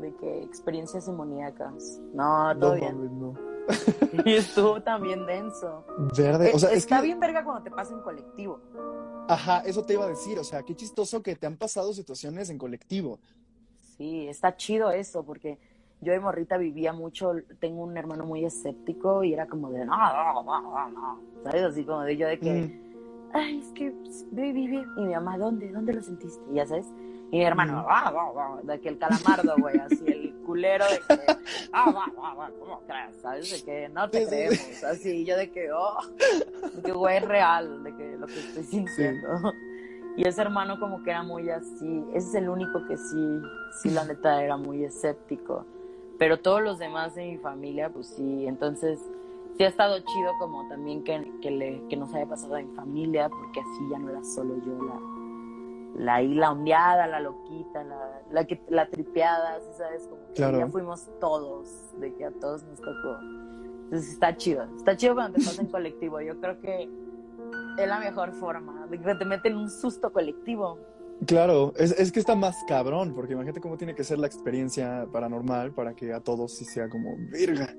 de 0.00 0.14
que 0.14 0.42
experiencias 0.42 1.06
demoníacas. 1.06 2.00
No, 2.14 2.56
todo 2.58 2.74
bien. 2.74 3.36
y 4.24 4.34
estuvo 4.34 4.80
también 4.82 5.26
denso. 5.26 5.84
Verde, 6.16 6.52
o 6.54 6.58
sea, 6.58 6.70
está 6.72 7.00
bien 7.00 7.20
verga 7.20 7.44
cuando 7.44 7.62
te 7.62 7.70
pasa 7.70 7.94
en 7.94 8.00
colectivo. 8.00 8.60
Ajá, 9.28 9.60
eso 9.60 9.84
te 9.84 9.92
iba 9.92 10.04
a 10.04 10.08
decir, 10.08 10.38
o 10.38 10.44
sea, 10.44 10.62
qué 10.62 10.74
chistoso 10.74 11.22
que 11.22 11.36
te 11.36 11.46
han 11.46 11.56
pasado 11.56 11.92
situaciones 11.92 12.48
en 12.48 12.56
colectivo. 12.56 13.18
Sí, 13.96 14.26
está 14.26 14.56
chido 14.56 14.90
eso, 14.90 15.22
porque 15.22 15.58
yo 16.00 16.12
de 16.12 16.20
morrita 16.20 16.56
vivía 16.56 16.92
mucho, 16.92 17.32
tengo 17.58 17.82
un 17.82 17.96
hermano 17.96 18.24
muy 18.24 18.44
escéptico 18.44 19.24
y 19.24 19.34
era 19.34 19.46
como 19.46 19.70
de, 19.70 19.84
no, 19.84 19.96
no, 19.96 20.42
no, 20.42 20.90
no, 20.90 21.20
¿sabes? 21.42 21.62
Así 21.62 21.84
como 21.84 22.02
de 22.02 22.16
yo 22.16 22.28
de 22.28 22.38
que, 22.38 22.52
mm. 22.52 23.30
ay, 23.34 23.58
es 23.58 23.72
que 23.72 23.92
viví, 24.30 24.82
y 24.96 25.00
mi 25.00 25.12
mamá, 25.14 25.36
¿dónde? 25.36 25.70
¿Dónde 25.70 25.92
lo 25.92 26.02
sentiste? 26.02 26.40
Y 26.50 26.54
ya 26.54 26.66
sabes, 26.66 26.86
y 27.30 27.38
mi 27.38 27.44
hermano, 27.44 27.84
ah, 27.88 28.10
va, 28.10 28.32
va, 28.32 28.60
de 28.62 28.80
que 28.80 28.88
el 28.88 28.98
calamardo, 28.98 29.54
güey, 29.58 29.78
así 29.78 30.02
el 30.06 30.34
culero 30.46 30.86
de 30.86 30.98
que, 30.98 31.36
ah, 31.72 31.90
va, 31.90 32.06
va, 32.18 32.34
va, 32.34 32.50
¿cómo 32.58 32.80
crees? 32.86 33.20
¿Sabes? 33.20 33.50
De 33.50 33.62
que 33.62 33.88
no 33.90 34.08
te 34.08 34.26
creemos, 34.26 34.84
así, 34.84 35.26
yo 35.26 35.36
de 35.36 35.50
que, 35.50 35.70
oh, 35.70 35.98
de 36.74 36.82
que, 36.82 36.92
güey, 36.92 37.18
es 37.18 37.24
real, 37.24 37.84
de 37.84 37.94
que 37.94 38.16
lo 38.16 38.26
que 38.26 38.38
estoy 38.38 38.64
sintiendo. 38.64 39.28
Y 40.16 40.26
ese 40.26 40.40
hermano 40.40 40.80
como 40.80 41.02
que 41.02 41.10
era 41.10 41.22
muy 41.22 41.50
así, 41.50 42.04
ese 42.14 42.28
es 42.28 42.34
el 42.34 42.48
único 42.48 42.84
que 42.88 42.96
sí, 42.96 43.40
sí, 43.82 43.90
la 43.90 44.04
neta 44.04 44.42
era 44.42 44.56
muy 44.56 44.82
escéptico. 44.84 45.66
Pero 46.18 46.40
todos 46.40 46.62
los 46.62 46.78
demás 46.78 47.14
de 47.14 47.26
mi 47.30 47.38
familia, 47.38 47.90
pues 47.90 48.08
sí, 48.08 48.46
entonces 48.46 48.98
sí 49.56 49.64
ha 49.64 49.68
estado 49.68 49.98
chido 49.98 50.32
como 50.38 50.66
también 50.68 51.04
que, 51.04 51.30
que, 51.42 51.50
le, 51.50 51.86
que 51.88 51.96
nos 51.96 52.12
haya 52.14 52.26
pasado 52.26 52.56
a 52.56 52.62
mi 52.62 52.74
familia, 52.74 53.28
porque 53.28 53.60
así 53.60 53.90
ya 53.90 53.98
no 53.98 54.10
era 54.10 54.24
solo 54.24 54.56
yo 54.64 54.82
la, 54.82 55.17
la, 55.96 56.22
la 56.22 56.52
ondeada, 56.52 57.06
la 57.06 57.20
loquita, 57.20 57.82
la, 57.84 58.22
la, 58.30 58.44
que, 58.44 58.60
la 58.68 58.88
tripeada, 58.88 59.58
¿sabes? 59.76 60.06
Como 60.08 60.22
que 60.28 60.40
ya 60.40 60.66
fuimos 60.68 61.08
todos, 61.20 61.98
de 61.98 62.14
que 62.14 62.24
a 62.24 62.30
todos 62.30 62.64
nos 62.64 62.78
tocó. 62.80 63.18
Entonces 63.84 64.12
está 64.12 64.36
chido, 64.36 64.64
está 64.76 64.96
chido 64.96 65.14
cuando 65.14 65.38
te 65.38 65.44
pasa 65.44 65.62
en 65.62 65.68
colectivo. 65.68 66.20
Yo 66.20 66.38
creo 66.40 66.60
que 66.60 66.88
es 67.78 67.88
la 67.88 67.98
mejor 67.98 68.32
forma, 68.32 68.86
de 68.86 69.00
que 69.00 69.14
te 69.14 69.24
meten 69.24 69.56
un 69.56 69.70
susto 69.70 70.12
colectivo. 70.12 70.78
Claro, 71.26 71.72
es, 71.76 71.90
es, 71.98 72.12
que 72.12 72.20
está 72.20 72.36
más 72.36 72.56
cabrón, 72.68 73.12
porque 73.14 73.32
imagínate 73.32 73.60
cómo 73.60 73.76
tiene 73.76 73.94
que 73.94 74.04
ser 74.04 74.18
la 74.18 74.28
experiencia 74.28 75.06
paranormal 75.10 75.72
para 75.72 75.94
que 75.94 76.12
a 76.12 76.20
todos 76.20 76.52
sí 76.52 76.64
sea 76.64 76.88
como, 76.88 77.16
virga, 77.32 77.74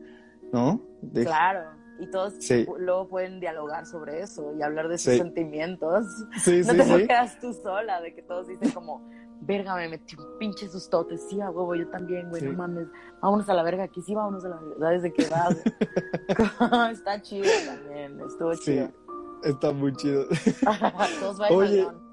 ¿no? 0.51 0.81
Claro 1.13 1.78
y 1.99 2.07
todos 2.07 2.35
luego 2.77 3.07
pueden 3.07 3.39
dialogar 3.39 3.85
sobre 3.85 4.21
eso 4.21 4.53
y 4.57 4.61
hablar 4.61 4.87
de 4.87 4.97
sus 4.97 5.17
sentimientos. 5.17 6.05
no 6.47 6.97
te 6.97 7.07
quedas 7.07 7.39
tú 7.39 7.53
sola, 7.53 8.01
de 8.01 8.13
que 8.13 8.21
todos 8.21 8.47
dicen 8.47 8.71
como, 8.71 9.07
verga, 9.41 9.75
me 9.75 9.89
metí 9.89 10.15
un 10.15 10.37
pinche 10.37 10.67
sustote, 10.67 11.17
sí, 11.17 11.41
a 11.41 11.49
huevo, 11.49 11.75
yo 11.75 11.87
también, 11.89 12.29
güey, 12.29 12.41
no 12.41 12.53
mames, 12.53 12.87
vámonos 13.21 13.49
a 13.49 13.53
la 13.53 13.63
verga 13.63 13.83
aquí, 13.83 14.01
sí, 14.01 14.13
vámonos 14.15 14.45
a 14.45 14.49
la 14.49 14.57
verga, 14.57 14.89
desde 14.89 15.13
que 15.13 15.25
vas. 15.27 15.57
está 16.91 17.21
chido 17.21 17.45
también, 17.65 18.19
estuvo 18.21 18.53
chido. 18.55 18.87
Sí, 18.87 19.49
está 19.49 19.71
muy 19.71 19.93
chido. 19.93 20.25
todos 21.19 21.37
vayan 21.37 21.57
a 21.57 21.67
León. 21.67 22.11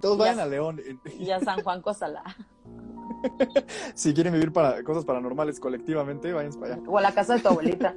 todos 0.00 0.18
vayan 0.18 0.40
a 0.40 0.46
León. 0.46 0.80
Y 1.18 1.30
a 1.30 1.40
San 1.40 1.62
Juan 1.62 1.82
Cosala. 1.82 2.22
si 3.94 4.14
quieren 4.14 4.32
vivir 4.32 4.52
para 4.52 4.82
cosas 4.82 5.04
paranormales 5.04 5.60
colectivamente, 5.60 6.32
vayan 6.32 6.52
para 6.54 6.74
allá. 6.74 6.82
O 6.86 6.98
a 6.98 7.02
la 7.02 7.12
casa 7.12 7.34
de 7.34 7.40
tu 7.40 7.48
abuelita. 7.48 7.94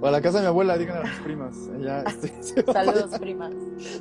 O 0.00 0.06
a 0.06 0.10
la 0.10 0.20
casa 0.20 0.38
de 0.38 0.42
mi 0.42 0.48
abuela, 0.48 0.76
digan 0.76 0.98
a 0.98 1.00
las 1.00 1.18
primas. 1.20 1.54
Este, 2.06 2.72
Saludos, 2.72 3.18
primas. 3.18 3.52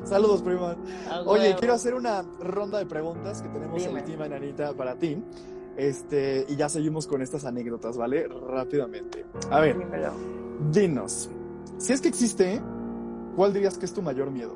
Saludos, 0.04 0.42
primas. 0.42 0.78
Oye, 1.26 1.56
quiero 1.58 1.74
hacer 1.74 1.94
una 1.94 2.24
ronda 2.40 2.80
de 2.80 2.86
preguntas 2.86 3.42
que 3.42 3.50
tenemos 3.50 3.82
en 3.84 3.96
última 3.96 4.26
enanita 4.26 4.74
para 4.74 4.96
ti. 4.96 5.22
Este, 5.78 6.46
y 6.50 6.56
ya 6.56 6.68
seguimos 6.68 7.08
con 7.08 7.22
estas 7.22 7.46
anécdotas, 7.46 7.98
¿vale? 7.98 8.28
Rápidamente. 8.28 9.26
A 9.50 9.62
ver, 9.62 9.78
dinos, 10.72 11.30
si 11.78 11.94
es 11.94 12.02
que 12.02 12.10
existe, 12.10 12.62
¿cuál 13.36 13.54
dirías 13.54 13.78
que 13.78 13.86
es 13.86 13.94
tu 13.94 14.02
mayor 14.02 14.30
miedo? 14.30 14.56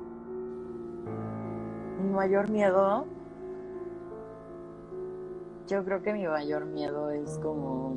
Mi 2.01 2.09
mayor 2.09 2.49
miedo, 2.49 3.05
yo 5.67 5.85
creo 5.85 6.01
que 6.01 6.11
mi 6.11 6.27
mayor 6.27 6.65
miedo 6.65 7.09
es 7.09 7.39
como 7.39 7.95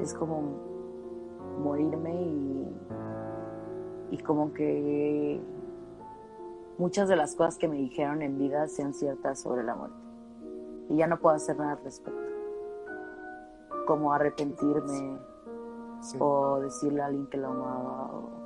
es 0.00 0.14
como 0.14 0.42
morirme 1.58 2.14
y, 2.14 2.76
y 4.12 4.18
como 4.18 4.52
que 4.52 5.40
muchas 6.78 7.08
de 7.08 7.16
las 7.16 7.34
cosas 7.34 7.58
que 7.58 7.68
me 7.68 7.76
dijeron 7.76 8.22
en 8.22 8.38
vida 8.38 8.66
sean 8.68 8.94
ciertas 8.94 9.40
sobre 9.40 9.62
la 9.62 9.74
muerte. 9.74 9.96
Y 10.88 10.96
ya 10.96 11.06
no 11.06 11.18
puedo 11.18 11.36
hacer 11.36 11.56
nada 11.56 11.72
al 11.72 11.84
respecto. 11.84 12.20
Como 13.86 14.12
arrepentirme 14.12 15.18
o 16.18 16.60
decirle 16.60 17.02
a 17.02 17.06
alguien 17.06 17.26
que 17.28 17.38
lo 17.38 17.48
amaba 17.48 18.10
o 18.12 18.42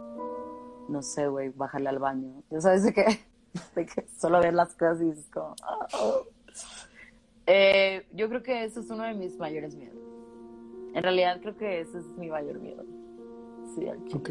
no 0.88 1.02
sé, 1.02 1.26
güey, 1.28 1.48
bajarle 1.50 1.88
al 1.88 1.98
baño. 1.98 2.42
Ya 2.50 2.60
sabes 2.60 2.84
de 2.84 2.92
qué? 2.92 3.06
De 3.74 3.86
que 3.86 4.06
solo 4.08 4.38
ver 4.40 4.52
las 4.52 4.74
cosas 4.74 5.00
y 5.00 5.06
dices 5.06 5.30
como... 5.32 5.54
Oh". 5.98 6.26
Eh, 7.46 8.06
yo 8.12 8.28
creo 8.28 8.42
que 8.42 8.64
eso 8.64 8.80
es 8.80 8.90
uno 8.90 9.04
de 9.04 9.14
mis 9.14 9.38
mayores 9.38 9.74
miedos. 9.74 10.05
En 10.96 11.02
realidad 11.02 11.38
creo 11.42 11.54
que 11.58 11.80
ese 11.82 11.98
es 11.98 12.06
mi 12.16 12.30
mayor 12.30 12.58
miedo. 12.58 12.82
Sí, 13.74 13.86
al 13.86 13.98
Ok. 14.14 14.30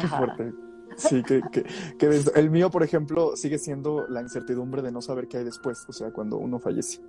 Qué 0.00 0.06
fuerte. 0.08 0.52
Sí, 0.96 1.22
que, 1.22 1.40
que, 1.96 2.22
el 2.34 2.50
mío, 2.50 2.70
por 2.70 2.82
ejemplo, 2.82 3.36
sigue 3.36 3.58
siendo 3.58 4.08
la 4.08 4.20
incertidumbre 4.20 4.82
de 4.82 4.90
no 4.90 5.00
saber 5.00 5.28
qué 5.28 5.36
hay 5.36 5.44
después, 5.44 5.84
o 5.88 5.92
sea, 5.92 6.10
cuando 6.10 6.38
uno 6.38 6.58
fallece. 6.58 7.00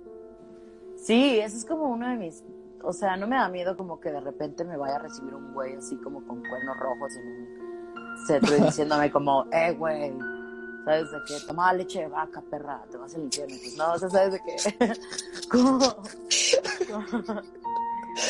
Sí, 0.94 1.40
eso 1.40 1.56
es 1.56 1.64
como 1.64 1.88
uno 1.88 2.08
de 2.08 2.16
mis, 2.16 2.44
o 2.84 2.92
sea, 2.92 3.16
no 3.16 3.26
me 3.26 3.34
da 3.34 3.48
miedo 3.48 3.76
como 3.76 3.98
que 3.98 4.12
de 4.12 4.20
repente 4.20 4.64
me 4.64 4.76
vaya 4.76 4.96
a 4.96 4.98
recibir 5.00 5.34
un 5.34 5.52
güey 5.52 5.74
así 5.74 5.96
como 5.96 6.24
con 6.24 6.40
cuernos 6.40 6.76
rojos 6.78 7.12
en 7.16 7.26
un 7.26 8.26
cetro 8.28 8.54
diciéndome 8.64 9.10
como, 9.10 9.44
eh, 9.50 9.72
güey, 9.72 10.12
¿sabes 10.84 11.10
de 11.10 11.18
qué? 11.26 11.34
Toma 11.48 11.72
leche 11.72 12.02
de 12.02 12.08
vaca, 12.08 12.40
perra, 12.48 12.84
te 12.92 12.96
vas 12.96 13.12
al 13.16 13.22
infierno. 13.22 13.56
Pues 13.60 13.76
no, 13.76 13.92
o 13.92 13.98
sea, 13.98 14.08
¿sabes 14.08 14.32
de 14.34 14.40
qué? 14.40 14.92
como, 15.50 15.80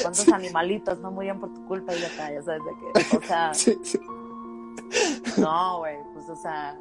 cuántos 0.02 0.28
animalitos 0.28 0.98
no 1.00 1.10
murieron 1.10 1.40
por 1.40 1.52
tu 1.52 1.64
culpa 1.66 1.94
y 1.94 2.04
acá, 2.04 2.32
ya 2.32 2.42
sabes 2.42 2.62
de 2.64 2.70
qué. 2.80 3.16
O 3.16 3.20
sea, 3.22 3.52
no, 5.38 5.78
güey, 5.78 5.96
pues 6.14 6.28
o 6.28 6.36
sea, 6.36 6.78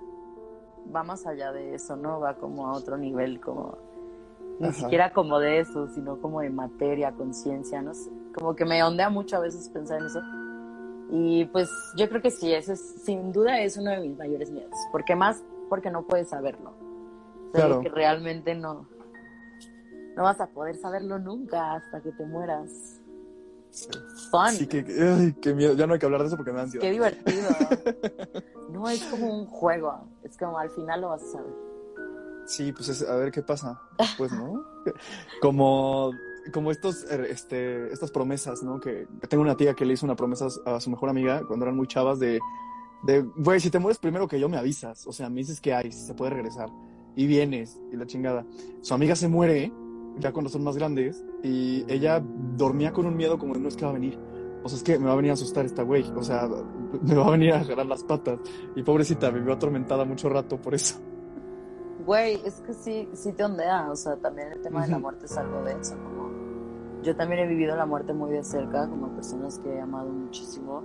va 0.93 1.03
más 1.03 1.25
allá 1.25 1.51
de 1.51 1.75
eso, 1.75 1.95
¿no? 1.95 2.19
Va 2.19 2.35
como 2.35 2.67
a 2.67 2.73
otro 2.73 2.97
nivel, 2.97 3.39
como 3.39 3.77
ni 4.59 4.73
siquiera 4.73 5.13
como 5.13 5.39
de 5.39 5.59
eso, 5.59 5.87
sino 5.87 6.19
como 6.19 6.41
de 6.41 6.49
materia, 6.49 7.11
conciencia, 7.13 7.81
no 7.81 7.93
sé. 7.93 8.09
Como 8.35 8.55
que 8.55 8.65
me 8.65 8.83
ondea 8.83 9.09
mucho 9.09 9.37
a 9.37 9.39
veces 9.39 9.69
pensar 9.69 9.99
en 9.99 10.05
eso. 10.05 10.21
Y 11.11 11.45
pues 11.45 11.69
yo 11.95 12.07
creo 12.09 12.21
que 12.21 12.29
sí, 12.29 12.53
ese 12.53 12.73
es, 12.73 12.95
sin 13.03 13.31
duda 13.31 13.61
es 13.61 13.77
uno 13.77 13.91
de 13.91 13.99
mis 14.01 14.17
mayores 14.17 14.51
miedos. 14.51 14.75
Porque 14.91 15.15
más 15.15 15.41
porque 15.69 15.89
no 15.89 16.03
puedes 16.03 16.29
saberlo. 16.29 16.73
claro. 17.53 17.81
que 17.81 17.89
realmente 17.89 18.53
no, 18.55 18.85
no 20.19 20.25
vas 20.25 20.41
a 20.41 20.47
poder 20.47 20.75
saberlo 20.75 21.17
nunca 21.17 21.75
hasta 21.75 22.01
que 22.01 22.11
te 22.11 22.25
mueras. 22.25 22.99
Fun. 24.29 24.51
Sí, 24.51 24.67
que, 24.67 24.83
qué 25.41 25.53
miedo. 25.53 25.75
Ya 25.75 25.87
no 25.87 25.93
hay 25.93 25.99
que 25.99 26.05
hablar 26.05 26.19
de 26.19 26.27
eso 26.27 26.35
porque 26.35 26.51
me 26.51 26.57
da 26.57 26.63
ansiedad. 26.63 26.83
Qué 26.83 26.91
divertido. 26.91 27.47
no 28.73 28.89
es 28.89 29.01
como 29.05 29.33
un 29.33 29.45
juego. 29.45 30.09
Es 30.21 30.35
como 30.37 30.59
al 30.59 30.69
final 30.71 30.99
lo 30.99 31.09
vas 31.09 31.23
a 31.23 31.31
saber. 31.31 31.53
Sí, 32.47 32.73
pues 32.73 33.01
a 33.07 33.15
ver 33.15 33.31
qué 33.31 33.41
pasa. 33.41 33.79
Pues, 34.17 34.33
¿no? 34.33 34.61
como, 35.41 36.11
como 36.51 36.71
estos, 36.71 37.09
er, 37.09 37.21
este, 37.21 37.89
estas 37.93 38.11
promesas, 38.11 38.61
¿no? 38.61 38.81
Que 38.81 39.07
tengo 39.29 39.41
una 39.41 39.55
tía 39.55 39.73
que 39.73 39.85
le 39.85 39.93
hizo 39.93 40.05
una 40.05 40.17
promesa 40.17 40.47
a 40.65 40.81
su 40.81 40.89
mejor 40.89 41.07
amiga 41.07 41.43
cuando 41.47 41.63
eran 41.63 41.77
muy 41.77 41.87
chavas 41.87 42.19
de, 42.19 42.41
de, 43.03 43.21
güey, 43.21 43.61
si 43.61 43.69
te 43.69 43.79
mueres 43.79 43.99
primero 43.99 44.27
que 44.27 44.37
yo 44.37 44.49
me 44.49 44.57
avisas. 44.57 45.07
O 45.07 45.13
sea, 45.13 45.29
me 45.29 45.37
dices 45.37 45.61
que 45.61 45.73
hay, 45.73 45.93
si 45.93 46.05
se 46.05 46.13
puede 46.13 46.31
regresar. 46.31 46.67
Y 47.15 47.25
vienes, 47.25 47.79
y 47.89 47.95
la 47.95 48.05
chingada. 48.05 48.45
Su 48.81 48.93
amiga 48.93 49.15
se 49.15 49.29
muere 49.29 49.71
ya 50.19 50.31
cuando 50.31 50.49
son 50.49 50.63
más 50.63 50.75
grandes, 50.75 51.23
y 51.43 51.85
ella 51.91 52.21
dormía 52.57 52.91
con 52.91 53.05
un 53.05 53.15
miedo 53.15 53.37
como 53.37 53.53
de 53.53 53.59
no 53.59 53.67
es 53.67 53.75
que 53.75 53.85
va 53.85 53.91
a 53.91 53.93
venir. 53.93 54.17
O 54.63 54.69
sea, 54.69 54.77
es 54.77 54.83
que 54.83 54.99
me 54.99 55.05
va 55.05 55.13
a 55.13 55.15
venir 55.15 55.31
a 55.31 55.33
asustar 55.35 55.65
esta 55.65 55.83
güey. 55.83 56.03
O 56.15 56.23
sea, 56.23 56.47
me 57.01 57.15
va 57.15 57.27
a 57.27 57.31
venir 57.31 57.53
a 57.53 57.61
agarrar 57.61 57.85
las 57.85 58.03
patas. 58.03 58.39
Y 58.75 58.83
pobrecita, 58.83 59.29
vivió 59.29 59.53
atormentada 59.53 60.05
mucho 60.05 60.29
rato 60.29 60.57
por 60.57 60.75
eso. 60.75 60.99
Güey, 62.05 62.41
es 62.45 62.61
que 62.61 62.73
sí, 62.73 63.09
sí 63.13 63.33
te 63.33 63.43
ondea. 63.43 63.89
O 63.89 63.95
sea, 63.95 64.17
también 64.17 64.51
el 64.51 64.61
tema 64.61 64.83
de 64.83 64.91
la 64.91 64.99
muerte 64.99 65.25
es 65.25 65.37
algo 65.37 65.63
de 65.63 65.73
eso. 65.73 65.95
Como... 65.95 66.29
Yo 67.03 67.15
también 67.15 67.41
he 67.41 67.47
vivido 67.47 67.75
la 67.75 67.85
muerte 67.85 68.13
muy 68.13 68.31
de 68.31 68.43
cerca, 68.43 68.89
como 68.89 69.07
personas 69.15 69.59
que 69.59 69.69
he 69.69 69.81
amado 69.81 70.09
muchísimo. 70.09 70.83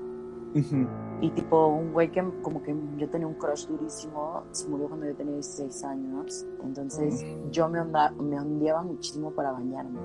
Y 1.20 1.30
tipo, 1.30 1.66
un 1.66 1.92
güey 1.92 2.10
que 2.10 2.22
como 2.42 2.62
que 2.62 2.76
yo 2.96 3.08
tenía 3.08 3.26
un 3.26 3.34
crush 3.34 3.66
durísimo, 3.66 4.44
se 4.52 4.68
murió 4.68 4.88
cuando 4.88 5.06
yo 5.06 5.14
tenía 5.14 5.34
16 5.34 5.84
años. 5.84 6.46
Entonces 6.62 7.24
yo 7.50 7.68
me, 7.68 7.82
me 7.84 8.40
ondeaba 8.40 8.82
muchísimo 8.82 9.30
para 9.32 9.52
bañarme. 9.52 9.98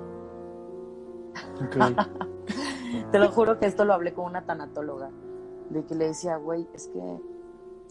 Te 3.11 3.19
lo 3.19 3.29
juro 3.29 3.59
que 3.59 3.67
esto 3.67 3.85
lo 3.85 3.93
hablé 3.93 4.13
con 4.13 4.25
una 4.25 4.45
tanatóloga. 4.45 5.11
De 5.69 5.83
que 5.85 5.93
le 5.93 6.07
decía, 6.07 6.37
güey, 6.37 6.67
es 6.73 6.87
que 6.87 7.21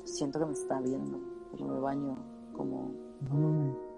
siento 0.05 0.40
que 0.40 0.47
me 0.47 0.53
está 0.53 0.81
viendo, 0.81 1.21
pero 1.53 1.66
me 1.66 1.81
baño 1.81 2.16
como... 2.57 2.90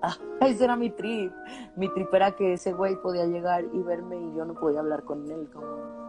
Ah, 0.03 0.17
ese 0.43 0.65
era 0.65 0.77
mi 0.77 0.91
trip. 0.91 1.33
Mi 1.77 1.93
trip 1.95 2.13
era 2.13 2.33
que 2.33 2.55
ese 2.55 2.73
güey 2.73 3.01
podía 3.01 3.27
llegar 3.27 3.65
y 3.73 3.83
verme 3.83 4.17
y 4.17 4.35
yo 4.35 4.45
no 4.45 4.55
podía 4.55 4.81
hablar 4.81 5.05
con 5.05 5.31
él. 5.31 5.49
Como... 5.53 6.00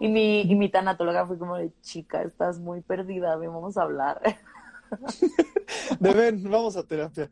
Y 0.00 0.08
mi, 0.08 0.42
y 0.42 0.54
mi 0.54 0.68
tanatóloga 0.68 1.26
fue 1.26 1.38
como 1.38 1.56
de, 1.56 1.72
chica, 1.80 2.22
estás 2.22 2.58
muy 2.58 2.80
perdida, 2.80 3.36
ven, 3.36 3.52
vamos 3.52 3.76
a 3.76 3.82
hablar. 3.82 4.20
De 6.00 6.12
ven, 6.12 6.42
vamos 6.50 6.76
a 6.76 6.82
terapia. 6.82 7.28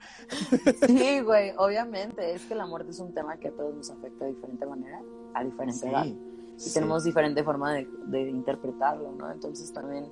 Sí, 0.87 1.20
güey, 1.20 1.53
obviamente, 1.57 2.35
es 2.35 2.44
que 2.46 2.55
la 2.55 2.66
muerte 2.66 2.90
es 2.90 2.98
un 2.98 3.14
tema 3.14 3.37
que 3.37 3.48
a 3.48 3.53
todos 3.53 3.75
nos 3.75 3.90
afecta 3.90 4.25
de 4.25 4.33
diferente 4.33 4.66
manera, 4.66 5.01
a 5.35 5.44
diferente 5.44 5.88
edad. 5.88 6.07
Y 6.07 6.72
tenemos 6.72 7.05
diferente 7.05 7.42
forma 7.42 7.72
de, 7.75 7.88
de, 8.07 8.31
interpretarlo, 8.31 9.12
¿no? 9.12 9.31
Entonces 9.31 9.72
también 9.72 10.07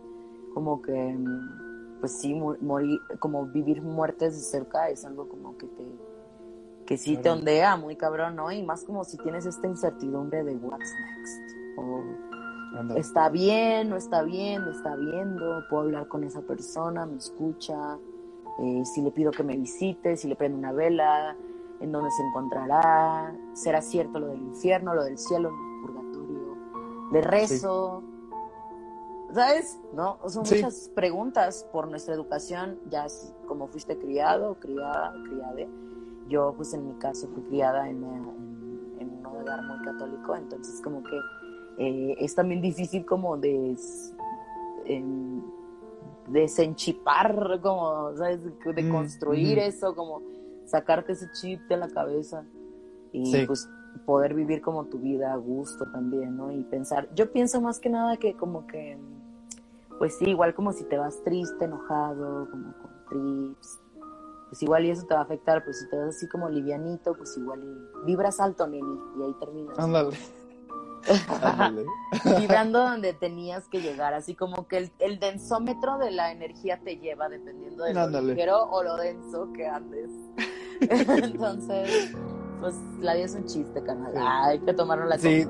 como 0.55 0.83
que, 0.83 1.17
pues 2.01 2.13
sí, 2.13 2.35
morir, 2.35 3.01
como 3.19 3.47
vivir 3.47 3.83
muertes 3.83 4.35
de 4.35 4.43
cerca 4.43 4.89
es 4.89 5.05
algo 5.05 5.29
como 5.29 5.57
que 5.57 5.67
te, 5.67 5.85
que 6.87 6.97
sí 6.97 7.17
te 7.17 7.31
ondea 7.31 7.77
muy 7.77 7.97
cabrón, 7.97 8.37
¿no? 8.37 8.51
Y 8.51 8.63
más 8.63 8.85
como 8.85 9.05
si 9.05 9.17
tienes 9.19 9.47
esta 9.47 9.67
incertidumbre 9.67 10.43
de 10.43 10.57
what's 10.57 10.93
next. 11.07 11.79
O 11.79 12.30
está 12.97 13.29
bien, 13.29 13.89
no 13.89 13.97
está 13.97 14.23
bien, 14.23 14.65
me 14.65 14.71
está 14.71 14.97
viendo, 14.97 15.65
puedo 15.69 15.85
hablar 15.85 16.09
con 16.09 16.25
esa 16.25 16.41
persona, 16.43 17.07
me 17.07 17.17
escucha, 17.17 17.99
eh, 18.61 18.83
si 18.85 19.03
le 19.03 19.11
pido 19.11 19.31
que 19.31 19.43
me 19.43 19.57
visite, 19.57 20.17
si 20.17 20.29
le 20.29 20.37
prendo 20.37 20.59
una 20.59 20.73
vela, 20.73 21.37
en 21.81 21.93
dónde 21.93 22.11
se 22.11 22.23
encontrará, 22.23 23.35
será 23.55 23.81
cierto 23.81 24.19
lo 24.19 24.29
del 24.29 24.41
infierno, 24.41 24.95
lo 24.95 25.05
del 25.05 25.19
cielo, 25.19 25.51
el 25.51 25.87
purgatorio, 25.87 26.57
de 27.13 27.21
rezo. 27.23 28.03
¿Sabes? 29.33 29.79
¿No? 29.95 30.19
Son 30.29 30.43
muchas 30.43 30.91
preguntas 30.93 31.65
por 31.73 31.89
nuestra 31.89 32.15
educación, 32.15 32.81
ya 32.91 33.07
como 33.47 33.69
fuiste 33.69 33.97
criado, 33.97 34.57
criada, 34.59 35.15
criade 35.25 35.69
yo, 36.31 36.55
pues 36.57 36.73
en 36.73 36.87
mi 36.87 36.95
caso, 36.95 37.29
fui 37.35 37.43
criada 37.43 37.89
en, 37.89 38.03
un 38.05 39.27
hogar 39.27 39.63
muy 39.65 39.85
católico, 39.85 40.37
entonces 40.37 40.81
como 40.81 41.03
que 41.03 41.19
eh, 41.83 42.15
es 42.19 42.35
también 42.35 42.61
difícil 42.61 43.07
como 43.07 43.39
de 43.39 43.75
em, 44.85 45.41
desenchipar, 46.29 47.59
como, 47.63 48.15
¿sabes? 48.19 48.41
De 48.45 48.83
mm, 48.83 48.91
construir 48.91 49.59
eso, 49.59 49.95
como 49.95 50.21
sacarte 50.67 51.13
ese 51.13 51.31
chip 51.33 51.63
de 51.69 51.79
la 51.79 51.89
cabeza 51.89 52.45
y 53.13 53.47
pues 53.47 53.67
poder 54.05 54.35
vivir 54.35 54.61
como 54.61 54.85
tu 54.85 54.99
vida 54.99 55.33
a 55.33 55.37
gusto 55.37 55.87
también, 55.91 56.37
¿no? 56.37 56.53
Y 56.53 56.63
pensar, 56.65 57.09
yo 57.15 57.33
pienso 57.33 57.63
más 57.63 57.81
que 57.81 57.89
nada 57.89 58.19
que 58.19 58.35
como 58.35 58.67
que, 58.67 58.99
pues 59.99 60.19
sí, 60.19 60.27
igual 60.27 60.55
como 60.55 60.75
si 60.75 60.85
te 60.85 60.99
vas 60.99 61.25
triste, 61.25 61.65
enojado, 61.65 62.47
como 62.51 62.75
con 62.75 62.91
trips, 63.09 63.81
pues 64.51 64.63
igual 64.63 64.85
y 64.85 64.91
eso 64.91 65.07
te 65.07 65.15
va 65.15 65.21
a 65.21 65.25
afectar, 65.25 65.65
pues 65.65 65.81
si 65.81 65.89
te 65.89 65.97
vas 65.97 66.15
así 66.15 66.29
como 66.29 66.51
livianito, 66.51 67.15
pues 67.15 67.35
igual 67.39 67.63
y 67.65 68.07
vibras 68.07 68.39
alto, 68.39 68.67
Neni, 68.67 68.99
y 69.19 69.23
ahí 69.23 69.35
terminas. 69.41 69.79
Ándale. 69.79 70.15
Vibrando 72.39 72.81
donde 72.81 73.13
tenías 73.13 73.69
que 73.69 73.81
llegar, 73.81 74.15
así 74.15 74.35
como 74.35 74.67
que 74.67 74.79
el, 74.79 74.93
el, 74.99 75.19
densómetro 75.19 75.99
de 75.99 76.11
la 76.11 76.33
energía 76.33 76.81
te 76.83 76.97
lleva 76.97 77.29
dependiendo 77.29 77.85
de 77.85 77.95
lo 77.95 78.21
ligero 78.21 78.65
o 78.71 78.83
lo 78.83 78.97
denso 78.97 79.53
que 79.53 79.67
andes. 79.67 80.11
Entonces, 80.81 82.13
pues 82.61 82.75
la 83.01 83.15
vida 83.15 83.25
es 83.25 83.35
un 83.35 83.47
chiste, 83.47 83.83
canal. 83.83 84.13
hay 84.17 84.59
que 84.61 84.73
tomarlo 84.73 85.07
la 85.07 85.19
sí, 85.19 85.47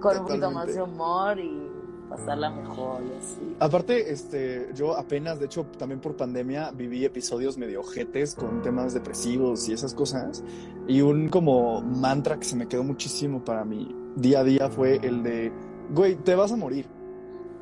con 0.00 0.18
un 0.18 0.26
poquito 0.26 0.50
más 0.50 0.74
de 0.74 0.82
humor 0.82 1.38
y 1.38 1.70
pasarla 2.08 2.50
mejor 2.50 3.02
y 3.02 3.18
así. 3.18 3.56
Aparte, 3.60 4.10
este, 4.10 4.70
yo 4.74 4.96
apenas, 4.96 5.38
de 5.38 5.46
hecho, 5.46 5.66
también 5.78 6.00
por 6.00 6.16
pandemia, 6.16 6.72
viví 6.72 7.04
episodios 7.04 7.56
medio 7.56 7.80
ojetes 7.80 8.34
con 8.34 8.62
temas 8.62 8.94
depresivos 8.94 9.68
y 9.68 9.72
esas 9.72 9.94
cosas. 9.94 10.42
Y 10.88 11.02
un 11.02 11.28
como 11.28 11.80
mantra 11.80 12.38
que 12.38 12.44
se 12.44 12.56
me 12.56 12.66
quedó 12.66 12.82
muchísimo 12.82 13.44
para 13.44 13.64
mi 13.64 13.99
día 14.16 14.40
a 14.40 14.44
día 14.44 14.70
fue 14.70 14.96
el 15.02 15.22
de, 15.22 15.52
güey, 15.90 16.16
te 16.16 16.34
vas 16.34 16.52
a 16.52 16.56
morir. 16.56 16.86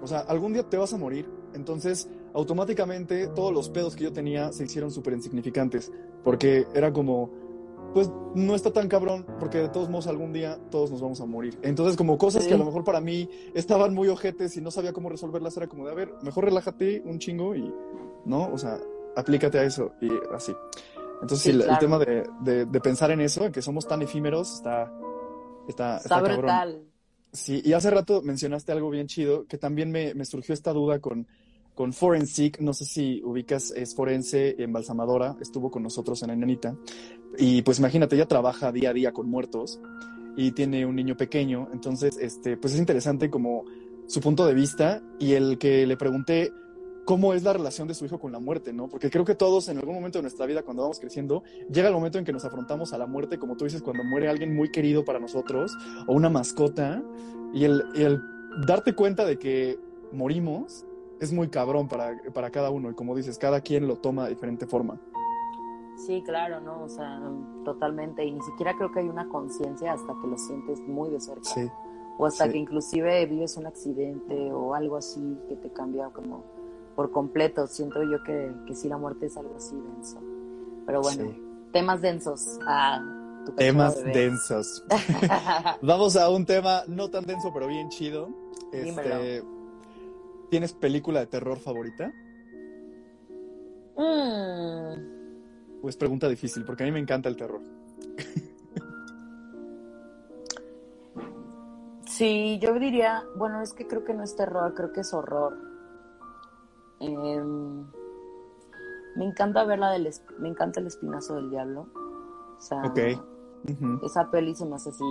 O 0.02 0.06
sea, 0.06 0.20
algún 0.20 0.52
día 0.52 0.62
te 0.62 0.76
vas 0.76 0.92
a 0.92 0.96
morir. 0.96 1.28
Entonces, 1.54 2.08
automáticamente 2.34 3.28
todos 3.28 3.52
los 3.52 3.70
pedos 3.70 3.96
que 3.96 4.04
yo 4.04 4.12
tenía 4.12 4.52
se 4.52 4.64
hicieron 4.64 4.90
súper 4.90 5.14
insignificantes. 5.14 5.90
Porque 6.22 6.66
era 6.74 6.92
como, 6.92 7.30
pues 7.94 8.10
no 8.34 8.54
está 8.54 8.72
tan 8.72 8.88
cabrón, 8.88 9.26
porque 9.40 9.58
de 9.58 9.68
todos 9.68 9.88
modos 9.88 10.06
algún 10.06 10.32
día 10.32 10.58
todos 10.70 10.90
nos 10.90 11.00
vamos 11.00 11.20
a 11.20 11.26
morir. 11.26 11.58
Entonces, 11.62 11.96
como 11.96 12.18
cosas 12.18 12.46
que 12.46 12.54
a 12.54 12.58
lo 12.58 12.64
mejor 12.64 12.84
para 12.84 13.00
mí 13.00 13.28
estaban 13.54 13.94
muy 13.94 14.08
ojetes 14.08 14.56
y 14.56 14.60
no 14.60 14.70
sabía 14.70 14.92
cómo 14.92 15.08
resolverlas, 15.08 15.56
era 15.56 15.66
como 15.66 15.86
de, 15.86 15.92
a 15.92 15.94
ver, 15.94 16.14
mejor 16.22 16.44
relájate 16.44 17.02
un 17.04 17.18
chingo 17.18 17.54
y, 17.54 17.72
¿no? 18.24 18.50
O 18.52 18.58
sea, 18.58 18.78
aplícate 19.16 19.58
a 19.58 19.64
eso 19.64 19.92
y 20.00 20.10
así. 20.34 20.54
Entonces, 21.20 21.40
sí, 21.40 21.50
el, 21.50 21.78
tema 21.78 21.98
de, 21.98 22.28
de, 22.40 22.80
pensar 22.80 23.10
en 23.10 23.20
eso, 23.20 23.44
en 23.44 23.50
que 23.50 23.60
somos 23.60 23.88
tan 23.88 24.02
efímeros, 24.02 24.54
está, 24.54 24.92
está, 25.68 25.98
está, 25.98 26.20
brutal. 26.20 26.82
Sí, 27.32 27.60
y 27.64 27.74
hace 27.74 27.90
rato 27.90 28.22
mencionaste 28.22 28.72
algo 28.72 28.90
bien 28.90 29.06
chido, 29.06 29.46
que 29.46 29.58
también 29.58 29.90
me, 29.90 30.14
me 30.14 30.24
surgió 30.24 30.54
esta 30.54 30.72
duda 30.72 30.98
con 30.98 31.26
con 31.78 31.92
Forensic, 31.92 32.58
no 32.58 32.72
sé 32.72 32.84
si 32.84 33.22
ubicas, 33.22 33.70
es 33.70 33.94
forense, 33.94 34.56
embalsamadora, 34.60 35.36
estuvo 35.40 35.70
con 35.70 35.84
nosotros 35.84 36.20
en 36.24 36.30
Enanita. 36.30 36.74
Y 37.38 37.62
pues 37.62 37.78
imagínate, 37.78 38.16
ella 38.16 38.26
trabaja 38.26 38.72
día 38.72 38.90
a 38.90 38.92
día 38.92 39.12
con 39.12 39.30
muertos 39.30 39.80
y 40.36 40.50
tiene 40.50 40.84
un 40.84 40.96
niño 40.96 41.16
pequeño, 41.16 41.68
entonces, 41.72 42.18
este, 42.20 42.56
pues 42.56 42.74
es 42.74 42.80
interesante 42.80 43.30
como 43.30 43.64
su 44.08 44.20
punto 44.20 44.44
de 44.44 44.54
vista 44.54 45.04
y 45.20 45.34
el 45.34 45.56
que 45.56 45.86
le 45.86 45.96
pregunté 45.96 46.50
cómo 47.08 47.32
es 47.32 47.42
la 47.42 47.54
relación 47.54 47.88
de 47.88 47.94
su 47.94 48.04
hijo 48.04 48.18
con 48.18 48.32
la 48.32 48.38
muerte, 48.38 48.70
¿no? 48.74 48.86
Porque 48.86 49.08
creo 49.08 49.24
que 49.24 49.34
todos 49.34 49.70
en 49.70 49.78
algún 49.78 49.94
momento 49.94 50.18
de 50.18 50.24
nuestra 50.24 50.44
vida, 50.44 50.62
cuando 50.62 50.82
vamos 50.82 51.00
creciendo, 51.00 51.42
llega 51.72 51.88
el 51.88 51.94
momento 51.94 52.18
en 52.18 52.24
que 52.26 52.34
nos 52.34 52.44
afrontamos 52.44 52.92
a 52.92 52.98
la 52.98 53.06
muerte, 53.06 53.38
como 53.38 53.56
tú 53.56 53.64
dices, 53.64 53.80
cuando 53.80 54.04
muere 54.04 54.28
alguien 54.28 54.54
muy 54.54 54.70
querido 54.70 55.06
para 55.06 55.18
nosotros 55.18 55.74
o 56.06 56.12
una 56.12 56.28
mascota, 56.28 57.02
y 57.54 57.64
el, 57.64 57.82
el 57.94 58.20
darte 58.66 58.94
cuenta 58.94 59.24
de 59.24 59.38
que 59.38 59.78
morimos 60.12 60.84
es 61.18 61.32
muy 61.32 61.48
cabrón 61.48 61.88
para, 61.88 62.14
para 62.34 62.50
cada 62.50 62.68
uno 62.68 62.90
y 62.90 62.94
como 62.94 63.16
dices, 63.16 63.38
cada 63.38 63.62
quien 63.62 63.88
lo 63.88 63.96
toma 63.96 64.24
de 64.24 64.34
diferente 64.34 64.66
forma. 64.66 65.00
Sí, 65.96 66.22
claro, 66.26 66.60
¿no? 66.60 66.82
O 66.82 66.90
sea, 66.90 67.22
totalmente. 67.64 68.22
Y 68.22 68.32
ni 68.32 68.42
siquiera 68.42 68.74
creo 68.76 68.92
que 68.92 69.00
hay 69.00 69.08
una 69.08 69.26
conciencia 69.30 69.94
hasta 69.94 70.14
que 70.20 70.26
lo 70.26 70.36
sientes 70.36 70.78
muy 70.86 71.08
de 71.08 71.20
cerca. 71.20 71.44
Sí. 71.44 71.70
O 72.18 72.26
hasta 72.26 72.50
que 72.50 72.58
inclusive 72.58 73.24
vives 73.24 73.56
un 73.56 73.64
accidente 73.64 74.52
o 74.52 74.74
algo 74.74 74.98
así 74.98 75.38
que 75.48 75.56
te 75.56 75.70
cambia 75.70 76.10
como 76.10 76.57
por 76.98 77.12
completo. 77.12 77.68
Siento 77.68 78.02
yo 78.02 78.24
que, 78.24 78.50
que 78.66 78.74
sí 78.74 78.88
la 78.88 78.96
muerte 78.96 79.26
es 79.26 79.36
algo 79.36 79.54
así 79.56 79.76
denso. 79.76 80.20
Pero 80.84 81.00
bueno, 81.00 81.32
temas 81.72 82.02
densos. 82.02 82.58
Ah, 82.66 83.00
temas 83.56 84.02
densos. 84.02 84.84
Vamos 85.82 86.16
a 86.16 86.28
un 86.28 86.44
tema 86.44 86.82
no 86.88 87.08
tan 87.08 87.24
denso, 87.24 87.52
pero 87.54 87.68
bien 87.68 87.88
chido. 87.88 88.30
Este, 88.72 89.44
¿Tienes 90.50 90.72
película 90.72 91.20
de 91.20 91.28
terror 91.28 91.60
favorita? 91.60 92.12
Mm. 93.96 95.80
Pues 95.80 95.96
pregunta 95.96 96.28
difícil, 96.28 96.64
porque 96.64 96.82
a 96.82 96.86
mí 96.86 96.90
me 96.90 96.98
encanta 96.98 97.28
el 97.28 97.36
terror. 97.36 97.60
sí, 102.08 102.58
yo 102.60 102.76
diría, 102.76 103.22
bueno, 103.36 103.62
es 103.62 103.72
que 103.72 103.86
creo 103.86 104.02
que 104.02 104.14
no 104.14 104.24
es 104.24 104.34
terror, 104.34 104.74
creo 104.74 104.92
que 104.92 105.02
es 105.02 105.14
horror. 105.14 105.67
Em, 107.00 107.86
me 109.16 109.24
encanta 109.24 109.64
ver 109.64 109.78
la 109.78 109.90
del, 109.90 110.08
me 110.38 110.48
encanta 110.48 110.80
el 110.80 110.86
espinazo 110.86 111.36
del 111.36 111.50
diablo. 111.50 111.88
O 112.58 112.60
sea, 112.60 112.82
esa 114.02 114.30
peli 114.30 114.54
se 114.54 114.66
me 114.66 114.76
hace 114.76 114.90
así 114.90 115.04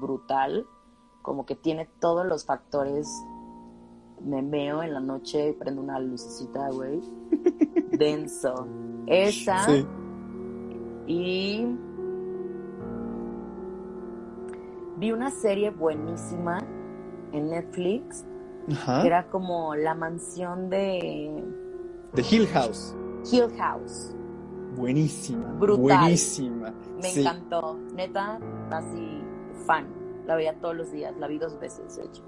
brutal, 0.00 0.66
como 1.22 1.44
que 1.44 1.54
tiene 1.54 1.88
todos 2.00 2.26
los 2.26 2.44
factores 2.44 3.08
me 4.24 4.42
meo 4.42 4.82
en 4.82 4.94
la 4.94 5.00
noche, 5.00 5.54
prendo 5.58 5.82
una 5.82 5.98
lucecita, 5.98 6.70
güey. 6.70 7.00
Denso. 7.92 8.66
Esa. 9.06 9.66
Y 11.06 11.66
vi 14.98 15.12
una 15.12 15.30
serie 15.30 15.70
buenísima 15.70 16.58
en 17.32 17.50
Netflix. 17.50 18.24
Que 18.70 19.06
era 19.06 19.26
como 19.28 19.74
la 19.74 19.94
mansión 19.94 20.70
de. 20.70 21.42
De 22.12 22.24
Hill 22.28 22.46
House. 22.48 22.94
Hill 23.30 23.50
House. 23.58 24.14
Buenísima. 24.76 25.52
Brutal. 25.58 25.82
Buenísima. 25.82 26.74
Me 27.00 27.12
encantó. 27.12 27.78
Neta, 27.94 28.38
así, 28.70 29.22
fan. 29.66 29.86
La 30.26 30.36
veía 30.36 30.54
todos 30.60 30.76
los 30.76 30.92
días. 30.92 31.14
La 31.18 31.26
vi 31.26 31.38
dos 31.38 31.58
veces, 31.58 31.96
de 31.96 32.04
hecho. 32.04 32.22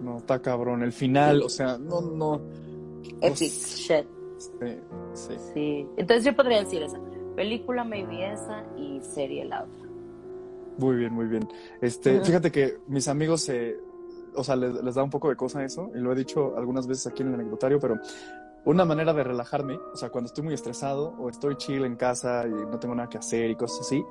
No, 0.00 0.18
está 0.18 0.40
cabrón. 0.40 0.82
El 0.82 0.92
final, 0.92 1.42
o 1.42 1.48
sea, 1.48 1.76
no, 1.78 2.00
no. 2.00 2.40
Epic 3.20 3.50
shit. 3.50 4.06
Sí, 4.38 4.80
sí. 5.12 5.34
Sí. 5.52 5.86
Entonces 5.96 6.24
yo 6.24 6.36
podría 6.36 6.60
decir 6.60 6.82
esa. 6.82 6.98
Película, 7.34 7.84
maybe 7.84 8.32
esa 8.32 8.64
y 8.76 9.00
serie 9.00 9.44
la 9.44 9.64
otra. 9.64 9.88
Muy 10.78 10.96
bien, 10.96 11.12
muy 11.12 11.26
bien. 11.26 11.48
Este, 11.80 12.20
fíjate 12.20 12.52
que 12.52 12.78
mis 12.86 13.08
amigos 13.08 13.42
se, 13.42 13.78
o 14.34 14.44
sea, 14.44 14.56
les, 14.56 14.94
da 14.94 15.02
un 15.02 15.10
poco 15.10 15.28
de 15.28 15.36
cosa 15.36 15.64
eso, 15.64 15.90
y 15.94 15.98
lo 15.98 16.12
he 16.12 16.14
dicho 16.14 16.56
algunas 16.56 16.86
veces 16.86 17.06
aquí 17.06 17.22
en 17.22 17.28
el 17.28 17.34
anecdotario, 17.34 17.78
pero 17.78 17.98
una 18.64 18.84
manera 18.84 19.12
de 19.12 19.24
relajarme, 19.24 19.78
o 19.92 19.96
sea, 19.96 20.10
cuando 20.10 20.26
estoy 20.26 20.44
muy 20.44 20.54
estresado 20.54 21.14
o 21.18 21.28
estoy 21.28 21.56
chill 21.56 21.84
en 21.84 21.96
casa 21.96 22.44
y 22.46 22.50
no 22.50 22.78
tengo 22.78 22.94
nada 22.94 23.08
que 23.08 23.18
hacer 23.18 23.50
y 23.50 23.56
cosas 23.56 23.80
así, 23.80 24.04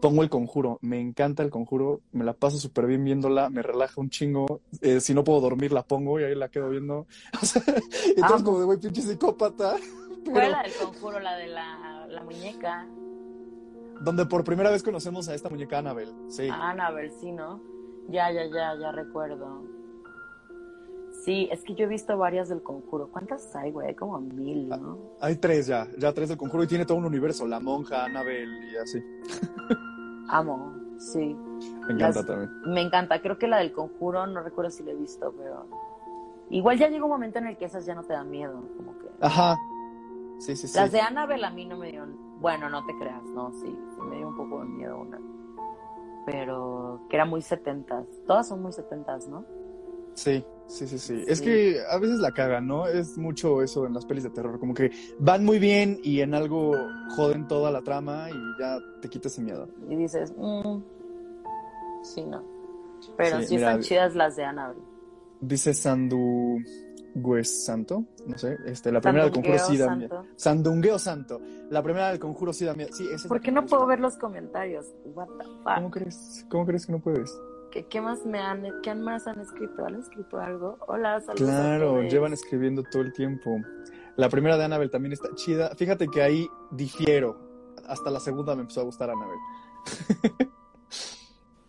pongo 0.00 0.22
el 0.22 0.30
conjuro. 0.30 0.78
Me 0.82 1.00
encanta 1.00 1.42
el 1.42 1.50
conjuro, 1.50 2.02
me 2.12 2.24
la 2.24 2.34
paso 2.34 2.58
súper 2.58 2.86
bien 2.86 3.02
viéndola, 3.04 3.48
me 3.50 3.62
relaja 3.62 4.00
un 4.00 4.10
chingo. 4.10 4.60
Eh, 4.82 5.00
si 5.00 5.14
no 5.14 5.24
puedo 5.24 5.40
dormir, 5.40 5.72
la 5.72 5.82
pongo 5.82 6.20
y 6.20 6.24
ahí 6.24 6.34
la 6.34 6.48
quedo 6.48 6.68
viendo. 6.70 7.06
entonces, 8.16 8.42
como 8.42 8.58
de 8.58 8.64
güey, 8.66 8.78
pinche 8.78 9.02
psicópata. 9.02 9.76
Pero... 10.24 10.48
la 10.48 10.62
del 10.62 10.72
conjuro? 10.74 11.20
La 11.20 11.36
de 11.36 11.48
la, 11.48 12.06
la 12.08 12.22
muñeca. 12.22 12.86
Donde 14.00 14.26
por 14.26 14.44
primera 14.44 14.70
vez 14.70 14.82
conocemos 14.82 15.28
a 15.28 15.34
esta 15.34 15.48
muñeca 15.48 15.78
Annabel, 15.78 16.12
sí. 16.28 16.48
Annabel, 16.50 17.10
sí, 17.20 17.32
¿no? 17.32 17.73
Ya, 18.08 18.30
ya, 18.30 18.46
ya, 18.46 18.74
ya 18.78 18.92
recuerdo. 18.92 19.62
Sí, 21.24 21.48
es 21.50 21.64
que 21.64 21.74
yo 21.74 21.86
he 21.86 21.88
visto 21.88 22.18
varias 22.18 22.50
del 22.50 22.62
conjuro. 22.62 23.08
¿Cuántas 23.08 23.54
hay, 23.56 23.70
güey? 23.70 23.88
Hay 23.88 23.94
como 23.94 24.20
mil, 24.20 24.68
¿no? 24.68 24.98
Ah, 25.20 25.26
hay 25.26 25.36
tres 25.36 25.66
ya, 25.66 25.88
ya 25.96 26.12
tres 26.12 26.28
del 26.28 26.36
conjuro 26.36 26.64
y 26.64 26.66
tiene 26.66 26.84
todo 26.84 26.98
un 26.98 27.06
universo, 27.06 27.46
la 27.46 27.60
monja, 27.60 28.04
Annabel 28.04 28.50
y 28.70 28.76
así. 28.76 29.02
Amo, 30.28 30.74
sí. 30.98 31.34
Me 31.86 31.94
encanta 31.94 32.26
también. 32.26 32.50
Me 32.66 32.82
encanta, 32.82 33.22
creo 33.22 33.38
que 33.38 33.48
la 33.48 33.58
del 33.58 33.72
conjuro, 33.72 34.26
no 34.26 34.42
recuerdo 34.42 34.70
si 34.70 34.82
la 34.82 34.90
he 34.90 34.94
visto, 34.94 35.32
pero 35.36 35.66
igual 36.50 36.78
ya 36.78 36.88
llega 36.88 37.04
un 37.04 37.10
momento 37.10 37.38
en 37.38 37.46
el 37.46 37.56
que 37.56 37.64
esas 37.66 37.86
ya 37.86 37.94
no 37.94 38.02
te 38.02 38.12
dan 38.12 38.30
miedo, 38.30 38.62
como 38.76 38.98
que. 38.98 39.06
Ajá. 39.20 39.56
Sí, 40.40 40.56
sí, 40.56 40.68
sí. 40.68 40.76
Las 40.76 40.92
de 40.92 41.00
Annabel 41.00 41.42
a 41.44 41.50
mí 41.50 41.64
no 41.64 41.78
me 41.78 41.88
dieron, 41.90 42.16
bueno, 42.40 42.68
no 42.68 42.84
te 42.84 42.92
creas, 42.98 43.22
no, 43.34 43.50
sí, 43.52 43.74
sí 43.94 44.00
me 44.10 44.16
dio 44.16 44.28
un 44.28 44.36
poco 44.36 44.60
de 44.60 44.66
miedo 44.66 44.98
una. 44.98 45.18
Pero 46.26 47.06
que 47.08 47.16
era 47.16 47.24
muy 47.24 47.42
setentas. 47.42 48.06
Todas 48.26 48.48
son 48.48 48.62
muy 48.62 48.72
setentas, 48.72 49.28
¿no? 49.28 49.44
Sí, 50.14 50.44
sí, 50.68 50.86
sí, 50.86 50.98
sí, 50.98 51.24
Es 51.26 51.40
que 51.40 51.80
a 51.90 51.98
veces 51.98 52.20
la 52.20 52.30
cagan, 52.30 52.68
¿no? 52.68 52.86
Es 52.86 53.18
mucho 53.18 53.62
eso 53.62 53.84
en 53.84 53.94
las 53.94 54.06
pelis 54.06 54.22
de 54.22 54.30
terror, 54.30 54.60
como 54.60 54.72
que 54.72 54.92
van 55.18 55.44
muy 55.44 55.58
bien 55.58 55.98
y 56.04 56.20
en 56.20 56.34
algo 56.34 56.72
joden 57.16 57.48
toda 57.48 57.72
la 57.72 57.82
trama 57.82 58.30
y 58.30 58.60
ya 58.60 58.78
te 59.02 59.08
quitas 59.08 59.32
ese 59.32 59.42
miedo. 59.42 59.68
Y 59.88 59.96
dices, 59.96 60.32
mmm, 60.36 60.78
sí, 62.02 62.24
no. 62.24 62.44
Pero 63.16 63.42
sí, 63.42 63.56
están 63.56 63.80
chidas 63.80 64.14
las 64.14 64.36
de 64.36 64.44
Annabelle. 64.44 64.80
Dice 65.40 65.74
Sandu 65.74 66.58
Santo, 67.44 68.04
no 68.26 68.36
sé, 68.36 68.58
este, 68.66 68.90
la 68.90 69.00
primera 69.00 69.24
del 69.24 69.32
conjuro 69.32 69.58
sí 69.58 69.76
da 69.76 69.94
miedo. 69.94 70.24
Sandungueo 70.36 70.98
Santo. 70.98 71.40
La 71.70 71.82
primera 71.82 72.10
del 72.10 72.18
conjuro 72.18 72.52
sí 72.52 72.64
da 72.64 72.74
miedo. 72.74 72.90
Sí, 72.92 73.06
¿Por 73.28 73.40
qué 73.40 73.52
no 73.52 73.64
puedo 73.66 73.86
ver 73.86 74.00
los 74.00 74.16
comentarios? 74.16 74.86
What 75.04 75.28
the 75.38 75.44
fuck? 75.44 75.74
¿Cómo 75.76 75.90
crees? 75.90 76.46
¿Cómo 76.48 76.66
crees 76.66 76.86
que 76.86 76.92
no 76.92 77.00
puedes? 77.00 77.38
¿Qué, 77.70 78.00
más 78.00 78.24
me 78.24 78.38
han, 78.38 78.62
qué 78.82 78.94
más 78.94 79.26
han 79.26 79.40
escrito? 79.40 79.84
¿Han 79.84 79.96
escrito 79.96 80.38
algo? 80.38 80.76
Hola, 80.86 81.20
saludos. 81.20 81.40
Claro, 81.40 82.02
llevan 82.02 82.32
escribiendo 82.32 82.84
todo 82.84 83.02
el 83.02 83.12
tiempo. 83.12 83.50
La 84.16 84.28
primera 84.28 84.56
de 84.56 84.64
Annabelle 84.64 84.90
también 84.90 85.12
está 85.12 85.28
chida. 85.34 85.70
Fíjate 85.76 86.06
que 86.06 86.22
ahí 86.22 86.48
difiero. 86.70 87.36
Hasta 87.86 88.10
la 88.10 88.20
segunda 88.20 88.54
me 88.54 88.62
empezó 88.62 88.80
a 88.80 88.84
gustar 88.84 89.10
Annabelle. 89.10 89.40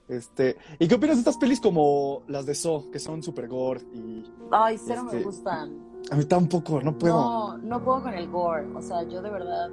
este, 0.08 0.58
¿y 0.80 0.88
qué 0.88 0.96
opinas 0.96 1.18
de 1.18 1.22
estas 1.22 1.38
pelis 1.38 1.60
como 1.60 2.24
las 2.28 2.46
de 2.46 2.56
So, 2.56 2.90
que 2.92 3.00
son 3.00 3.24
super 3.24 3.48
gore 3.48 3.82
y 3.94 4.24
Ay, 4.52 4.78
cero 4.78 5.04
me 5.04 5.12
este, 5.12 5.24
gustan. 5.24 5.80
A 6.12 6.16
mí 6.16 6.26
tampoco, 6.26 6.82
no 6.82 6.98
puedo. 6.98 7.16
No, 7.16 7.58
no 7.58 7.84
puedo 7.84 8.04
con 8.04 8.14
el 8.14 8.30
gore. 8.30 8.68
O 8.76 8.82
sea, 8.82 9.04
yo 9.04 9.22
de 9.22 9.30
verdad 9.30 9.70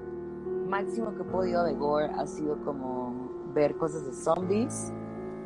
máximo 0.67 1.15
que 1.15 1.23
he 1.23 1.27
podido 1.27 1.65
de 1.65 1.75
gore 1.75 2.11
ha 2.17 2.27
sido 2.27 2.63
como 2.65 3.31
ver 3.55 3.77
cosas 3.77 4.07
de 4.07 4.13
zombies. 4.15 4.93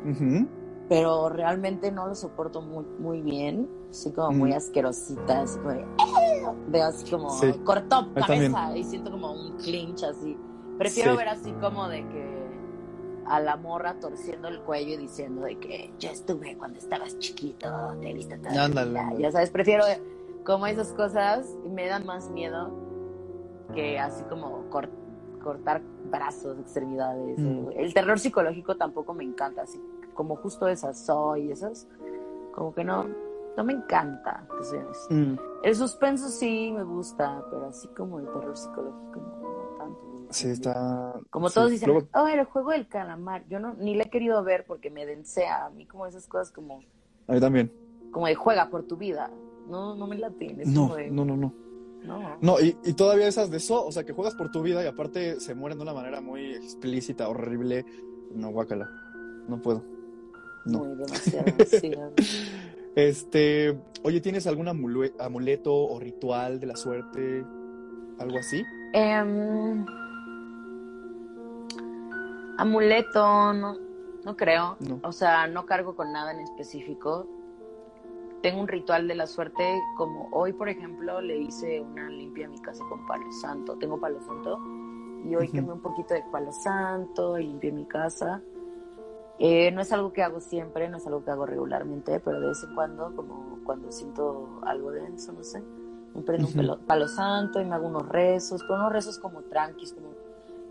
Uh 0.05 0.47
pero 0.89 1.29
realmente 1.29 1.91
no 1.91 2.07
lo 2.07 2.15
soporto 2.15 2.61
muy, 2.61 2.85
muy 2.99 3.21
bien, 3.21 3.69
así 3.89 4.11
como 4.11 4.31
muy 4.31 4.53
asquerosita, 4.53 5.41
así 5.41 5.59
como 5.59 5.75
veo 6.67 6.85
así 6.85 7.09
como 7.11 7.29
cortó 7.63 8.13
cabeza 8.13 8.77
y 8.77 8.83
siento 8.83 9.11
como 9.11 9.33
un 9.33 9.57
clinch 9.57 10.03
así. 10.03 10.37
Prefiero 10.77 11.17
ver 11.17 11.29
así 11.29 11.51
como 11.53 11.87
de 11.89 12.07
que 12.07 12.36
a 13.27 13.39
la 13.39 13.57
morra 13.57 13.99
torciendo 13.99 14.47
el 14.47 14.61
cuello 14.61 14.93
y 14.93 14.97
diciendo 14.97 15.41
de 15.43 15.57
que 15.57 15.91
yo 15.99 16.09
estuve 16.09 16.57
cuando 16.57 16.79
estabas 16.79 17.17
chiquito, 17.19 17.67
te 17.99 18.09
he 18.09 18.13
visto 18.13 18.35
toda 18.37 19.13
Ya 19.17 19.31
sabes, 19.31 19.49
prefiero 19.49 19.83
como 20.43 20.67
esas 20.67 20.93
cosas 20.93 21.53
y 21.65 21.69
me 21.69 21.87
dan 21.87 22.05
más 22.05 22.29
miedo 22.29 22.71
que 23.73 23.99
así 23.99 24.23
como 24.25 24.69
cortar 24.69 25.81
brazos, 26.09 26.57
extremidades. 26.59 27.37
Mm. 27.37 27.71
El 27.75 27.93
terror 27.93 28.19
psicológico 28.19 28.75
tampoco 28.75 29.13
me 29.13 29.23
encanta, 29.23 29.63
así 29.63 29.81
como 30.13 30.35
justo 30.37 30.67
esas 30.67 30.97
soy, 30.97 31.51
esas, 31.51 31.87
como 32.53 32.73
que 32.73 32.83
no, 32.83 33.07
no 33.55 33.63
me 33.63 33.73
encanta. 33.73 34.47
Mm. 35.09 35.35
El 35.63 35.75
suspenso 35.75 36.29
sí 36.29 36.71
me 36.71 36.83
gusta, 36.83 37.43
pero 37.49 37.67
así 37.67 37.87
como 37.89 38.19
el 38.19 38.25
terror 38.25 38.57
psicológico 38.57 39.19
no. 39.19 39.36
Sí, 40.29 40.49
está. 40.49 41.13
Como 41.29 41.49
todos 41.49 41.71
dicen, 41.71 41.91
oh, 42.13 42.27
el 42.27 42.43
juego 42.45 42.71
del 42.71 42.87
calamar. 42.87 43.45
Yo 43.47 43.59
no, 43.59 43.73
ni 43.75 43.95
le 43.95 44.03
he 44.03 44.09
querido 44.09 44.43
ver 44.43 44.65
porque 44.65 44.89
me 44.89 45.05
densea 45.05 45.65
a 45.65 45.69
mí 45.69 45.85
como 45.85 46.05
esas 46.05 46.27
cosas 46.27 46.51
como. 46.51 46.81
A 47.27 47.33
mí 47.33 47.39
también. 47.39 47.71
Como 48.11 48.27
de 48.27 48.35
juega 48.35 48.69
por 48.69 48.83
tu 48.83 48.97
vida. 48.97 49.31
No, 49.67 49.95
no 49.95 50.07
me 50.07 50.17
la 50.17 50.29
tienes. 50.31 50.67
No, 50.67 50.95
no, 51.09 51.25
no, 51.25 51.37
no. 51.37 51.53
No, 52.03 52.37
no 52.39 52.59
y, 52.61 52.77
y, 52.85 52.93
todavía 52.93 53.27
esas 53.27 53.49
de 53.51 53.57
eso, 53.57 53.85
o 53.85 53.91
sea, 53.91 54.05
que 54.05 54.13
juegas 54.13 54.35
por 54.35 54.49
tu 54.49 54.61
vida 54.61 54.81
y 54.81 54.87
aparte 54.87 55.41
se 55.41 55.55
mueren 55.55 55.77
de 55.77 55.83
una 55.83 55.93
manera 55.93 56.21
muy 56.21 56.53
explícita, 56.53 57.27
horrible. 57.27 57.85
No, 58.33 58.51
guácala. 58.51 58.89
No 59.47 59.61
puedo. 59.61 59.83
Muy 60.65 60.95
demasiado. 60.95 61.45
este, 62.95 63.77
oye, 64.03 64.21
¿tienes 64.21 64.47
algún 64.47 64.67
amuleto 64.67 65.73
o 65.73 65.99
ritual 65.99 66.59
de 66.59 66.67
la 66.67 66.75
suerte? 66.75 67.45
¿Algo 68.19 68.37
así? 68.37 68.63
Em, 68.93 69.85
amuleto, 72.57 73.53
no, 73.53 73.77
no 74.25 74.35
creo. 74.35 74.77
O 75.03 75.11
sea, 75.11 75.47
no 75.47 75.65
cargo 75.65 75.95
con 75.95 76.11
nada 76.11 76.31
en 76.31 76.41
específico. 76.41 77.27
Tengo 78.41 78.61
un 78.61 78.67
ritual 78.67 79.07
de 79.07 79.15
la 79.15 79.25
suerte, 79.25 79.63
como 79.95 80.29
hoy, 80.31 80.53
por 80.53 80.69
ejemplo, 80.69 81.21
le 81.21 81.37
hice 81.37 81.81
una 81.81 82.09
limpia 82.09 82.45
a 82.45 82.49
mi 82.49 82.59
casa 82.59 82.83
con 82.89 83.05
palo 83.07 83.31
santo. 83.41 83.77
Tengo 83.77 83.99
palo 83.99 84.19
santo. 84.21 84.59
Y 85.25 85.35
hoy 85.35 85.49
quemé 85.49 85.73
un 85.73 85.81
poquito 85.81 86.13
de 86.13 86.23
palo 86.31 86.51
santo 86.51 87.39
y 87.39 87.47
limpié 87.47 87.71
mi 87.71 87.85
casa. 87.85 88.41
Eh, 89.39 89.71
no 89.71 89.81
es 89.81 89.91
algo 89.91 90.13
que 90.13 90.23
hago 90.23 90.39
siempre, 90.39 90.89
no 90.89 90.97
es 90.97 91.05
algo 91.05 91.23
que 91.23 91.29
hago 91.29 91.45
regularmente, 91.45 92.19
pero 92.19 92.39
de 92.39 92.47
vez 92.47 92.63
en 92.63 92.73
cuando, 92.73 93.15
como 93.15 93.59
cuando 93.63 93.91
siento 93.91 94.61
algo 94.63 94.89
denso, 94.91 95.31
no 95.31 95.43
sé, 95.43 95.61
me 96.15 96.21
prendo 96.23 96.47
un 96.47 96.85
palo 96.85 97.07
santo 97.07 97.61
y 97.61 97.65
me 97.65 97.75
hago 97.75 97.87
unos 97.87 98.09
rezos, 98.09 98.63
pero 98.63 98.79
unos 98.79 98.91
rezos 98.91 99.19
como 99.19 99.41
tranquis, 99.43 99.93
como 99.93 100.09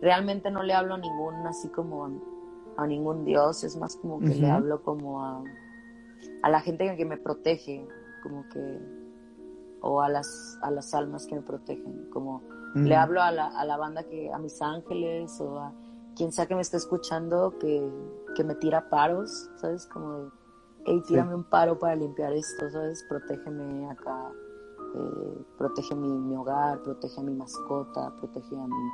realmente 0.00 0.50
no 0.50 0.62
le 0.62 0.74
hablo 0.74 0.94
a 0.94 0.98
ningún, 0.98 1.46
así 1.46 1.68
como 1.68 2.09
a, 2.76 2.87
ningún 2.87 3.24
dios, 3.24 3.64
es 3.64 3.76
más 3.76 3.96
como 3.96 4.20
que 4.20 4.35
le 4.35 4.50
hablo 4.50 4.82
como 4.82 5.22
a, 5.24 5.42
a 6.42 6.50
la 6.50 6.61
gente 6.61 6.96
que 6.96 7.04
me 7.04 7.16
protege, 7.16 7.87
como 8.22 8.48
que, 8.48 8.80
o 9.80 10.00
a 10.00 10.09
las, 10.09 10.59
a 10.62 10.70
las 10.70 10.94
almas 10.94 11.26
que 11.26 11.37
me 11.37 11.42
protegen, 11.42 12.09
como 12.11 12.42
le 12.74 12.94
hablo 12.94 13.22
a 13.22 13.30
la, 13.30 13.46
a 13.46 13.64
la 13.64 13.78
banda 13.78 14.02
que, 14.02 14.30
a 14.30 14.38
mis 14.38 14.61
ángeles 14.61 15.40
o 15.40 15.59
a 15.59 15.72
quien 16.14 16.32
sea 16.32 16.46
que 16.46 16.54
me 16.54 16.61
esté 16.61 16.76
escuchando 16.76 17.54
que, 17.59 17.90
que 18.35 18.44
me 18.44 18.54
tira 18.54 18.88
paros, 18.90 19.50
¿sabes? 19.56 19.87
Como 19.87 20.12
de, 20.18 20.30
hey, 20.87 21.02
tírame 21.06 21.35
un 21.35 21.44
paro 21.44 21.78
para 21.78 21.94
limpiar 21.94 22.32
esto, 22.32 22.70
¿sabes? 22.70 23.04
Protégeme 23.09 23.90
acá, 23.90 24.30
eh, 24.94 25.44
protege 25.59 25.94
mi, 25.94 26.09
mi, 26.09 26.37
hogar, 26.37 26.82
protege 26.82 27.20
a 27.20 27.24
mi 27.24 27.35
mascota, 27.35 28.14
protege 28.16 28.56
a 28.56 28.66
mi, 28.66 28.90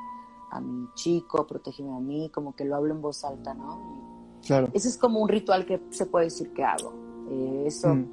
a 0.53 0.61
mi 0.61 0.87
chico, 0.95 1.47
protégeme 1.47 1.97
a 1.97 2.01
mí, 2.01 2.31
como 2.31 2.55
que 2.55 2.65
lo 2.65 2.77
hablo 2.77 2.95
en 2.95 3.01
voz 3.01 3.25
alta, 3.25 3.55
¿no? 3.55 4.39
claro. 4.47 4.69
Ese 4.73 4.89
es 4.89 4.99
como 4.99 5.21
un 5.21 5.29
ritual 5.29 5.65
que 5.65 5.81
se 5.91 6.07
puede 6.07 6.27
decir 6.27 6.53
que 6.53 6.63
hago. 6.65 6.93
Eh, 7.31 7.65
eso 7.67 7.95
mm. 7.95 8.09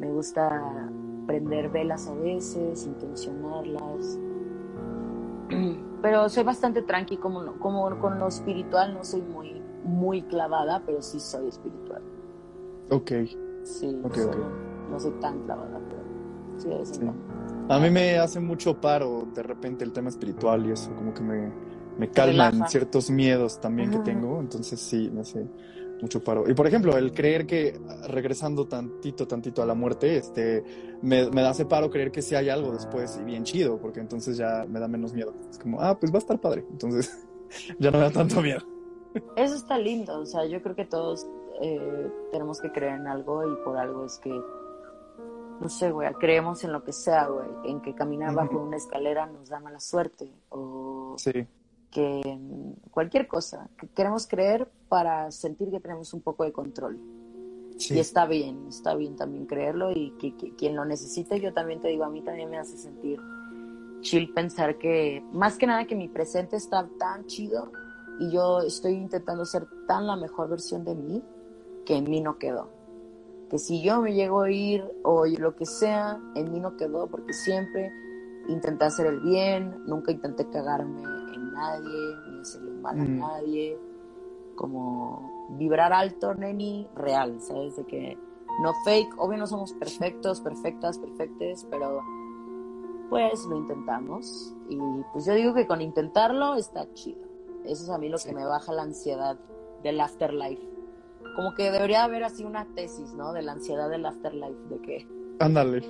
me 0.00 0.10
gusta 0.10 0.90
prender 1.26 1.70
velas 1.70 2.08
a 2.08 2.14
veces, 2.14 2.84
intencionarlas. 2.86 4.18
pero 6.02 6.28
soy 6.28 6.42
bastante 6.42 6.82
tranqui, 6.82 7.16
como, 7.16 7.58
como 7.58 7.98
con 7.98 8.18
lo 8.18 8.28
espiritual 8.28 8.92
no 8.92 9.04
soy 9.04 9.22
muy, 9.22 9.62
muy 9.84 10.22
clavada, 10.22 10.82
pero 10.84 11.00
sí 11.00 11.20
soy 11.20 11.48
espiritual. 11.48 12.02
Ok. 12.90 13.12
Sí, 13.62 13.92
no 13.92 15.00
soy 15.00 15.12
tan 15.20 15.40
clavada, 15.44 15.80
pero 15.88 16.84
sí, 16.84 17.00
A 17.68 17.78
mí 17.78 17.90
me 17.90 18.18
hace 18.18 18.40
mucho 18.40 18.80
paro 18.80 19.26
de 19.34 19.42
repente 19.42 19.84
el 19.84 19.92
tema 19.92 20.08
espiritual 20.08 20.66
y 20.66 20.72
eso, 20.72 20.94
como 20.94 21.14
que 21.14 21.22
me, 21.22 21.52
me 21.98 22.10
calman 22.10 22.68
ciertos 22.68 23.10
miedos 23.10 23.60
también 23.60 23.90
que 23.90 23.98
tengo, 23.98 24.40
entonces 24.40 24.80
sí, 24.80 25.10
me 25.12 25.20
hace 25.20 25.46
mucho 26.00 26.22
paro. 26.22 26.48
Y 26.48 26.54
por 26.54 26.66
ejemplo, 26.66 26.96
el 26.96 27.12
creer 27.12 27.46
que 27.46 27.80
regresando 28.08 28.66
tantito, 28.66 29.26
tantito 29.26 29.62
a 29.62 29.66
la 29.66 29.74
muerte, 29.74 30.16
este, 30.16 30.64
me, 31.02 31.30
me 31.30 31.42
hace 31.42 31.64
paro 31.64 31.90
creer 31.90 32.10
que 32.10 32.22
sí 32.22 32.34
hay 32.34 32.48
algo 32.48 32.72
después 32.72 33.18
y 33.20 33.24
bien 33.24 33.44
chido, 33.44 33.78
porque 33.78 34.00
entonces 34.00 34.36
ya 34.36 34.64
me 34.68 34.80
da 34.80 34.88
menos 34.88 35.12
miedo. 35.12 35.34
Es 35.50 35.58
como, 35.58 35.80
ah, 35.80 35.98
pues 35.98 36.12
va 36.12 36.16
a 36.16 36.18
estar 36.18 36.40
padre. 36.40 36.64
Entonces 36.70 37.26
ya 37.78 37.90
no 37.90 37.98
me 37.98 38.04
da 38.04 38.10
tanto 38.10 38.42
miedo. 38.42 38.60
Eso 39.36 39.54
está 39.54 39.78
lindo, 39.78 40.18
o 40.18 40.26
sea, 40.26 40.44
yo 40.44 40.60
creo 40.60 40.74
que 40.74 40.84
todos 40.84 41.24
eh, 41.62 42.10
tenemos 42.32 42.60
que 42.60 42.72
creer 42.72 42.94
en 42.94 43.06
algo 43.06 43.48
y 43.48 43.56
por 43.64 43.76
algo 43.76 44.04
es 44.04 44.18
que, 44.18 44.30
no 45.60 45.68
sé, 45.68 45.92
güey, 45.92 46.12
creemos 46.14 46.64
en 46.64 46.72
lo 46.72 46.82
que 46.82 46.92
sea, 46.92 47.28
güey, 47.28 47.46
en 47.66 47.80
que 47.80 47.94
caminar 47.94 48.34
bajo 48.34 48.58
una 48.58 48.76
escalera 48.76 49.26
nos 49.26 49.48
da 49.48 49.60
mala 49.60 49.78
suerte 49.78 50.32
o... 50.48 51.14
Sí 51.16 51.46
que 51.94 52.38
cualquier 52.90 53.28
cosa, 53.28 53.70
que 53.78 53.86
queremos 53.86 54.26
creer 54.26 54.68
para 54.88 55.30
sentir 55.30 55.70
que 55.70 55.78
tenemos 55.78 56.12
un 56.12 56.20
poco 56.20 56.44
de 56.44 56.52
control. 56.52 56.98
Y 57.88 57.98
está 57.98 58.26
bien, 58.26 58.66
está 58.68 58.94
bien 58.94 59.16
también 59.16 59.46
creerlo 59.46 59.90
y 59.92 60.10
que, 60.18 60.34
quien 60.56 60.76
lo 60.76 60.84
necesite, 60.84 61.40
yo 61.40 61.52
también 61.54 61.80
te 61.80 61.88
digo, 61.88 62.04
a 62.04 62.10
mí 62.10 62.20
también 62.20 62.50
me 62.50 62.58
hace 62.58 62.76
sentir 62.76 63.20
chill 64.00 64.32
pensar 64.34 64.76
que, 64.76 65.24
más 65.32 65.56
que 65.56 65.66
nada 65.66 65.86
que 65.86 65.94
mi 65.94 66.08
presente 66.08 66.56
está 66.56 66.86
tan 66.98 67.26
chido 67.26 67.72
y 68.20 68.30
yo 68.30 68.60
estoy 68.60 68.94
intentando 68.94 69.44
ser 69.44 69.66
tan 69.86 70.06
la 70.06 70.16
mejor 70.16 70.50
versión 70.50 70.84
de 70.84 70.94
mí 70.94 71.22
que 71.86 71.96
en 71.96 72.10
mí 72.10 72.20
no 72.20 72.38
quedó. 72.38 72.68
Que 73.48 73.58
si 73.58 73.82
yo 73.82 74.02
me 74.02 74.14
llego 74.14 74.42
a 74.42 74.50
ir 74.50 74.84
o 75.04 75.26
lo 75.26 75.54
que 75.56 75.64
sea, 75.64 76.20
en 76.34 76.52
mí 76.52 76.60
no 76.60 76.76
quedó 76.76 77.06
porque 77.06 77.32
siempre 77.32 77.92
intenté 78.48 78.84
hacer 78.84 79.06
el 79.06 79.20
bien, 79.20 79.82
nunca 79.86 80.12
intenté 80.12 80.48
cagarme 80.50 81.23
en 81.34 81.52
nadie, 81.52 82.16
ni 82.30 82.40
hacerle 82.40 82.70
mal 82.72 83.00
a 83.00 83.04
mm. 83.04 83.18
nadie. 83.18 83.78
Como 84.56 85.48
vibrar 85.58 85.92
alto, 85.92 86.34
neni, 86.34 86.88
real, 86.94 87.40
¿sabes? 87.40 87.76
De 87.76 87.84
que 87.84 88.18
no 88.62 88.72
fake, 88.84 89.14
obvio 89.18 89.38
no 89.38 89.46
somos 89.46 89.72
perfectos, 89.72 90.40
perfectas, 90.40 90.98
perfectes, 90.98 91.66
pero 91.70 92.02
pues 93.10 93.44
lo 93.46 93.56
intentamos. 93.56 94.54
Y 94.68 94.78
pues 95.12 95.24
yo 95.26 95.34
digo 95.34 95.54
que 95.54 95.66
con 95.66 95.80
intentarlo 95.80 96.54
está 96.54 96.92
chido. 96.94 97.22
Eso 97.64 97.84
es 97.84 97.90
a 97.90 97.98
mí 97.98 98.08
lo 98.08 98.18
que 98.18 98.32
me 98.32 98.44
baja 98.44 98.72
la 98.72 98.82
ansiedad 98.82 99.38
del 99.82 100.00
afterlife. 100.00 100.62
Como 101.36 101.54
que 101.54 101.70
debería 101.70 102.04
haber 102.04 102.24
así 102.24 102.44
una 102.44 102.66
tesis, 102.74 103.12
¿no? 103.14 103.32
De 103.32 103.42
la 103.42 103.52
ansiedad 103.52 103.88
del 103.88 104.06
afterlife, 104.06 104.60
de 104.68 104.78
que... 104.80 105.23
Ándale. 105.38 105.82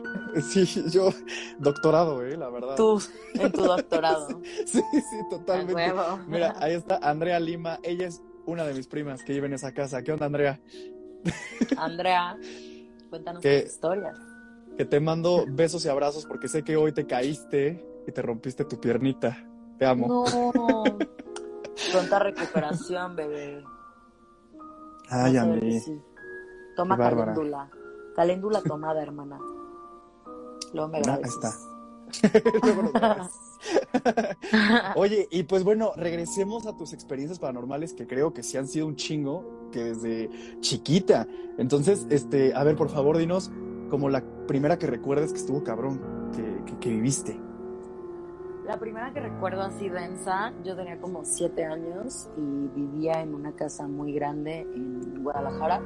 Sí, 0.42 0.64
yo, 0.90 1.10
doctorado, 1.58 2.24
¿eh? 2.24 2.36
La 2.36 2.48
verdad. 2.48 2.76
Tú, 2.76 3.00
en 3.34 3.52
tu 3.52 3.62
doctorado. 3.62 4.40
sí, 4.66 4.80
sí, 4.92 5.16
totalmente. 5.30 5.92
Mira, 6.26 6.54
ahí 6.58 6.74
está 6.74 6.98
Andrea 7.02 7.38
Lima. 7.38 7.78
Ella 7.82 8.06
es 8.06 8.22
una 8.46 8.64
de 8.64 8.74
mis 8.74 8.86
primas 8.86 9.22
que 9.22 9.32
vive 9.34 9.46
en 9.46 9.54
esa 9.54 9.72
casa. 9.72 10.02
¿Qué 10.02 10.12
onda, 10.12 10.26
Andrea? 10.26 10.60
Andrea, 11.76 12.36
cuéntanos 13.10 13.42
tu 13.42 13.48
historia. 13.48 14.12
Que 14.76 14.84
te 14.84 14.98
mando 14.98 15.44
besos 15.48 15.84
y 15.84 15.88
abrazos 15.88 16.26
porque 16.26 16.48
sé 16.48 16.64
que 16.64 16.76
hoy 16.76 16.92
te 16.92 17.06
caíste 17.06 17.84
y 18.06 18.12
te 18.12 18.22
rompiste 18.22 18.64
tu 18.64 18.80
piernita. 18.80 19.46
Te 19.78 19.86
amo. 19.86 20.08
No. 20.08 20.84
Pronta 21.92 22.18
recuperación, 22.18 23.14
bebé. 23.14 23.62
Ay, 25.08 25.36
Andrea. 25.36 25.80
Toma 26.76 26.96
caléndula. 26.96 27.70
Caléndula 28.14 28.62
tomada, 28.62 29.02
hermana. 29.02 29.38
Luego 30.72 30.88
me 30.88 30.98
ah, 30.98 31.00
agradeces. 31.00 31.34
está. 31.34 31.74
Oye, 34.96 35.28
y 35.30 35.44
pues 35.44 35.64
bueno, 35.64 35.92
regresemos 35.96 36.66
a 36.66 36.76
tus 36.76 36.92
experiencias 36.92 37.38
paranormales 37.38 37.94
que 37.94 38.06
creo 38.06 38.32
que 38.32 38.42
sí 38.42 38.56
han 38.56 38.68
sido 38.68 38.86
un 38.86 38.96
chingo, 38.96 39.68
que 39.72 39.84
desde 39.84 40.30
chiquita. 40.60 41.26
Entonces, 41.58 42.06
este, 42.10 42.54
a 42.54 42.64
ver, 42.64 42.76
por 42.76 42.90
favor, 42.90 43.16
dinos 43.16 43.50
como 43.90 44.08
la 44.08 44.22
primera 44.46 44.78
que 44.78 44.86
recuerdes 44.86 45.32
que 45.32 45.38
estuvo 45.38 45.62
cabrón, 45.62 46.00
que, 46.80 46.88
viviste. 46.88 47.38
La 48.66 48.78
primera 48.78 49.12
que 49.12 49.20
recuerdo 49.20 49.62
así 49.62 49.88
densa, 49.88 50.52
yo 50.64 50.74
tenía 50.74 50.98
como 50.98 51.24
siete 51.24 51.64
años 51.64 52.28
y 52.36 52.68
vivía 52.74 53.20
en 53.20 53.34
una 53.34 53.52
casa 53.52 53.86
muy 53.86 54.12
grande 54.12 54.62
en 54.62 55.22
Guadalajara, 55.22 55.82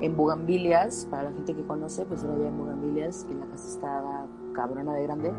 en 0.00 0.16
Bugambilias. 0.16 1.06
Para 1.10 1.24
la 1.24 1.32
gente 1.32 1.54
que 1.54 1.66
conoce, 1.66 2.04
pues 2.06 2.24
era 2.24 2.34
allá 2.34 2.48
en 2.48 2.58
Bugambilias, 2.58 3.24
que 3.24 3.34
la 3.34 3.46
casa 3.46 3.68
estaba 3.68 4.26
cabrona 4.54 4.94
de 4.94 5.02
grande. 5.04 5.32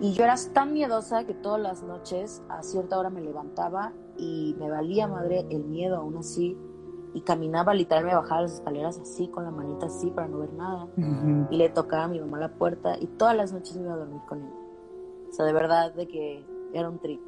Y 0.00 0.12
yo 0.12 0.24
era 0.24 0.36
tan 0.52 0.72
miedosa 0.72 1.24
que 1.24 1.34
todas 1.34 1.60
las 1.60 1.82
noches 1.82 2.42
a 2.48 2.62
cierta 2.62 2.98
hora 2.98 3.10
me 3.10 3.20
levantaba 3.20 3.92
y 4.16 4.54
me 4.58 4.70
valía 4.70 5.08
madre 5.08 5.44
el 5.50 5.64
miedo 5.64 5.96
aún 5.96 6.16
así. 6.16 6.56
Y 7.14 7.22
caminaba, 7.22 7.74
literalmente 7.74 8.14
me 8.14 8.20
bajaba 8.20 8.42
las 8.42 8.54
escaleras 8.54 8.98
así, 9.00 9.28
con 9.28 9.44
la 9.44 9.50
manita 9.50 9.86
así 9.86 10.10
para 10.10 10.28
no 10.28 10.38
ver 10.38 10.52
nada. 10.52 10.86
Y 11.50 11.56
le 11.56 11.68
tocaba 11.70 12.04
a 12.04 12.08
mi 12.08 12.20
mamá 12.20 12.38
la 12.38 12.52
puerta 12.52 12.96
y 13.00 13.06
todas 13.06 13.36
las 13.36 13.52
noches 13.52 13.76
me 13.76 13.84
iba 13.84 13.94
a 13.94 13.96
dormir 13.96 14.20
con 14.28 14.42
ella. 14.42 14.54
O 15.28 15.32
sea, 15.32 15.44
de 15.44 15.52
verdad, 15.52 15.92
de 15.94 16.06
que 16.06 16.44
era 16.72 16.88
un 16.88 16.98
trip. 16.98 17.20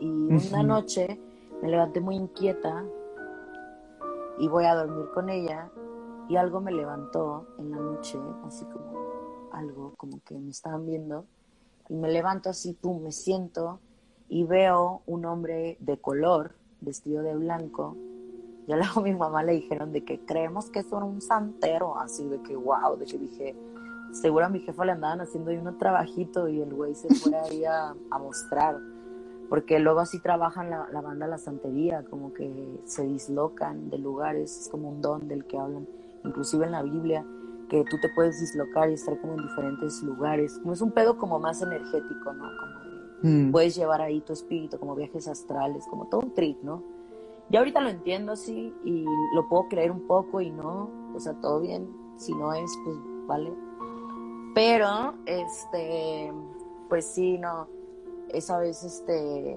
Y 0.00 0.08
una 0.08 0.62
noche 0.62 1.20
me 1.62 1.68
levanté 1.68 2.00
muy 2.00 2.16
inquieta 2.16 2.84
y 4.38 4.48
voy 4.48 4.64
a 4.64 4.74
dormir 4.74 5.06
con 5.14 5.28
ella 5.28 5.70
y 6.28 6.36
algo 6.36 6.60
me 6.60 6.72
levantó 6.72 7.46
en 7.58 7.70
la 7.70 7.78
noche, 7.78 8.18
así 8.44 8.64
como 8.66 9.50
algo, 9.52 9.94
como 9.96 10.20
que 10.24 10.38
me 10.38 10.50
estaban 10.50 10.86
viendo 10.86 11.24
y 11.88 11.94
me 11.94 12.10
levanto 12.10 12.50
así, 12.50 12.72
pum, 12.72 13.02
me 13.02 13.12
siento 13.12 13.80
y 14.28 14.44
veo 14.44 15.02
un 15.06 15.24
hombre 15.24 15.76
de 15.80 15.98
color, 15.98 16.52
vestido 16.80 17.22
de 17.22 17.34
blanco. 17.34 17.96
Luego 18.66 19.00
a 19.00 19.02
mi 19.02 19.14
mamá 19.14 19.44
le 19.44 19.52
dijeron 19.52 19.92
de 19.92 20.04
que 20.04 20.24
creemos 20.24 20.70
que 20.70 20.80
es 20.80 20.90
un 20.90 21.20
santero, 21.20 21.98
así 21.98 22.26
de 22.26 22.42
que 22.42 22.56
wow, 22.56 22.96
de 22.96 23.06
que 23.06 23.18
dije, 23.18 23.56
seguro 24.12 24.46
a 24.46 24.48
mi 24.48 24.60
jefa 24.60 24.84
le 24.84 24.92
andaban 24.92 25.20
haciendo 25.20 25.50
ahí 25.50 25.58
un 25.58 25.78
trabajito 25.78 26.48
y 26.48 26.60
el 26.60 26.74
güey 26.74 26.94
se 26.94 27.14
fue 27.14 27.36
ahí 27.36 27.64
a, 27.64 27.94
mostrar. 28.18 28.80
Porque 29.48 29.78
luego 29.78 30.00
así 30.00 30.20
trabajan 30.20 30.70
la, 30.70 30.88
la, 30.92 31.00
banda 31.00 31.26
La 31.26 31.38
Santería, 31.38 32.04
como 32.10 32.32
que 32.32 32.80
se 32.84 33.06
dislocan 33.06 33.90
de 33.90 33.98
lugares, 33.98 34.62
es 34.62 34.68
como 34.68 34.88
un 34.88 35.00
don 35.00 35.28
del 35.28 35.44
que 35.46 35.56
hablan, 35.56 35.86
inclusive 36.24 36.66
en 36.66 36.72
la 36.72 36.82
Biblia 36.82 37.24
que 37.68 37.84
tú 37.84 37.98
te 38.00 38.08
puedes 38.10 38.40
dislocar 38.40 38.90
y 38.90 38.94
estar 38.94 39.20
como 39.20 39.34
en 39.34 39.42
diferentes 39.42 40.02
lugares. 40.02 40.58
Como 40.58 40.72
es 40.72 40.80
un 40.80 40.92
pedo 40.92 41.16
como 41.16 41.38
más 41.38 41.62
energético, 41.62 42.32
¿no? 42.32 42.44
Como 43.22 43.32
mm. 43.34 43.52
puedes 43.52 43.74
llevar 43.74 44.00
ahí 44.00 44.20
tu 44.20 44.32
espíritu, 44.32 44.78
como 44.78 44.94
viajes 44.94 45.28
astrales, 45.28 45.84
como 45.88 46.06
todo 46.06 46.20
un 46.20 46.34
trip, 46.34 46.62
¿no? 46.62 46.82
Ya 47.48 47.60
ahorita 47.60 47.80
lo 47.80 47.90
entiendo 47.90 48.32
así 48.32 48.74
y 48.84 49.04
lo 49.34 49.48
puedo 49.48 49.68
creer 49.68 49.92
un 49.92 50.06
poco 50.06 50.40
y 50.40 50.50
no, 50.50 50.90
o 51.14 51.20
sea, 51.20 51.34
todo 51.34 51.60
bien. 51.60 51.88
Si 52.16 52.32
no 52.34 52.52
es, 52.52 52.70
pues 52.84 52.96
vale. 53.26 53.52
Pero, 54.54 55.14
este, 55.26 56.32
pues 56.88 57.06
sí, 57.06 57.38
no. 57.38 57.68
Esa 58.28 58.58
vez, 58.58 58.82
este, 58.82 59.56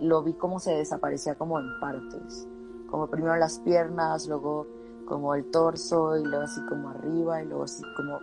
lo 0.00 0.22
vi 0.22 0.34
como 0.34 0.60
se 0.60 0.72
desaparecía 0.72 1.34
como 1.34 1.58
en 1.58 1.80
partes. 1.80 2.46
Como 2.90 3.08
primero 3.08 3.36
las 3.36 3.58
piernas, 3.60 4.26
luego 4.28 4.66
como 5.06 5.34
el 5.34 5.50
torso 5.50 6.16
y 6.16 6.24
luego 6.24 6.44
así 6.44 6.60
como 6.68 6.90
arriba 6.90 7.42
y 7.42 7.46
luego 7.46 7.64
así 7.64 7.82
como, 7.96 8.18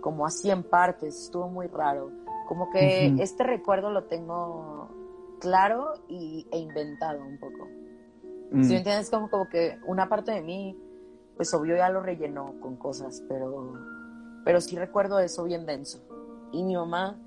como 0.00 0.26
así 0.26 0.50
en 0.50 0.62
partes, 0.62 1.24
estuvo 1.24 1.48
muy 1.48 1.66
raro. 1.66 2.10
Como 2.46 2.70
que 2.70 3.14
este 3.18 3.44
recuerdo 3.44 3.90
lo 3.90 4.04
tengo 4.04 4.88
claro 5.40 5.94
y, 6.08 6.46
e 6.50 6.58
inventado 6.58 7.20
un 7.22 7.38
poco. 7.38 7.66
Si 8.50 8.54
me 8.54 8.66
mm. 8.66 8.72
entiendes, 8.72 9.10
como, 9.10 9.28
como 9.28 9.48
que 9.48 9.78
una 9.86 10.08
parte 10.08 10.32
de 10.32 10.40
mí, 10.40 10.76
pues 11.36 11.52
obvio 11.52 11.76
ya 11.76 11.90
lo 11.90 12.00
rellenó 12.00 12.54
con 12.60 12.76
cosas, 12.76 13.22
pero, 13.28 13.74
pero 14.44 14.60
sí 14.60 14.76
recuerdo 14.76 15.18
eso 15.20 15.44
bien 15.44 15.66
denso. 15.66 16.00
Y 16.52 16.64
mi 16.64 16.74
mamá 16.74 17.18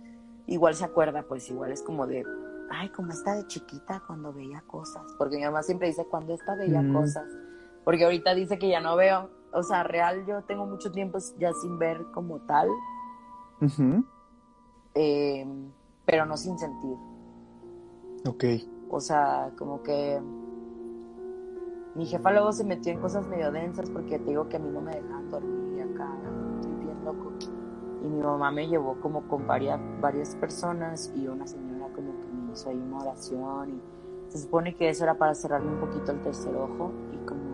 igual 0.54 0.76
se 0.76 0.86
acuerda, 0.86 1.24
pues 1.24 1.50
igual 1.50 1.72
es 1.72 1.82
como 1.82 2.06
de, 2.06 2.24
ay, 2.70 2.90
como 2.90 3.12
está 3.12 3.36
de 3.36 3.48
chiquita 3.48 4.04
cuando 4.06 4.32
veía 4.32 4.62
cosas. 4.68 5.04
Porque 5.18 5.38
mi 5.38 5.44
mamá 5.44 5.64
siempre 5.64 5.88
dice, 5.88 6.06
cuando 6.06 6.34
está 6.34 6.56
veía 6.56 6.82
mm. 6.82 6.94
cosas 6.94 7.26
porque 7.84 8.04
ahorita 8.04 8.36
dice 8.36 8.60
que 8.60 8.70
ya 8.70 8.80
no 8.80 8.96
veo, 8.96 9.30
o 9.54 9.64
sea, 9.64 9.84
real 9.84 10.26
yo 10.26 10.44
tengo 10.44 10.66
mucho 10.66 10.92
tiempo 10.92 11.18
ya 11.40 11.52
sin 11.54 11.80
ver 11.80 12.06
como 12.14 12.40
tal, 12.42 12.70
eh, 14.94 15.46
pero 16.06 16.26
no 16.26 16.38
sin 16.38 16.58
sentir. 16.60 16.98
Ok. 18.28 18.44
O 18.90 19.00
sea, 19.00 19.52
como 19.58 19.82
que 19.82 20.22
mi 21.96 22.06
jefa 22.06 22.32
luego 22.32 22.52
se 22.54 22.64
metió 22.64 22.92
en 22.92 23.00
cosas 23.00 23.28
medio 23.28 23.52
densas 23.52 23.90
porque 23.90 24.20
te 24.20 24.30
digo 24.30 24.48
que 24.48 24.58
a 24.58 24.60
mí 24.60 24.70
no 24.70 24.82
me 24.82 24.92
dejan 24.92 25.30
dormir 25.30 25.61
Y 28.04 28.08
mi 28.08 28.22
mamá 28.22 28.52
me 28.52 28.68
llevó 28.68 28.96
como 29.02 29.28
con 29.28 29.46
varias, 29.46 29.80
varias 30.02 30.36
personas 30.36 31.12
y 31.16 31.28
una 31.28 31.46
señora 31.46 31.88
como 31.94 32.20
que 32.20 32.28
me 32.28 32.52
hizo 32.54 32.70
ahí 32.70 32.78
una 32.78 33.00
oración 33.00 33.70
y 33.70 33.82
se 34.32 34.40
supone 34.40 34.76
que 34.76 34.90
eso 34.90 35.04
era 35.04 35.16
para 35.16 35.36
cerrarme 35.36 35.74
un 35.74 35.80
poquito 35.80 36.12
el 36.12 36.22
tercer 36.22 36.56
ojo 36.56 36.92
y 37.12 37.18
como 37.28 37.52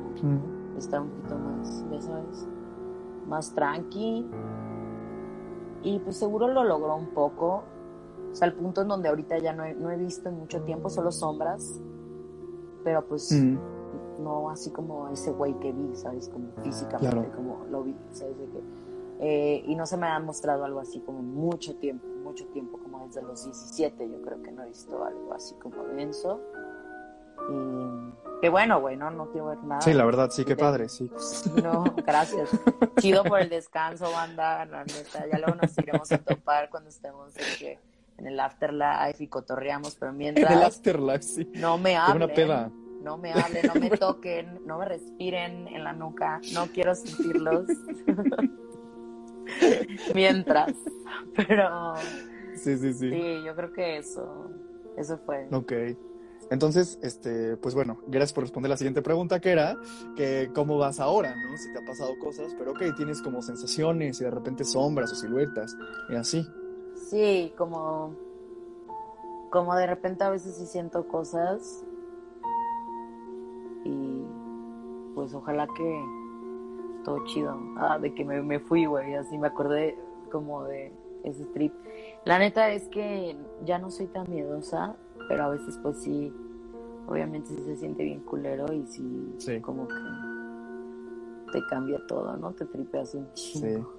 Está 0.77 1.01
un 1.01 1.09
poquito 1.09 1.37
más, 1.37 1.85
ya 1.91 2.01
sabes, 2.01 2.47
más 3.27 3.53
tranqui. 3.53 4.25
Y 5.83 5.99
pues 5.99 6.17
seguro 6.17 6.47
lo 6.47 6.63
logró 6.63 6.95
un 6.95 7.07
poco. 7.07 7.63
O 8.31 8.35
sea, 8.35 8.47
al 8.47 8.53
punto 8.53 8.81
en 8.81 8.87
donde 8.87 9.09
ahorita 9.09 9.39
ya 9.39 9.53
no 9.53 9.63
he, 9.63 9.73
no 9.73 9.89
he 9.89 9.97
visto 9.97 10.29
en 10.29 10.39
mucho 10.39 10.61
tiempo, 10.61 10.89
solo 10.89 11.11
sombras. 11.11 11.81
Pero 12.83 13.05
pues 13.05 13.31
no 14.19 14.49
así 14.49 14.69
como 14.71 15.07
ese 15.09 15.31
güey 15.31 15.53
que 15.59 15.71
vi, 15.71 15.95
¿sabes? 15.95 16.29
Como 16.29 16.49
físicamente, 16.63 17.29
como 17.35 17.65
lo 17.71 17.83
vi, 17.83 17.95
¿sabes? 18.11 18.37
De 18.37 18.45
que, 18.45 18.61
eh, 19.19 19.63
y 19.65 19.75
no 19.75 19.85
se 19.85 19.97
me 19.97 20.07
ha 20.07 20.19
mostrado 20.19 20.63
algo 20.63 20.79
así 20.79 20.99
como 20.99 21.21
mucho 21.21 21.75
tiempo, 21.75 22.05
mucho 22.23 22.45
tiempo, 22.47 22.77
como 22.77 23.07
desde 23.07 23.21
los 23.23 23.43
17, 23.43 24.09
yo 24.09 24.21
creo 24.21 24.41
que 24.43 24.51
no 24.51 24.63
he 24.63 24.67
visto 24.67 25.03
algo 25.03 25.33
así 25.33 25.55
como 25.55 25.83
denso. 25.85 26.39
Y 27.49 28.39
qué 28.41 28.49
bueno, 28.49 28.79
güey, 28.79 28.97
no, 28.97 29.09
no 29.09 29.31
quiero 29.31 29.47
ver 29.47 29.63
nada. 29.63 29.81
Sí, 29.81 29.93
la 29.93 30.05
verdad, 30.05 30.29
sí, 30.29 30.45
qué 30.45 30.55
padre, 30.55 30.89
sí. 30.89 31.09
No, 31.63 31.83
gracias. 32.05 32.49
Chido 32.99 33.23
por 33.23 33.39
el 33.39 33.49
descanso, 33.49 34.11
banda, 34.11 34.65
la 34.65 34.83
neta. 34.83 35.25
Ya 35.31 35.39
luego 35.39 35.55
nos 35.61 35.77
iremos 35.77 36.11
a 36.11 36.17
topar 36.17 36.69
cuando 36.69 36.89
estemos 36.89 37.33
en 38.17 38.27
el 38.27 38.39
afterlife 38.39 39.23
y 39.23 39.27
cotorreamos, 39.27 39.95
pero 39.95 40.13
mientras... 40.13 40.51
En 40.51 40.57
el 40.57 40.63
afterlife, 40.63 41.21
sí. 41.21 41.51
No 41.55 41.77
me 41.77 41.95
hablen. 41.95 42.23
una 42.23 42.33
peda. 42.33 42.71
No 43.01 43.17
me 43.17 43.31
hablen, 43.31 43.67
no 43.67 43.75
me 43.75 43.89
toquen, 43.91 44.65
no 44.65 44.79
me 44.79 44.85
respiren 44.85 45.67
en 45.67 45.83
la 45.83 45.93
nuca, 45.93 46.41
no 46.53 46.65
quiero 46.67 46.93
sentirlos. 46.93 47.65
mientras, 50.15 50.73
pero... 51.35 51.95
Sí, 52.55 52.77
sí, 52.77 52.93
sí. 52.93 53.09
Sí, 53.11 53.43
yo 53.45 53.55
creo 53.55 53.71
que 53.71 53.97
eso, 53.97 54.49
eso 54.97 55.17
fue. 55.19 55.47
Ok. 55.51 55.73
Entonces, 56.49 56.97
este, 57.01 57.57
pues 57.57 57.75
bueno, 57.75 57.97
gracias 58.07 58.33
por 58.33 58.43
responder 58.43 58.69
la 58.69 58.77
siguiente 58.77 59.01
pregunta, 59.01 59.39
que 59.39 59.51
era 59.51 59.75
que 60.15 60.49
cómo 60.55 60.77
vas 60.77 60.99
ahora, 60.99 61.35
¿no? 61.35 61.57
Si 61.57 61.71
te 61.73 61.79
ha 61.79 61.85
pasado 61.85 62.17
cosas, 62.19 62.53
pero 62.57 62.71
ok, 62.71 62.95
tienes 62.95 63.21
como 63.21 63.41
sensaciones 63.41 64.21
y 64.21 64.23
de 64.23 64.31
repente 64.31 64.63
sombras 64.63 65.11
o 65.11 65.15
siluetas 65.15 65.75
y 66.09 66.15
así. 66.15 66.47
Sí, 67.09 67.53
como, 67.57 68.15
como 69.49 69.75
de 69.75 69.87
repente 69.87 70.23
a 70.23 70.29
veces 70.29 70.55
sí 70.55 70.65
siento 70.65 71.07
cosas 71.07 71.83
y 73.83 74.23
pues 75.15 75.33
ojalá 75.33 75.67
que 75.75 76.03
todo 77.07 77.23
chido. 77.23 77.57
Ah, 77.77 77.97
de 77.97 78.13
que 78.13 78.25
me, 78.25 78.41
me 78.41 78.59
fui, 78.59 78.85
güey, 78.85 79.15
así 79.15 79.37
me 79.37 79.47
acordé 79.47 79.97
como 80.29 80.65
de 80.65 80.91
ese 81.23 81.45
trip. 81.45 81.73
La 82.25 82.37
neta 82.37 82.69
es 82.71 82.89
que 82.89 83.37
ya 83.63 83.79
no 83.79 83.89
soy 83.89 84.07
tan 84.07 84.29
miedosa, 84.29 84.93
pero 85.29 85.45
a 85.45 85.49
veces 85.51 85.79
pues 85.81 86.03
sí, 86.03 86.33
obviamente 87.07 87.47
sí 87.47 87.63
se 87.63 87.77
siente 87.77 88.03
bien 88.03 88.19
culero 88.19 88.65
y 88.73 88.85
sí, 88.87 89.61
como 89.61 89.87
que 89.87 89.95
te 91.53 91.65
cambia 91.69 91.97
todo, 92.07 92.35
¿no? 92.35 92.51
Te 92.51 92.65
tripeas 92.65 93.15
un 93.15 93.31
chingo. 93.31 93.89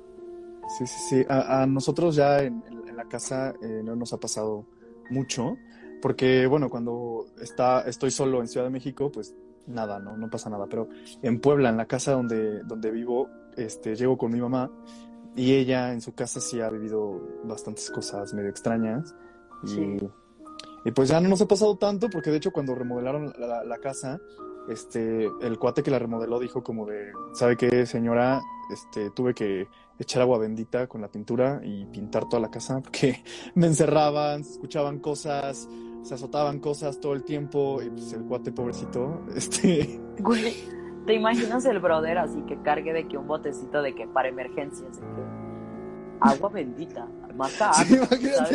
Sí, 0.76 0.86
sí, 0.86 1.00
sí. 1.08 1.26
A, 1.30 1.64
nosotros 1.64 2.14
ya 2.14 2.42
en, 2.42 2.62
la 2.94 3.04
casa 3.04 3.54
eh, 3.62 3.80
no 3.82 3.96
nos 3.96 4.12
ha 4.12 4.18
pasado 4.18 4.66
mucho, 5.08 5.56
porque 6.02 6.46
bueno, 6.46 6.68
cuando 6.68 7.24
está, 7.40 7.88
estoy 7.88 8.10
solo 8.10 8.42
en 8.42 8.48
Ciudad 8.48 8.66
de 8.66 8.70
México, 8.70 9.10
pues 9.10 9.34
nada, 9.68 9.98
no, 9.98 10.16
no 10.16 10.28
pasa 10.30 10.50
nada. 10.50 10.66
Pero 10.68 10.88
en 11.22 11.40
Puebla, 11.40 11.68
en 11.68 11.76
la 11.76 11.86
casa 11.86 12.12
donde, 12.12 12.62
donde 12.64 12.90
vivo, 12.90 13.28
este, 13.56 13.94
llego 13.94 14.18
con 14.18 14.32
mi 14.32 14.40
mamá 14.40 14.70
y 15.36 15.54
ella 15.54 15.92
en 15.92 16.00
su 16.00 16.14
casa 16.14 16.40
sí 16.40 16.60
ha 16.60 16.70
vivido 16.70 17.40
bastantes 17.44 17.90
cosas 17.90 18.34
medio 18.34 18.50
extrañas. 18.50 19.14
Y 19.64 19.98
y 20.84 20.90
pues 20.92 21.08
ya 21.08 21.20
no 21.20 21.28
nos 21.28 21.40
ha 21.40 21.46
pasado 21.46 21.76
tanto, 21.76 22.08
porque 22.08 22.30
de 22.30 22.38
hecho 22.38 22.50
cuando 22.50 22.74
remodelaron 22.74 23.32
la, 23.36 23.78
casa, 23.78 24.18
este, 24.68 25.28
el 25.42 25.58
cuate 25.58 25.82
que 25.82 25.90
la 25.90 25.98
remodeló 25.98 26.38
dijo 26.38 26.62
como 26.62 26.86
de, 26.86 27.12
¿sabe 27.34 27.56
qué, 27.56 27.84
señora? 27.84 28.40
Este, 28.72 29.10
tuve 29.10 29.34
que 29.34 29.68
echar 29.98 30.22
agua 30.22 30.38
bendita 30.38 30.86
con 30.86 31.00
la 31.00 31.08
pintura 31.08 31.60
y 31.64 31.84
pintar 31.86 32.28
toda 32.28 32.40
la 32.40 32.50
casa, 32.50 32.80
porque 32.80 33.22
me 33.54 33.66
encerraban, 33.66 34.42
escuchaban 34.42 35.00
cosas, 35.00 35.68
se 36.02 36.14
azotaban 36.14 36.60
cosas 36.60 37.00
todo 37.00 37.14
el 37.14 37.24
tiempo, 37.24 37.80
y 37.82 37.90
pues 37.90 38.12
el 38.12 38.22
cuate 38.24 38.52
pobrecito, 38.52 39.22
este... 39.34 40.00
Güey, 40.18 40.54
¿te 41.06 41.14
imaginas 41.14 41.64
el 41.64 41.78
brother 41.78 42.18
así 42.18 42.42
que 42.42 42.60
cargue 42.62 42.92
de 42.92 43.06
que 43.06 43.16
un 43.16 43.26
botecito 43.26 43.82
de 43.82 43.94
que 43.94 44.06
para 44.08 44.28
emergencias, 44.28 44.96
de 44.96 45.06
que 45.06 45.22
agua 46.20 46.48
bendita, 46.48 47.08
marca 47.34 47.70
Acme, 47.80 48.06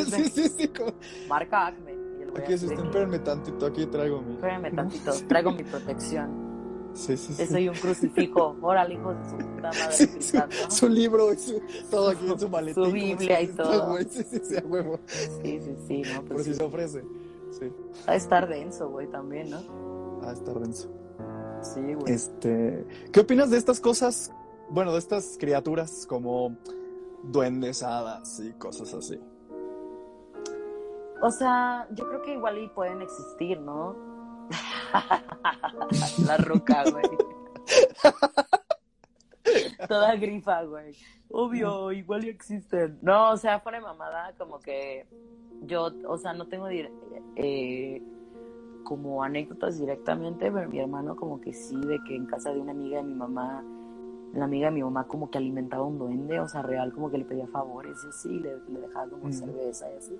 sí, 0.05 0.23
sí, 0.25 0.49
sí, 0.49 0.71
marca 1.27 1.67
Acme. 1.67 1.93
Aquí 2.35 2.53
es, 2.53 2.63
espérenme 2.63 3.19
tantito, 3.19 3.65
aquí 3.65 3.85
traigo 3.85 4.21
mi... 4.21 4.33
Espérenme 4.33 4.71
tantito, 4.75 5.11
traigo 5.27 5.51
mi 5.51 5.63
protección. 5.63 6.43
Sí, 6.93 7.17
sí, 7.17 7.33
sí. 7.33 7.47
Soy 7.47 7.69
un 7.69 7.75
crucifijo. 7.75 8.55
Órale, 8.61 8.93
hijo 8.93 9.13
de 9.13 9.29
su 9.29 9.37
puta 9.37 9.71
madre. 9.71 9.91
Sí, 9.91 10.37
su, 10.69 10.89
libro, 10.89 11.29
todo 11.89 12.09
aquí 12.09 12.29
en 12.29 12.39
su 12.39 12.49
maletín. 12.49 12.83
Su 12.83 12.91
Biblia 12.91 13.41
y 13.41 13.47
todo. 13.47 13.97
Sí, 13.97 14.23
sí, 14.23 14.41
sí, 14.43 14.57
a 14.57 14.65
huevo. 14.65 14.99
Sí, 15.07 15.59
sí, 15.59 15.75
sí. 15.87 16.01
No, 16.03 16.21
pues 16.21 16.33
Por 16.33 16.43
si 16.43 16.53
se 16.53 16.63
ofrece. 16.63 17.03
Sí. 17.59 17.71
A 18.07 18.15
estar 18.15 18.47
denso, 18.47 18.89
güey, 18.89 19.07
también, 19.07 19.49
¿no? 19.49 20.21
A 20.27 20.31
estar 20.31 20.59
denso. 20.59 20.89
Sí, 21.61 21.93
güey. 21.93 22.13
Este, 22.13 22.85
¿qué 23.11 23.19
opinas 23.21 23.49
de 23.49 23.57
estas 23.57 23.79
cosas? 23.79 24.31
Bueno, 24.69 24.91
de 24.91 24.99
estas 24.99 25.37
criaturas 25.39 26.05
como 26.07 26.57
duendes, 27.23 27.83
hadas 27.83 28.39
y 28.39 28.51
cosas 28.53 28.93
así. 28.93 29.19
O 31.21 31.31
sea, 31.31 31.87
yo 31.91 32.07
creo 32.09 32.21
que 32.21 32.33
igual 32.33 32.57
y 32.57 32.67
pueden 32.69 33.01
existir, 33.01 33.59
¿no? 33.59 33.95
La 36.25 36.37
roca, 36.37 36.83
güey. 36.91 37.03
Toda 39.87 40.15
grifa, 40.15 40.63
güey. 40.63 40.95
Obvio, 41.29 41.91
igual 41.91 42.25
y 42.25 42.29
existen. 42.29 42.99
No, 43.01 43.31
o 43.31 43.37
sea, 43.37 43.59
fuera 43.59 43.79
de 43.79 43.83
mamada, 43.83 44.33
como 44.37 44.59
que 44.59 45.05
yo, 45.63 45.91
o 46.07 46.17
sea, 46.17 46.33
no 46.33 46.47
tengo 46.47 46.67
eh, 47.35 48.01
como 48.83 49.23
anécdotas 49.23 49.79
directamente, 49.79 50.51
pero 50.51 50.69
mi 50.69 50.79
hermano 50.79 51.15
como 51.15 51.41
que 51.41 51.53
sí, 51.53 51.75
de 51.75 51.99
que 52.03 52.15
en 52.15 52.25
casa 52.25 52.53
de 52.53 52.59
una 52.59 52.71
amiga 52.71 52.97
de 52.97 53.03
mi 53.03 53.15
mamá, 53.15 53.63
la 54.33 54.45
amiga 54.45 54.67
de 54.67 54.75
mi 54.75 54.83
mamá 54.83 55.05
como 55.05 55.29
que 55.29 55.37
alimentaba 55.37 55.83
un 55.83 55.97
duende, 55.97 56.39
o 56.39 56.47
sea, 56.47 56.61
real 56.61 56.93
como 56.93 57.09
que 57.09 57.17
le 57.17 57.25
pedía 57.25 57.47
favores 57.47 57.97
y 58.05 58.09
así, 58.09 58.39
le, 58.39 58.57
le 58.69 58.81
dejaba 58.81 59.09
como 59.09 59.31
cerveza 59.31 59.91
y 59.91 59.97
así. 59.97 60.19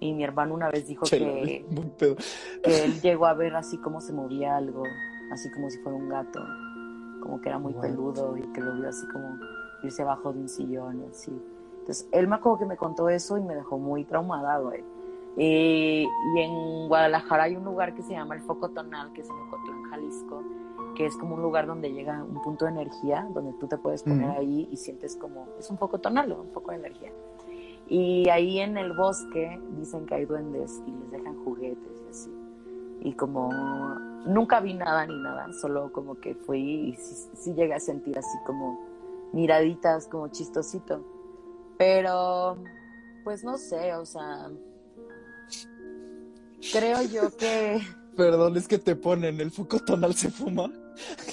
Y 0.00 0.14
mi 0.14 0.24
hermano 0.24 0.54
una 0.54 0.68
vez 0.68 0.88
dijo 0.88 1.04
que, 1.06 1.64
que 2.64 2.84
él 2.84 3.00
llegó 3.00 3.26
a 3.26 3.34
ver 3.34 3.54
así 3.54 3.78
como 3.78 4.00
se 4.00 4.12
movía 4.12 4.56
algo, 4.56 4.82
así 5.30 5.50
como 5.52 5.70
si 5.70 5.78
fuera 5.78 5.96
un 5.96 6.08
gato, 6.08 6.40
como 7.22 7.40
que 7.40 7.48
era 7.48 7.58
muy 7.58 7.74
peludo 7.74 8.36
y 8.36 8.42
que 8.52 8.60
lo 8.60 8.74
vio 8.74 8.88
así 8.88 9.06
como 9.08 9.38
irse 9.82 10.02
abajo 10.02 10.32
de 10.32 10.40
un 10.40 10.48
sillón 10.48 11.00
y 11.02 11.06
así. 11.06 11.32
Entonces, 11.80 12.08
él 12.12 12.28
me 12.28 12.36
acuerdo 12.36 12.58
que 12.58 12.66
me 12.66 12.76
contó 12.76 13.08
eso 13.08 13.38
y 13.38 13.42
me 13.42 13.54
dejó 13.54 13.78
muy 13.78 14.04
traumada, 14.04 14.58
güey. 14.58 14.84
y 15.36 16.06
en 16.36 16.88
Guadalajara 16.88 17.44
hay 17.44 17.56
un 17.56 17.64
lugar 17.64 17.94
que 17.94 18.02
se 18.02 18.12
llama 18.12 18.34
el 18.34 18.42
Foco 18.42 18.68
Tonal, 18.68 19.12
que 19.12 19.22
es 19.22 19.28
en 19.28 19.36
Ocotlán, 19.36 19.82
Jalisco, 19.90 20.42
que 20.94 21.06
es 21.06 21.16
como 21.16 21.34
un 21.34 21.42
lugar 21.42 21.66
donde 21.66 21.92
llega 21.92 22.22
un 22.22 22.40
punto 22.42 22.66
de 22.66 22.72
energía, 22.72 23.26
donde 23.32 23.52
tú 23.54 23.66
te 23.66 23.78
puedes 23.78 24.02
poner 24.02 24.30
ahí 24.30 24.68
y 24.70 24.76
sientes 24.76 25.16
como, 25.16 25.48
es 25.58 25.70
un 25.70 25.78
foco 25.78 25.98
tonal, 25.98 26.32
un 26.32 26.48
poco 26.48 26.70
de 26.70 26.78
energía. 26.78 27.10
Y 27.88 28.28
ahí 28.28 28.60
en 28.60 28.76
el 28.76 28.92
bosque 28.92 29.60
dicen 29.76 30.06
que 30.06 30.14
hay 30.14 30.24
duendes 30.24 30.82
y 30.86 30.90
les 30.90 31.10
dejan 31.10 31.44
juguetes 31.44 32.02
y 32.06 32.10
así. 32.10 32.30
Y 33.00 33.12
como 33.14 33.50
nunca 34.26 34.60
vi 34.60 34.74
nada 34.74 35.06
ni 35.06 35.18
nada, 35.18 35.52
solo 35.60 35.92
como 35.92 36.16
que 36.16 36.34
fui 36.34 36.60
y 36.60 36.96
sí, 36.96 37.54
llegué 37.54 37.74
a 37.74 37.80
sentir 37.80 38.18
así 38.18 38.38
como 38.46 38.80
miraditas, 39.32 40.06
como 40.06 40.28
chistosito. 40.28 41.04
Pero, 41.78 42.56
pues 43.24 43.44
no 43.44 43.58
sé, 43.58 43.94
o 43.94 44.04
sea, 44.04 44.50
creo 46.72 47.02
yo 47.02 47.36
que... 47.36 47.80
Perdón, 48.16 48.56
es 48.56 48.68
que 48.68 48.78
te 48.78 48.94
ponen, 48.94 49.40
el 49.40 49.50
foco 49.50 49.80
tonal 49.80 50.14
se 50.14 50.30
fuma. 50.30 50.70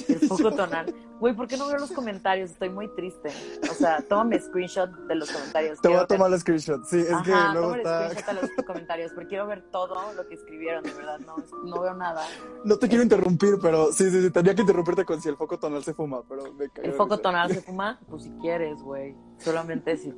El 0.08 0.20
foco 0.28 0.52
tonal. 0.52 0.94
Güey, 1.20 1.36
¿por 1.36 1.48
qué 1.48 1.58
no 1.58 1.68
veo 1.68 1.78
los 1.78 1.92
comentarios? 1.92 2.52
Estoy 2.52 2.70
muy 2.70 2.88
triste. 2.96 3.30
O 3.70 3.74
sea, 3.74 4.02
tómame 4.08 4.40
screenshot 4.40 4.90
de 4.90 5.16
los 5.16 5.30
comentarios. 5.30 5.82
Te 5.82 5.90
voy 5.90 5.98
a 5.98 6.06
tomar 6.06 6.32
el 6.32 6.40
screenshot, 6.40 6.86
sí, 6.86 7.00
es 7.00 7.18
que 7.24 7.32
luego 7.54 7.76
está... 7.76 8.10
screenshot 8.10 8.42
los 8.42 8.66
comentarios, 8.66 9.12
porque 9.12 9.28
quiero 9.30 9.46
ver 9.48 9.64
todo 9.70 10.14
lo 10.14 10.28
que 10.28 10.36
escribieron, 10.36 10.84
de 10.84 10.94
verdad, 10.94 11.20
no, 11.20 11.36
no 11.66 11.82
veo 11.82 11.94
nada. 11.94 12.26
No 12.64 12.78
te 12.78 12.88
quiero 12.88 13.04
interrumpir, 13.04 13.58
pero 13.62 13.92
sí, 13.92 14.10
sí, 14.10 14.22
sí, 14.22 14.32
tenía 14.32 14.56
que 14.56 14.62
interrumpirte 14.62 15.04
con 15.04 15.22
si 15.22 15.28
el 15.28 15.36
foco 15.36 15.60
tonal 15.60 15.84
se 15.84 15.94
fuma, 15.94 16.22
pero 16.28 16.54
me 16.54 16.70
¿El 16.82 16.94
foco 16.94 17.18
tonal 17.18 17.52
se 17.52 17.62
fuma? 17.62 18.00
Pues 18.10 18.24
si 18.24 18.32
quieres, 18.42 18.82
güey. 18.82 19.16
Solamente 19.40 19.98
si, 19.98 20.14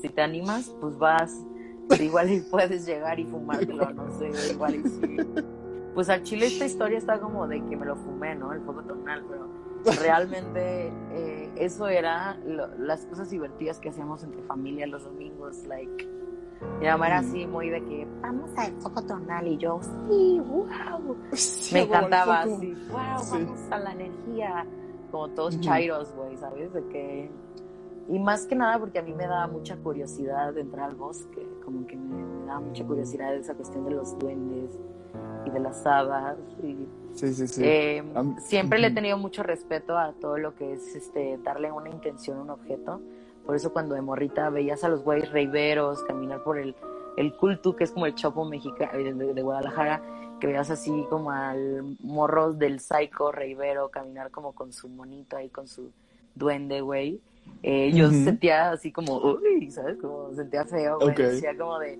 si 0.00 0.08
te 0.08 0.22
animas, 0.22 0.72
pues 0.80 0.96
vas. 0.96 1.32
Igual 2.00 2.32
y 2.32 2.40
puedes 2.40 2.86
llegar 2.86 3.20
y 3.20 3.26
fumártelo, 3.26 3.92
no 3.92 4.18
sé, 4.18 4.30
igual 4.50 4.76
y 4.76 4.82
sí. 4.82 5.16
Pues 5.94 6.08
al 6.08 6.22
chile 6.22 6.46
esta 6.46 6.64
historia 6.64 6.98
está 6.98 7.20
como 7.20 7.46
de 7.46 7.62
que 7.66 7.76
me 7.76 7.84
lo 7.84 7.96
fumé, 7.96 8.34
¿no? 8.34 8.52
El 8.52 8.60
foco 8.62 8.82
tonal, 8.82 9.24
pero 9.28 9.48
realmente 10.00 10.92
eh, 11.10 11.50
eso 11.56 11.88
era 11.88 12.38
las 12.78 13.04
cosas 13.06 13.30
divertidas 13.30 13.78
que 13.78 13.90
hacíamos 13.90 14.22
entre 14.22 14.42
familia 14.42 14.86
los 14.86 15.04
domingos, 15.04 15.64
like 15.66 16.08
mi 16.80 16.86
mamá 16.86 17.06
era 17.06 17.18
así 17.18 17.46
muy 17.46 17.70
de 17.70 17.84
que 17.84 18.06
vamos 18.20 18.50
al 18.56 18.72
foco 18.80 19.02
tonal 19.02 19.46
y 19.46 19.56
yo 19.56 19.80
sí, 20.08 20.40
wow, 20.46 21.16
me 21.72 21.80
encantaba 21.80 22.42
así, 22.42 22.74
wow, 22.90 23.24
vamos 23.30 23.60
a 23.70 23.78
la 23.78 23.92
energía, 23.92 24.66
como 25.10 25.28
todos 25.30 25.60
chairos, 25.60 26.12
güey, 26.14 26.36
¿sabes? 26.36 26.72
De 26.72 26.86
que 26.88 27.30
y 28.08 28.18
más 28.18 28.46
que 28.46 28.56
nada 28.56 28.78
porque 28.78 28.98
a 28.98 29.02
mí 29.02 29.12
me 29.12 29.26
daba 29.26 29.46
mucha 29.46 29.76
curiosidad 29.76 30.52
de 30.52 30.62
entrar 30.62 30.90
al 30.90 30.96
bosque, 30.96 31.46
como 31.64 31.86
que 31.86 31.96
me, 31.96 32.22
me 32.22 32.46
daba 32.46 32.60
mucha 32.60 32.84
curiosidad 32.84 33.34
esa 33.34 33.54
cuestión 33.54 33.84
de 33.84 33.92
los 33.92 34.18
duendes 34.18 34.78
y 35.44 35.50
de 35.50 35.60
las 35.60 35.84
hadas 35.86 36.38
y 36.62 36.86
Sí, 37.14 37.34
sí, 37.34 37.46
sí. 37.46 37.62
Eh, 37.64 38.02
siempre 38.38 38.78
le 38.78 38.88
he 38.88 38.90
tenido 38.90 39.18
mucho 39.18 39.42
respeto 39.42 39.98
a 39.98 40.12
todo 40.12 40.38
lo 40.38 40.54
que 40.54 40.72
es 40.72 40.94
este 40.94 41.38
darle 41.42 41.70
una 41.70 41.90
intención 41.90 42.38
a 42.38 42.42
un 42.42 42.50
objeto. 42.50 43.00
Por 43.44 43.56
eso 43.56 43.72
cuando 43.72 43.94
de 43.94 44.02
morrita 44.02 44.48
veías 44.50 44.84
a 44.84 44.88
los 44.88 45.02
güeyes 45.02 45.30
reiveros 45.30 46.02
caminar 46.04 46.42
por 46.42 46.58
el, 46.58 46.74
el 47.16 47.34
culto, 47.36 47.76
que 47.76 47.84
es 47.84 47.90
como 47.90 48.06
el 48.06 48.14
chopo 48.14 48.44
mexicano 48.44 48.98
eh, 48.98 49.34
de, 49.34 49.42
Guadalajara, 49.42 50.02
que 50.40 50.46
veías 50.46 50.70
así 50.70 51.04
como 51.10 51.30
al 51.30 51.96
morro 52.00 52.52
del 52.52 52.80
psycho 52.80 53.32
reivero 53.32 53.90
caminar 53.90 54.30
como 54.30 54.52
con 54.52 54.72
su 54.72 54.88
monito 54.88 55.36
ahí, 55.36 55.48
con 55.48 55.68
su 55.68 55.90
duende, 56.34 56.80
güey. 56.80 57.20
Eh, 57.62 57.90
yo 57.92 58.10
sentía 58.10 58.70
así 58.70 58.92
como, 58.92 59.18
uy, 59.18 59.70
¿sabes? 59.70 59.98
Como 59.98 60.32
sentía 60.32 60.64
feo, 60.64 60.98
güey. 60.98 61.14
Decía 61.14 61.56
como 61.58 61.78
de, 61.78 61.98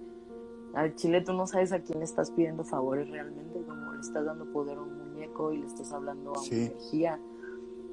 al 0.75 0.95
chile 0.95 1.21
tú 1.21 1.33
no 1.33 1.47
sabes 1.47 1.73
a 1.73 1.81
quién 1.81 1.99
le 1.99 2.05
estás 2.05 2.31
pidiendo 2.31 2.65
favores 2.65 3.09
realmente, 3.11 3.63
como 3.63 3.93
le 3.93 4.01
estás 4.01 4.25
dando 4.25 4.47
poder 4.47 4.79
a 4.79 4.83
un 4.83 4.97
muñeco 4.97 5.53
y 5.53 5.59
le 5.59 5.67
estás 5.67 5.93
hablando 5.93 6.33
a 6.35 6.41
una 6.41 6.49
energía, 6.49 7.21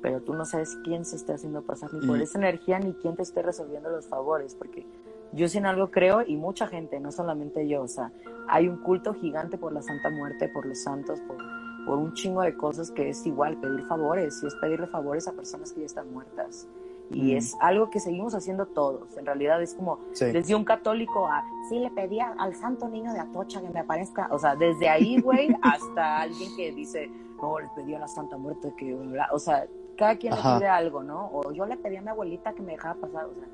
pero 0.01 0.21
tú 0.21 0.33
no 0.33 0.45
sabes 0.45 0.77
quién 0.83 1.05
se 1.05 1.17
está 1.17 1.33
haciendo 1.33 1.61
pasar 1.61 1.93
ni 1.93 2.07
por 2.07 2.21
esa 2.21 2.37
energía 2.37 2.79
ni 2.79 2.93
quién 2.93 3.15
te 3.15 3.23
esté 3.23 3.41
resolviendo 3.41 3.89
los 3.89 4.07
favores, 4.07 4.55
porque 4.55 4.85
yo 5.33 5.47
sin 5.47 5.65
algo 5.65 5.91
creo 5.91 6.21
y 6.25 6.37
mucha 6.37 6.67
gente, 6.67 6.99
no 6.99 7.11
solamente 7.11 7.67
yo, 7.67 7.83
o 7.83 7.87
sea, 7.87 8.11
hay 8.47 8.67
un 8.67 8.77
culto 8.77 9.13
gigante 9.13 9.57
por 9.57 9.73
la 9.73 9.81
Santa 9.81 10.09
Muerte, 10.09 10.49
por 10.49 10.65
los 10.65 10.81
santos, 10.81 11.19
por, 11.21 11.37
por 11.85 11.97
un 11.97 12.13
chingo 12.13 12.41
de 12.41 12.55
cosas 12.55 12.91
que 12.91 13.09
es 13.09 13.25
igual 13.25 13.59
pedir 13.59 13.85
favores 13.85 14.41
y 14.41 14.47
es 14.47 14.55
pedirle 14.55 14.87
favores 14.87 15.27
a 15.27 15.33
personas 15.33 15.73
que 15.73 15.81
ya 15.81 15.85
están 15.85 16.11
muertas. 16.11 16.67
Y 17.11 17.35
es 17.35 17.55
algo 17.59 17.89
que 17.89 17.99
seguimos 17.99 18.35
haciendo 18.35 18.67
todos. 18.67 19.17
En 19.17 19.25
realidad 19.25 19.61
es 19.61 19.73
como 19.73 19.99
desde 20.19 20.53
un 20.53 20.63
católico 20.63 21.27
a, 21.27 21.43
sí, 21.67 21.79
le 21.79 21.89
pedía 21.89 22.35
al 22.37 22.55
santo 22.55 22.87
niño 22.87 23.13
de 23.13 23.19
Atocha 23.19 23.61
que 23.61 23.69
me 23.69 23.79
aparezca. 23.79 24.27
O 24.31 24.37
sea, 24.37 24.55
desde 24.55 24.89
ahí, 24.89 25.19
güey, 25.19 25.49
hasta 25.61 26.21
alguien 26.21 26.55
que 26.55 26.71
dice, 26.71 27.09
no, 27.41 27.59
le 27.59 27.67
pedí 27.75 27.95
a 27.95 27.99
la 27.99 28.07
Santa 28.07 28.37
Muerte 28.37 28.73
que... 28.77 28.95
O 29.31 29.39
sea, 29.39 29.65
cada 29.97 30.17
quien 30.17 30.33
le 30.33 30.41
pide 30.41 30.67
algo, 30.67 31.03
¿no? 31.03 31.29
O 31.33 31.51
yo 31.51 31.65
le 31.65 31.77
pedí 31.77 31.97
a 31.97 32.01
mi 32.01 32.09
abuelita 32.09 32.53
que 32.53 32.61
me 32.61 32.73
dejara 32.73 32.95
pasar. 32.95 33.25
O 33.25 33.33
sea, 33.33 33.47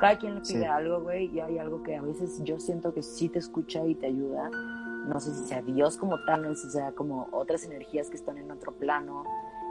cada 0.00 0.18
quien 0.18 0.34
le 0.34 0.40
pide 0.42 0.66
algo, 0.66 1.00
güey, 1.00 1.26
y 1.34 1.40
hay 1.40 1.58
algo 1.58 1.82
que 1.82 1.96
a 1.96 2.02
veces 2.02 2.42
yo 2.44 2.60
siento 2.60 2.92
que 2.92 3.02
sí 3.02 3.28
te 3.28 3.38
escucha 3.38 3.84
y 3.86 3.94
te 3.94 4.06
ayuda. 4.06 4.50
No 4.50 5.18
sé 5.18 5.34
si 5.34 5.44
sea 5.44 5.62
Dios 5.62 5.96
como 5.96 6.22
tal, 6.26 6.42
no 6.42 6.54
sé 6.54 6.66
si 6.66 6.70
sea 6.72 6.92
como 6.92 7.28
otras 7.32 7.64
energías 7.64 8.10
que 8.10 8.16
están 8.16 8.36
en 8.36 8.50
otro 8.50 8.72
plano 8.72 9.24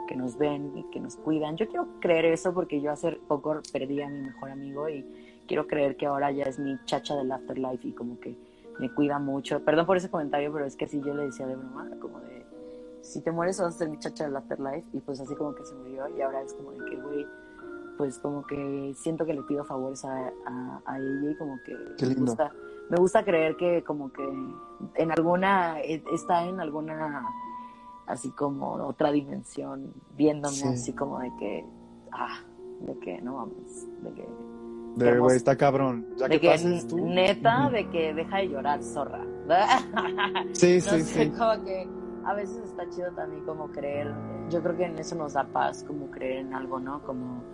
que 0.08 0.16
nos 0.16 0.36
ven 0.38 0.76
y 0.76 0.82
que 0.90 0.98
nos 0.98 1.16
cuidan. 1.16 1.56
Yo 1.56 1.68
quiero 1.68 1.86
creer 2.00 2.24
eso 2.24 2.52
porque 2.52 2.80
yo 2.80 2.90
hace 2.90 3.12
poco 3.28 3.60
perdí 3.72 4.00
a 4.02 4.08
mi 4.08 4.22
mejor 4.22 4.50
amigo 4.50 4.88
y 4.88 5.04
quiero 5.46 5.66
creer 5.66 5.96
que 5.96 6.06
ahora 6.06 6.32
ya 6.32 6.44
es 6.44 6.58
mi 6.58 6.76
chacha 6.86 7.14
del 7.14 7.30
afterlife 7.30 7.86
y 7.86 7.92
como 7.92 8.18
que 8.18 8.36
me 8.80 8.92
cuida 8.92 9.18
mucho. 9.18 9.60
Perdón 9.64 9.86
por 9.86 9.98
ese 9.98 10.10
comentario, 10.10 10.52
pero 10.52 10.64
es 10.64 10.74
que 10.74 10.86
así 10.86 11.00
yo 11.00 11.14
le 11.14 11.26
decía 11.26 11.46
de 11.46 11.56
broma, 11.56 11.88
como 12.00 12.20
de, 12.20 12.44
si 13.02 13.20
te 13.20 13.30
mueres 13.30 13.60
vas 13.60 13.74
a 13.74 13.78
ser 13.78 13.90
mi 13.90 13.98
chacha 13.98 14.24
del 14.24 14.36
afterlife 14.36 14.84
y 14.92 15.00
pues 15.00 15.20
así 15.20 15.34
como 15.34 15.54
que 15.54 15.64
se 15.64 15.74
murió 15.74 16.08
y 16.16 16.22
ahora 16.22 16.42
es 16.42 16.54
como 16.54 16.72
de 16.72 16.90
que, 16.90 16.96
güey, 16.96 17.26
pues 17.98 18.18
como 18.18 18.46
que 18.46 18.94
siento 18.96 19.26
que 19.26 19.34
le 19.34 19.42
pido 19.42 19.64
favores 19.64 20.04
a, 20.04 20.32
a, 20.86 20.98
ella 20.98 21.30
y 21.30 21.36
como 21.36 21.58
que 21.64 22.06
me 22.06 22.14
gusta 22.14 22.52
me 22.88 22.96
gusta 22.96 23.24
creer 23.24 23.56
que 23.56 23.82
como 23.84 24.12
que 24.12 24.22
en 24.94 25.10
alguna 25.10 25.80
e, 25.80 26.02
está 26.12 26.44
en 26.44 26.60
alguna 26.60 27.28
así 28.08 28.30
como 28.30 28.72
otra 28.72 29.12
dimensión, 29.12 29.92
viéndome 30.16 30.62
así 30.64 30.92
como 30.94 31.20
de 31.20 31.30
que, 31.38 31.64
ah, 32.10 32.40
de 32.80 32.98
que 32.98 33.20
no 33.20 33.36
vamos, 33.36 33.86
de 34.02 34.12
que... 34.14 34.28
De 34.96 35.18
güey, 35.18 35.36
está 35.36 35.54
cabrón. 35.56 36.06
Ya 36.16 36.26
de 36.26 36.40
que, 36.40 36.58
neta, 36.94 37.70
de 37.70 37.88
que 37.88 38.14
deja 38.14 38.38
de 38.38 38.48
llorar, 38.48 38.82
zorra. 38.82 39.24
sí, 40.52 40.80
sí, 40.80 41.02
sí. 41.02 41.30
Como 41.30 41.64
que 41.64 41.86
a 42.24 42.34
veces 42.34 42.64
está 42.64 42.88
chido 42.88 43.12
también 43.12 43.44
como 43.44 43.68
creer, 43.68 44.12
yo 44.50 44.60
creo 44.62 44.76
que 44.76 44.84
en 44.86 44.98
eso 44.98 45.14
nos 45.14 45.34
da 45.34 45.44
paz, 45.44 45.84
como 45.84 46.10
creer 46.10 46.38
en 46.38 46.54
algo, 46.54 46.80
¿no? 46.80 47.02
Como, 47.02 47.44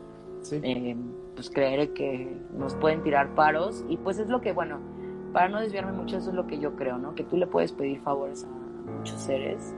eh, 0.53 0.97
pues 1.35 1.51
creer 1.51 1.93
que 1.93 2.41
nos 2.57 2.75
pueden 2.77 3.03
tirar 3.03 3.35
paros 3.35 3.85
y 3.89 3.97
pues 3.97 4.19
es 4.19 4.29
lo 4.29 4.41
que, 4.41 4.53
bueno, 4.53 4.79
para 5.33 5.49
no 5.49 5.61
desviarme 5.61 5.93
mucho, 5.93 6.17
eso 6.17 6.31
es 6.31 6.37
lo 6.37 6.47
que 6.47 6.59
yo 6.59 6.77
creo, 6.77 6.97
¿no? 6.97 7.15
Que 7.15 7.25
tú 7.25 7.37
le 7.37 7.47
puedes 7.47 7.73
pedir 7.73 8.01
favores 8.01 8.45
a 8.45 8.93
muchos 8.99 9.21
seres 9.21 9.75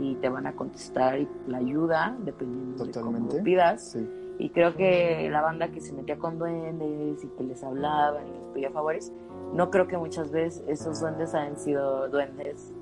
y 0.00 0.14
te 0.16 0.28
van 0.28 0.46
a 0.46 0.54
contestar 0.54 1.18
la 1.46 1.58
ayuda, 1.58 2.16
dependiendo 2.20 2.84
de 2.84 2.92
cómo 2.92 3.28
pidas. 3.42 3.96
Y 4.38 4.50
creo 4.50 4.74
que 4.74 5.28
la 5.30 5.42
banda 5.42 5.68
que 5.68 5.80
se 5.80 5.92
metía 5.92 6.18
con 6.18 6.38
duendes 6.38 7.22
y 7.22 7.28
que 7.28 7.44
les 7.44 7.62
hablaban 7.62 8.26
y 8.26 8.30
les 8.30 8.42
pedía 8.54 8.70
favores, 8.70 9.12
no 9.52 9.70
creo 9.70 9.86
que 9.86 9.98
muchas 9.98 10.30
veces 10.30 10.64
esos 10.66 11.00
duendes 11.00 11.34
hayan 11.34 11.58
sido 11.58 12.08
duendes. 12.08 12.72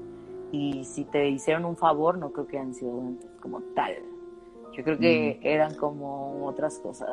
Y 0.52 0.84
si 0.84 1.04
te 1.04 1.28
hicieron 1.28 1.64
un 1.64 1.76
favor, 1.76 2.18
no 2.18 2.32
creo 2.32 2.46
que 2.46 2.58
hayan 2.58 2.74
sido 2.74 2.92
duendes 2.92 3.26
como 3.40 3.60
tal. 3.74 3.94
Yo 4.72 4.84
creo 4.84 4.98
que 4.98 5.40
eran 5.42 5.74
como 5.74 6.46
otras 6.46 6.78
cosas, 6.78 7.08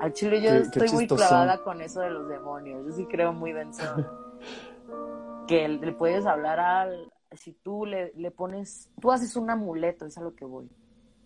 Al 0.00 0.12
chile 0.12 0.42
yo 0.42 0.50
estoy 0.50 0.90
muy 0.90 1.06
clavada 1.06 1.62
con 1.62 1.80
eso 1.80 2.00
de 2.00 2.10
los 2.10 2.28
demonios. 2.28 2.84
Yo 2.84 2.92
sí 2.92 3.06
creo 3.06 3.32
muy 3.32 3.52
denso. 3.52 3.84
que 5.46 5.68
le 5.68 5.92
puedes 5.92 6.26
hablar 6.26 6.58
al, 6.58 7.12
si 7.36 7.52
tú 7.52 7.86
le, 7.86 8.12
le, 8.14 8.30
pones, 8.30 8.90
tú 9.00 9.12
haces 9.12 9.36
un 9.36 9.50
amuleto, 9.50 10.06
es 10.06 10.18
a 10.18 10.22
lo 10.22 10.34
que 10.34 10.44
voy. 10.44 10.68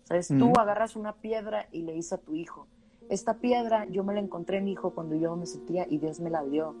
¿Sabes? 0.03 0.27
Tú 0.27 0.51
agarras 0.59 0.95
una 0.95 1.13
piedra 1.13 1.67
y 1.71 1.83
le 1.83 1.93
dices 1.93 2.13
a 2.13 2.17
tu 2.17 2.35
hijo, 2.35 2.67
esta 3.09 3.35
piedra 3.35 3.85
yo 3.85 4.03
me 4.03 4.13
la 4.13 4.19
encontré 4.19 4.61
mi 4.61 4.71
hijo 4.71 4.91
cuando 4.91 5.15
yo 5.15 5.35
me 5.35 5.45
sentía 5.45 5.85
y 5.89 5.97
Dios 5.97 6.19
me 6.19 6.29
la 6.29 6.43
dio 6.43 6.75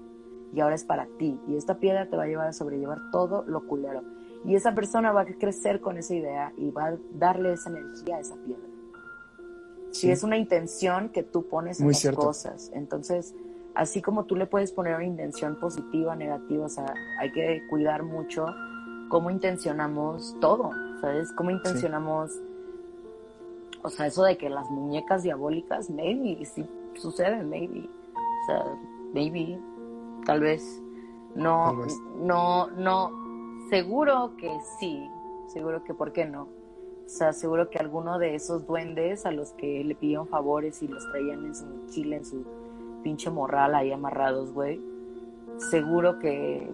y 0.53 0.59
ahora 0.59 0.75
es 0.75 0.83
para 0.83 1.07
ti. 1.17 1.39
Y 1.47 1.55
esta 1.55 1.77
piedra 1.77 2.09
te 2.09 2.17
va 2.17 2.23
a 2.23 2.27
llevar 2.27 2.47
a 2.47 2.53
sobrellevar 2.53 3.11
todo 3.11 3.43
lo 3.43 3.67
culero. 3.67 4.03
Y 4.45 4.55
esa 4.55 4.73
persona 4.73 5.11
va 5.11 5.21
a 5.21 5.25
crecer 5.25 5.81
con 5.81 5.97
esa 5.97 6.15
idea 6.15 6.53
y 6.57 6.71
va 6.71 6.87
a 6.87 6.97
darle 7.13 7.53
esa 7.53 7.69
energía 7.69 8.17
a 8.17 8.19
esa 8.19 8.35
piedra. 8.35 8.67
Si 9.91 10.09
es 10.09 10.23
una 10.23 10.37
intención 10.37 11.09
que 11.09 11.23
tú 11.23 11.47
pones 11.47 11.79
en 11.79 11.87
las 11.87 12.11
cosas. 12.15 12.71
Entonces, 12.73 13.35
así 13.75 14.01
como 14.01 14.25
tú 14.25 14.35
le 14.35 14.45
puedes 14.45 14.71
poner 14.71 14.95
una 14.95 15.05
intención 15.05 15.59
positiva, 15.59 16.15
negativa, 16.15 16.65
o 16.65 16.69
sea, 16.69 16.93
hay 17.19 17.31
que 17.31 17.61
cuidar 17.69 18.03
mucho 18.03 18.45
cómo 19.11 19.29
intencionamos 19.29 20.37
todo, 20.39 20.71
¿sabes? 21.01 21.33
Cómo 21.33 21.51
intencionamos, 21.51 22.31
o 23.83 23.89
sea, 23.89 24.07
eso 24.07 24.23
de 24.23 24.37
que 24.37 24.49
las 24.49 24.71
muñecas 24.71 25.21
diabólicas, 25.21 25.89
maybe, 25.89 26.45
sí 26.45 26.65
sucede, 26.93 27.43
maybe, 27.43 27.89
o 28.15 28.45
sea, 28.45 28.63
maybe, 29.13 29.59
tal 30.25 30.39
vez, 30.39 30.81
no, 31.35 31.73
no, 32.19 32.67
no, 32.67 33.11
seguro 33.69 34.31
que 34.37 34.49
sí, 34.79 35.05
seguro 35.47 35.83
que, 35.83 35.93
¿por 35.93 36.13
qué 36.13 36.23
no? 36.23 36.43
O 36.43 37.09
sea, 37.09 37.33
seguro 37.33 37.69
que 37.69 37.79
alguno 37.79 38.17
de 38.17 38.35
esos 38.35 38.65
duendes 38.65 39.25
a 39.25 39.31
los 39.31 39.51
que 39.51 39.83
le 39.83 39.93
pidieron 39.93 40.29
favores 40.29 40.81
y 40.81 40.87
los 40.87 41.05
traían 41.11 41.45
en 41.45 41.53
su 41.53 41.65
mochila, 41.65 42.15
en 42.15 42.25
su 42.25 42.45
pinche 43.03 43.29
morral 43.29 43.75
ahí 43.75 43.91
amarrados, 43.91 44.53
güey, 44.53 44.81
seguro 45.69 46.17
que 46.17 46.73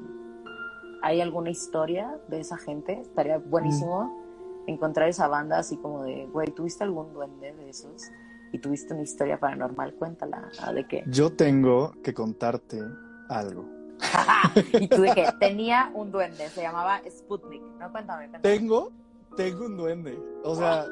hay 1.01 1.21
alguna 1.21 1.49
historia 1.49 2.19
de 2.27 2.39
esa 2.39 2.57
gente, 2.57 3.01
estaría 3.01 3.37
buenísimo 3.37 4.25
encontrar 4.67 5.09
esa 5.09 5.27
banda 5.27 5.59
así 5.59 5.77
como 5.77 6.03
de, 6.03 6.27
güey, 6.27 6.47
¿tuviste 6.51 6.83
algún 6.83 7.13
duende 7.13 7.53
de 7.53 7.69
esos? 7.69 8.03
Y 8.51 8.59
tuviste 8.59 8.93
una 8.93 9.03
historia 9.03 9.39
paranormal, 9.39 9.93
cuéntala, 9.95 10.49
¿de 10.73 10.87
qué? 10.87 11.03
Yo 11.07 11.33
tengo 11.33 11.93
que 12.03 12.13
contarte 12.13 12.81
algo. 13.29 13.65
y 14.73 14.87
tú 14.87 15.01
de 15.01 15.13
que 15.13 15.27
tenía 15.39 15.91
un 15.93 16.11
duende, 16.11 16.47
se 16.49 16.61
llamaba 16.61 17.01
Sputnik, 17.09 17.61
no 17.79 17.91
cuéntame, 17.91 18.29
Tengo, 18.41 18.91
tengo 19.35 19.65
un 19.65 19.77
duende, 19.77 20.19
o 20.43 20.55
sea, 20.55 20.85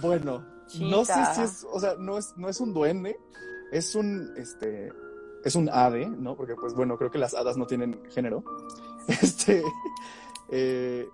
bueno, 0.00 0.44
no 0.80 1.04
sé 1.04 1.24
si 1.34 1.42
es, 1.42 1.66
o 1.70 1.78
sea, 1.78 1.94
no 1.98 2.18
es, 2.18 2.32
no 2.36 2.48
es 2.48 2.60
un 2.60 2.72
duende, 2.72 3.18
es 3.70 3.94
un, 3.94 4.32
este, 4.36 4.90
es 5.44 5.54
un 5.54 5.68
ave, 5.70 6.06
¿no? 6.06 6.36
Porque 6.36 6.54
pues 6.54 6.74
bueno, 6.74 6.96
creo 6.96 7.10
que 7.10 7.18
las 7.18 7.34
hadas 7.34 7.56
no 7.56 7.66
tienen 7.66 8.00
género. 8.10 8.44
Este, 9.22 9.62
eh, 10.50 11.08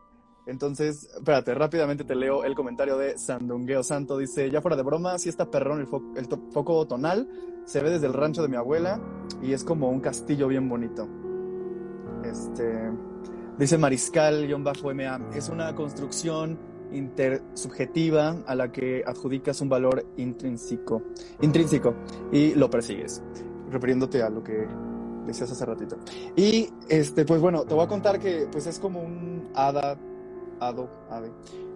entonces, 0.48 1.10
espérate, 1.14 1.54
rápidamente 1.54 2.04
te 2.04 2.14
leo 2.14 2.42
el 2.42 2.54
comentario 2.54 2.96
de 2.96 3.18
Sandungueo 3.18 3.82
Santo. 3.82 4.16
Dice, 4.16 4.50
ya 4.50 4.62
fuera 4.62 4.76
de 4.76 4.82
broma, 4.82 5.18
si 5.18 5.28
está 5.28 5.50
perrón 5.50 5.80
el, 5.80 6.26
foco 6.52 6.86
tonal, 6.86 7.28
se 7.66 7.82
ve 7.82 7.90
desde 7.90 8.06
el 8.06 8.14
rancho 8.14 8.40
de 8.40 8.48
mi 8.48 8.56
abuela 8.56 8.98
y 9.42 9.52
es 9.52 9.62
como 9.62 9.90
un 9.90 10.00
castillo 10.00 10.48
bien 10.48 10.66
bonito. 10.66 11.06
Este, 12.24 12.90
dice 13.58 13.76
Mariscal-MA, 13.76 15.36
es 15.36 15.50
una 15.50 15.74
construcción 15.74 16.58
intersubjetiva 16.92 18.42
a 18.46 18.54
la 18.54 18.72
que 18.72 19.04
adjudicas 19.06 19.60
un 19.60 19.68
valor 19.68 20.06
intrínseco, 20.16 21.02
intrínseco 21.42 21.94
y 22.32 22.54
lo 22.54 22.70
persigues, 22.70 23.22
refiriéndote 23.70 24.22
a 24.22 24.30
lo 24.30 24.42
que 24.42 24.66
decías 25.28 25.50
hace 25.50 25.64
ratito. 25.64 25.96
Y 26.36 26.68
este, 26.88 27.24
pues 27.24 27.40
bueno, 27.40 27.64
te 27.64 27.74
voy 27.74 27.84
a 27.84 27.88
contar 27.88 28.18
que 28.18 28.48
pues 28.50 28.66
es 28.66 28.78
como 28.78 29.00
un 29.00 29.50
hada, 29.54 29.98
hado, 30.60 30.88
ave, 31.10 31.30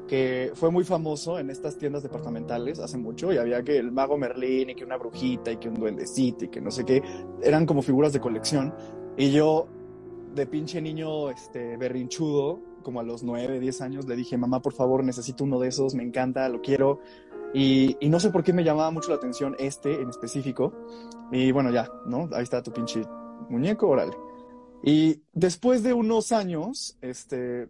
que 0.08 0.52
fue 0.54 0.70
muy 0.70 0.84
famoso 0.84 1.38
en 1.38 1.50
estas 1.50 1.78
tiendas 1.78 2.02
departamentales 2.02 2.78
hace 2.80 2.98
mucho 2.98 3.32
y 3.32 3.38
había 3.38 3.62
que 3.62 3.78
el 3.78 3.92
mago 3.92 4.18
Merlín 4.18 4.70
y 4.70 4.74
que 4.74 4.84
una 4.84 4.96
brujita 4.96 5.50
y 5.52 5.56
que 5.56 5.68
un 5.68 5.74
duendecito 5.74 6.44
y 6.44 6.48
que 6.48 6.60
no 6.60 6.70
sé 6.70 6.84
qué, 6.84 7.02
eran 7.42 7.64
como 7.66 7.82
figuras 7.82 8.12
de 8.12 8.20
colección. 8.20 8.74
Y 9.16 9.30
yo, 9.30 9.68
de 10.34 10.46
pinche 10.46 10.80
niño 10.80 11.30
este, 11.30 11.76
berrinchudo, 11.76 12.60
como 12.82 13.00
a 13.00 13.02
los 13.02 13.22
9, 13.22 13.60
10 13.60 13.80
años, 13.80 14.06
le 14.06 14.16
dije, 14.16 14.36
mamá, 14.36 14.60
por 14.60 14.72
favor, 14.72 15.04
necesito 15.04 15.44
uno 15.44 15.58
de 15.58 15.68
esos, 15.68 15.94
me 15.94 16.02
encanta, 16.02 16.48
lo 16.48 16.60
quiero. 16.60 17.00
Y, 17.54 17.96
y, 18.00 18.08
no 18.08 18.18
sé 18.18 18.30
por 18.30 18.42
qué 18.42 18.52
me 18.52 18.64
llamaba 18.64 18.90
mucho 18.90 19.10
la 19.10 19.16
atención 19.16 19.54
este 19.58 20.00
en 20.00 20.08
específico. 20.08 20.72
Y 21.30 21.52
bueno, 21.52 21.70
ya, 21.70 21.90
¿no? 22.06 22.28
Ahí 22.32 22.42
está 22.42 22.62
tu 22.62 22.72
pinche 22.72 23.02
muñeco, 23.52 23.88
órale. 23.88 24.14
Y 24.82 25.20
después 25.32 25.82
de 25.82 25.92
unos 25.92 26.32
años, 26.32 26.96
este, 27.00 27.68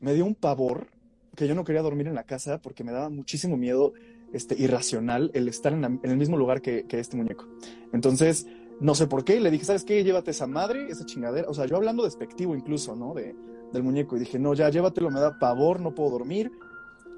me 0.00 0.14
dio 0.14 0.24
un 0.24 0.34
pavor 0.34 0.86
que 1.34 1.48
yo 1.48 1.54
no 1.54 1.64
quería 1.64 1.82
dormir 1.82 2.06
en 2.06 2.14
la 2.14 2.24
casa 2.24 2.58
porque 2.58 2.84
me 2.84 2.92
daba 2.92 3.08
muchísimo 3.08 3.56
miedo 3.56 3.94
este, 4.32 4.54
irracional 4.60 5.30
el 5.34 5.48
estar 5.48 5.72
en, 5.72 6.00
el 6.02 6.16
mismo 6.16 6.36
lugar 6.36 6.62
que, 6.62 6.86
este 6.90 7.16
muñeco. 7.16 7.46
Entonces, 7.92 8.46
no 8.80 8.94
sé 8.94 9.06
por 9.06 9.24
qué, 9.24 9.40
le 9.40 9.50
dije, 9.50 9.64
¿sabes 9.64 9.84
qué? 9.84 10.04
Llévate 10.04 10.30
esa 10.30 10.46
madre, 10.46 10.88
esa 10.88 11.04
chingadera. 11.04 11.48
O 11.48 11.54
sea, 11.54 11.66
yo 11.66 11.76
hablando 11.76 12.04
despectivo 12.04 12.54
incluso, 12.54 12.94
¿no? 12.94 13.14
De, 13.14 13.34
del 13.72 13.82
muñeco. 13.82 14.16
Y 14.16 14.20
dije, 14.20 14.38
no, 14.38 14.54
ya 14.54 14.68
llévatelo, 14.68 15.10
me 15.10 15.20
da 15.20 15.38
pavor, 15.38 15.80
no 15.80 15.94
puedo 15.94 16.10
dormir. 16.10 16.52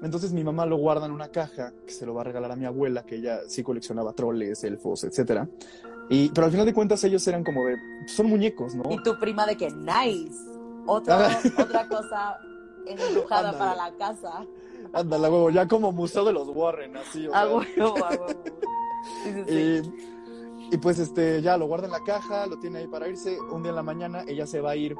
Entonces 0.01 0.33
mi 0.33 0.43
mamá 0.43 0.65
lo 0.65 0.77
guarda 0.77 1.05
en 1.05 1.11
una 1.11 1.29
caja 1.29 1.73
que 1.85 1.93
se 1.93 2.05
lo 2.05 2.13
va 2.13 2.21
a 2.21 2.23
regalar 2.25 2.51
a 2.51 2.55
mi 2.55 2.65
abuela, 2.65 3.05
que 3.05 3.15
ella 3.15 3.39
sí 3.47 3.63
coleccionaba 3.63 4.13
troles, 4.13 4.63
elfos, 4.63 5.03
etcétera. 5.03 5.47
Y, 6.09 6.29
pero 6.29 6.45
al 6.45 6.51
final 6.51 6.65
de 6.65 6.73
cuentas 6.73 7.03
ellos 7.03 7.25
eran 7.27 7.43
como 7.43 7.65
de, 7.65 7.77
son 8.07 8.27
muñecos, 8.27 8.75
¿no? 8.75 8.83
Y 8.91 9.01
tu 9.01 9.17
prima 9.19 9.45
de 9.45 9.57
que, 9.57 9.71
nice. 9.71 10.37
Otra, 10.85 11.39
otra 11.57 11.87
cosa 11.87 12.37
embrujada 12.85 13.57
para 13.57 13.75
la 13.75 13.91
casa. 13.97 14.45
Ándale, 14.93 15.29
huevo, 15.29 15.49
ya 15.49 15.67
como 15.67 15.91
museo 15.91 16.23
de 16.23 16.33
los 16.33 16.47
Warren, 16.49 16.95
así. 16.97 17.27
O 17.27 17.35
a 17.35 17.45
huevo, 17.47 18.05
a 18.05 18.09
huevo. 18.09 18.27
Sí, 19.23 19.31
sí, 19.33 19.43
sí. 19.83 19.91
Y, 20.71 20.77
pues 20.77 20.97
este, 20.97 21.39
ya 21.39 21.57
lo 21.57 21.67
guarda 21.67 21.85
en 21.85 21.91
la 21.91 22.03
caja, 22.03 22.47
lo 22.47 22.57
tiene 22.57 22.79
ahí 22.79 22.87
para 22.87 23.07
irse. 23.07 23.39
Un 23.39 23.61
día 23.61 23.69
en 23.69 23.75
la 23.75 23.83
mañana 23.83 24.23
ella 24.27 24.47
se 24.47 24.61
va 24.61 24.71
a 24.71 24.75
ir 24.75 24.95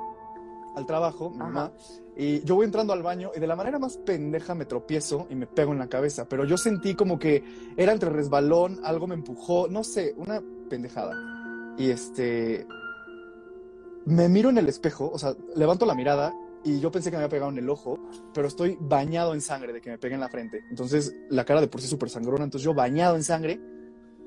al 0.76 0.86
trabajo, 0.86 1.32
mi 1.32 1.38
mamá, 1.38 1.72
y 2.16 2.44
yo 2.44 2.56
voy 2.56 2.66
entrando 2.66 2.94
al 2.94 3.02
baño 3.02 3.32
y 3.36 3.40
de 3.40 3.48
la 3.48 3.56
manera 3.56 3.80
más 3.80 3.98
pendeja 3.98 4.56
me 4.56 4.66
tropiezo 4.66 5.28
y 5.30 5.36
me 5.36 5.48
pego 5.48 5.72
en 5.72 5.80
la 5.80 5.88
cabeza, 5.88 6.28
pero 6.28 6.46
yo 6.46 6.58
sentí 6.58 6.96
como 6.96 7.18
que 7.18 7.44
era 7.78 7.94
entre 7.94 8.10
resbalón, 8.10 8.80
algo 8.84 9.08
me 9.08 9.16
empujó, 9.16 9.68
no 9.68 9.84
sé, 9.84 10.14
una 10.18 10.42
pendejada. 10.66 11.14
Y 11.78 11.90
este, 11.90 12.66
me 14.06 14.30
miro 14.30 14.50
en 14.50 14.58
el 14.58 14.70
espejo, 14.70 15.10
o 15.12 15.18
sea, 15.18 15.36
levanto 15.56 15.86
la 15.86 15.96
mirada 15.96 16.34
y 16.64 16.80
yo 16.80 16.92
pensé 16.92 17.12
que 17.12 17.18
me 17.18 17.24
había 17.24 17.30
pegado 17.30 17.52
en 17.52 17.60
el 17.60 17.70
ojo, 17.70 18.00
pero 18.34 18.48
estoy 18.48 18.78
bañado 18.80 19.34
en 19.34 19.42
sangre 19.42 19.72
de 19.74 19.82
que 19.82 19.92
me 19.92 19.98
pegue 19.98 20.16
en 20.16 20.22
la 20.22 20.30
frente. 20.30 20.64
Entonces, 20.70 21.14
la 21.30 21.46
cara 21.46 21.62
de 21.62 21.68
por 21.68 21.82
sí 21.82 21.88
súper 21.88 22.10
sangrona, 22.10 22.44
entonces 22.44 22.66
yo 22.66 22.74
bañado 22.74 23.16
en 23.16 23.24
sangre, 23.24 23.60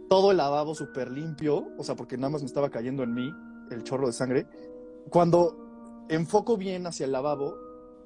todo 0.09 0.31
el 0.31 0.37
lavabo 0.37 0.75
súper 0.75 1.11
limpio, 1.11 1.69
o 1.77 1.85
sea, 1.85 1.97
porque 1.97 2.17
nada 2.17 2.31
más 2.31 2.43
me 2.43 2.47
estaba 2.47 2.71
cayendo 2.71 3.03
en 3.03 3.15
mí 3.15 3.33
el 3.71 3.83
chorro 3.83 4.07
de 4.07 4.13
sangre. 4.13 4.47
Cuando 5.11 6.07
enfoco 6.09 6.57
bien 6.57 6.87
hacia 6.87 7.07
el 7.07 7.13
lavabo, 7.13 7.57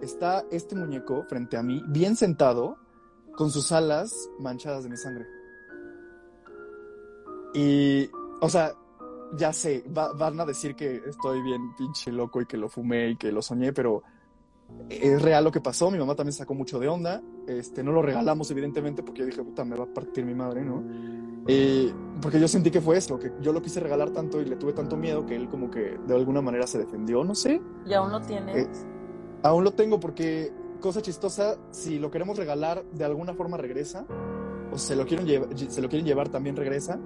está 0.00 0.44
este 0.50 0.74
muñeco 0.74 1.24
frente 1.28 1.56
a 1.56 1.62
mí, 1.62 1.82
bien 1.88 2.16
sentado, 2.16 2.76
con 3.36 3.50
sus 3.50 3.72
alas 3.72 4.12
manchadas 4.38 4.84
de 4.84 4.90
mi 4.90 4.96
sangre. 4.96 5.26
Y, 7.54 8.10
o 8.42 8.48
sea, 8.48 8.74
ya 9.36 9.52
sé, 9.52 9.84
van 9.86 10.40
a 10.40 10.44
decir 10.44 10.74
que 10.74 11.00
estoy 11.06 11.40
bien 11.42 11.74
pinche 11.76 12.10
loco 12.10 12.40
y 12.40 12.46
que 12.46 12.56
lo 12.56 12.68
fumé 12.68 13.10
y 13.10 13.16
que 13.16 13.30
lo 13.30 13.40
soñé, 13.40 13.72
pero 13.72 14.02
es 14.90 15.22
real 15.22 15.44
lo 15.44 15.52
que 15.52 15.60
pasó. 15.60 15.92
Mi 15.92 15.98
mamá 15.98 16.16
también 16.16 16.32
sacó 16.32 16.52
mucho 16.52 16.80
de 16.80 16.88
onda. 16.88 17.22
Este, 17.46 17.84
no 17.84 17.92
lo 17.92 18.02
regalamos, 18.02 18.50
evidentemente, 18.50 19.04
porque 19.04 19.20
yo 19.20 19.26
dije, 19.26 19.44
puta, 19.44 19.64
me 19.64 19.76
va 19.76 19.84
a 19.84 19.94
partir 19.94 20.24
mi 20.24 20.34
madre, 20.34 20.64
¿no? 20.64 20.82
Eh, 21.46 21.92
porque 22.20 22.40
yo 22.40 22.48
sentí 22.48 22.72
que 22.72 22.80
fue 22.80 22.98
eso, 22.98 23.16
que 23.16 23.32
yo 23.40 23.52
lo 23.52 23.62
quise 23.62 23.78
regalar 23.78 24.10
tanto 24.10 24.40
y 24.40 24.44
le 24.44 24.56
tuve 24.56 24.72
tanto 24.72 24.96
miedo 24.96 25.24
que 25.24 25.36
él 25.36 25.48
como 25.48 25.70
que 25.70 25.98
de 26.04 26.14
alguna 26.14 26.42
manera 26.42 26.66
se 26.66 26.78
defendió, 26.78 27.22
no 27.22 27.36
sé. 27.36 27.60
¿Y 27.86 27.94
aún 27.94 28.10
lo 28.10 28.20
tienes? 28.20 28.56
Eh, 28.56 28.68
aún 29.44 29.62
lo 29.62 29.72
tengo 29.72 30.00
porque, 30.00 30.52
cosa 30.80 31.00
chistosa, 31.00 31.58
si 31.70 32.00
lo 32.00 32.10
queremos 32.10 32.36
regalar, 32.36 32.84
de 32.90 33.04
alguna 33.04 33.34
forma 33.34 33.56
regresa. 33.56 34.04
O 34.72 34.78
se 34.78 34.96
lo 34.96 35.06
quieren, 35.06 35.26
se 35.56 35.80
lo 35.80 35.88
quieren 35.88 36.06
llevar, 36.06 36.28
también 36.28 36.56
regresa 36.56 36.98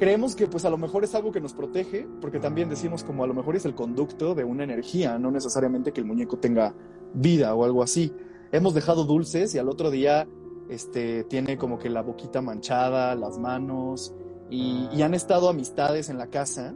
creemos 0.00 0.34
que 0.34 0.48
pues 0.48 0.64
a 0.64 0.70
lo 0.70 0.78
mejor 0.78 1.04
es 1.04 1.14
algo 1.14 1.30
que 1.30 1.40
nos 1.40 1.52
protege, 1.52 2.08
porque 2.20 2.40
también 2.40 2.68
decimos 2.68 3.04
como 3.04 3.22
a 3.22 3.26
lo 3.26 3.34
mejor 3.34 3.54
es 3.54 3.66
el 3.66 3.74
conducto 3.74 4.34
de 4.34 4.42
una 4.42 4.64
energía, 4.64 5.18
no 5.18 5.30
necesariamente 5.30 5.92
que 5.92 6.00
el 6.00 6.06
muñeco 6.06 6.38
tenga 6.38 6.74
vida 7.14 7.54
o 7.54 7.64
algo 7.64 7.82
así. 7.82 8.12
Hemos 8.50 8.74
dejado 8.74 9.04
dulces 9.04 9.54
y 9.54 9.58
al 9.58 9.68
otro 9.68 9.90
día 9.90 10.26
este, 10.68 11.24
tiene 11.24 11.58
como 11.58 11.78
que 11.78 11.90
la 11.90 12.02
boquita 12.02 12.40
manchada, 12.40 13.14
las 13.14 13.38
manos, 13.38 14.14
y, 14.48 14.88
y 14.92 15.02
han 15.02 15.14
estado 15.14 15.48
amistades 15.48 16.08
en 16.08 16.18
la 16.18 16.28
casa 16.28 16.74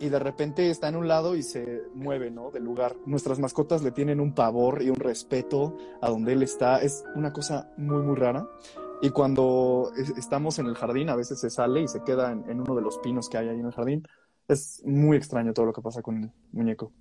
y 0.00 0.08
de 0.08 0.18
repente 0.18 0.70
está 0.70 0.88
en 0.88 0.96
un 0.96 1.06
lado 1.06 1.36
y 1.36 1.42
se 1.42 1.82
mueve, 1.94 2.30
¿no? 2.30 2.50
Del 2.50 2.64
lugar. 2.64 2.96
Nuestras 3.04 3.38
mascotas 3.38 3.82
le 3.82 3.90
tienen 3.90 4.20
un 4.20 4.32
pavor 4.32 4.82
y 4.82 4.90
un 4.90 4.96
respeto 4.96 5.76
a 6.00 6.08
donde 6.08 6.32
él 6.32 6.42
está. 6.42 6.80
Es 6.80 7.04
una 7.14 7.32
cosa 7.32 7.70
muy, 7.76 8.02
muy 8.02 8.16
rara. 8.16 8.48
Y 9.00 9.10
cuando 9.10 9.92
estamos 10.16 10.58
en 10.58 10.66
el 10.66 10.74
jardín, 10.74 11.08
a 11.08 11.16
veces 11.16 11.38
se 11.38 11.50
sale 11.50 11.82
y 11.82 11.88
se 11.88 12.02
queda 12.02 12.32
en, 12.32 12.60
uno 12.60 12.74
de 12.74 12.82
los 12.82 12.98
pinos 12.98 13.28
que 13.28 13.38
hay 13.38 13.48
ahí 13.48 13.60
en 13.60 13.66
el 13.66 13.72
jardín. 13.72 14.06
Es 14.48 14.82
muy 14.84 15.16
extraño 15.16 15.52
todo 15.52 15.66
lo 15.66 15.72
que 15.72 15.82
pasa 15.82 16.02
con 16.02 16.24
el 16.24 16.30
muñeco. 16.52 16.92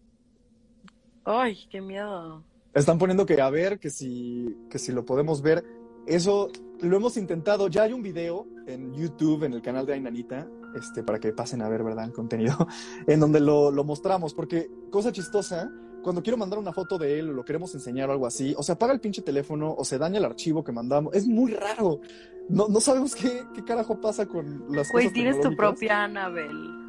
Ay, 1.26 1.58
qué 1.70 1.82
miedo. 1.82 2.44
Están 2.74 3.00
poniendo 3.00 3.26
que 3.26 3.42
a 3.42 3.50
ver, 3.50 3.80
que 3.80 3.90
si, 3.90 4.58
que 4.70 4.78
si 4.78 4.92
lo 4.92 5.06
podemos 5.06 5.42
ver. 5.42 5.66
Eso 6.06 6.50
lo 6.82 6.96
hemos 6.96 7.18
intentado. 7.18 7.68
Ya 7.68 7.84
hay 7.84 7.94
un 7.94 8.04
video 8.04 8.46
en 8.68 8.94
YouTube, 8.94 9.44
en 9.44 9.54
el 9.54 9.62
canal 9.62 9.86
de 9.86 9.94
Ainanita, 9.94 10.48
este, 10.76 11.04
para 11.04 11.20
que 11.20 11.34
pasen 11.34 11.64
a 11.64 11.70
ver, 11.70 11.84
¿verdad? 11.84 12.06
El 12.06 12.14
contenido, 12.14 12.56
en 13.08 13.20
donde 13.20 13.40
lo, 13.40 13.72
lo 13.72 13.84
mostramos. 13.84 14.36
Porque, 14.36 14.70
cosa 14.92 15.12
chistosa, 15.12 15.72
cuando 16.08 16.24
quiero 16.24 16.38
mandar 16.38 16.58
una 16.58 16.72
foto 16.72 16.98
de 16.98 17.20
él 17.20 17.32
o 17.32 17.34
lo 17.34 17.44
queremos 17.44 17.76
enseñar 17.76 18.08
o 18.08 18.14
algo 18.14 18.26
así, 18.26 18.56
o 18.58 18.64
se 18.64 18.72
apaga 18.72 18.94
el 18.94 19.02
pinche 19.02 19.22
teléfono 19.22 19.76
o 19.78 19.84
se 19.84 19.98
daña 19.98 20.20
el 20.20 20.24
archivo 20.24 20.64
que 20.64 20.72
mandamos. 20.72 21.14
Es 21.14 21.28
muy 21.28 21.52
raro. 21.52 22.00
No, 22.48 22.70
no 22.70 22.80
sabemos 22.80 23.14
qué, 23.14 23.44
qué 23.54 23.62
carajo 23.66 24.00
pasa 24.00 24.26
con 24.26 24.74
las 24.74 24.90
Güey, 24.90 25.12
tienes 25.12 25.42
tu 25.42 25.54
propia 25.54 26.06
Annabelle. 26.06 26.88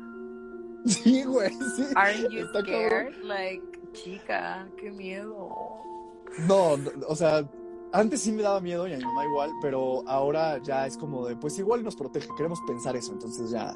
Sí, 0.87 1.25
güey, 1.25 1.51
sí. 1.51 1.85
Aren't 1.97 2.31
you 2.31 2.47
scared? 2.47 3.13
Like, 3.25 3.61
chica, 3.93 4.69
qué 4.79 4.93
miedo. 4.93 5.49
No, 6.47 6.79
o 7.09 7.17
sea, 7.17 7.45
antes 7.91 8.21
sí 8.21 8.31
me 8.31 8.43
daba 8.43 8.61
miedo 8.61 8.87
y 8.87 8.93
a 8.93 8.99
mi 8.99 9.05
mamá 9.05 9.25
igual, 9.25 9.51
pero 9.61 10.05
ahora 10.07 10.63
ya 10.63 10.87
es 10.87 10.97
como 10.97 11.27
de, 11.27 11.35
pues 11.35 11.59
igual 11.59 11.83
nos 11.83 11.97
protege, 11.97 12.29
queremos 12.37 12.61
pensar 12.69 12.95
eso, 12.95 13.13
entonces 13.13 13.51
ya, 13.51 13.75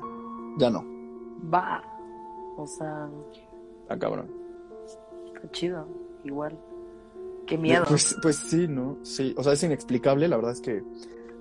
ya 0.58 0.70
no. 0.70 0.84
Va, 1.52 1.82
o 2.56 2.66
sea... 2.68 3.10
Ah, 3.88 3.98
cabrón 3.98 4.41
chido, 5.50 5.86
igual. 6.24 6.58
Qué 7.46 7.58
miedo. 7.58 7.84
Pues, 7.88 8.16
pues 8.22 8.36
sí, 8.36 8.68
¿no? 8.68 8.98
Sí, 9.02 9.34
o 9.36 9.42
sea, 9.42 9.52
es 9.52 9.62
inexplicable, 9.62 10.28
la 10.28 10.36
verdad 10.36 10.52
es 10.52 10.60
que 10.60 10.82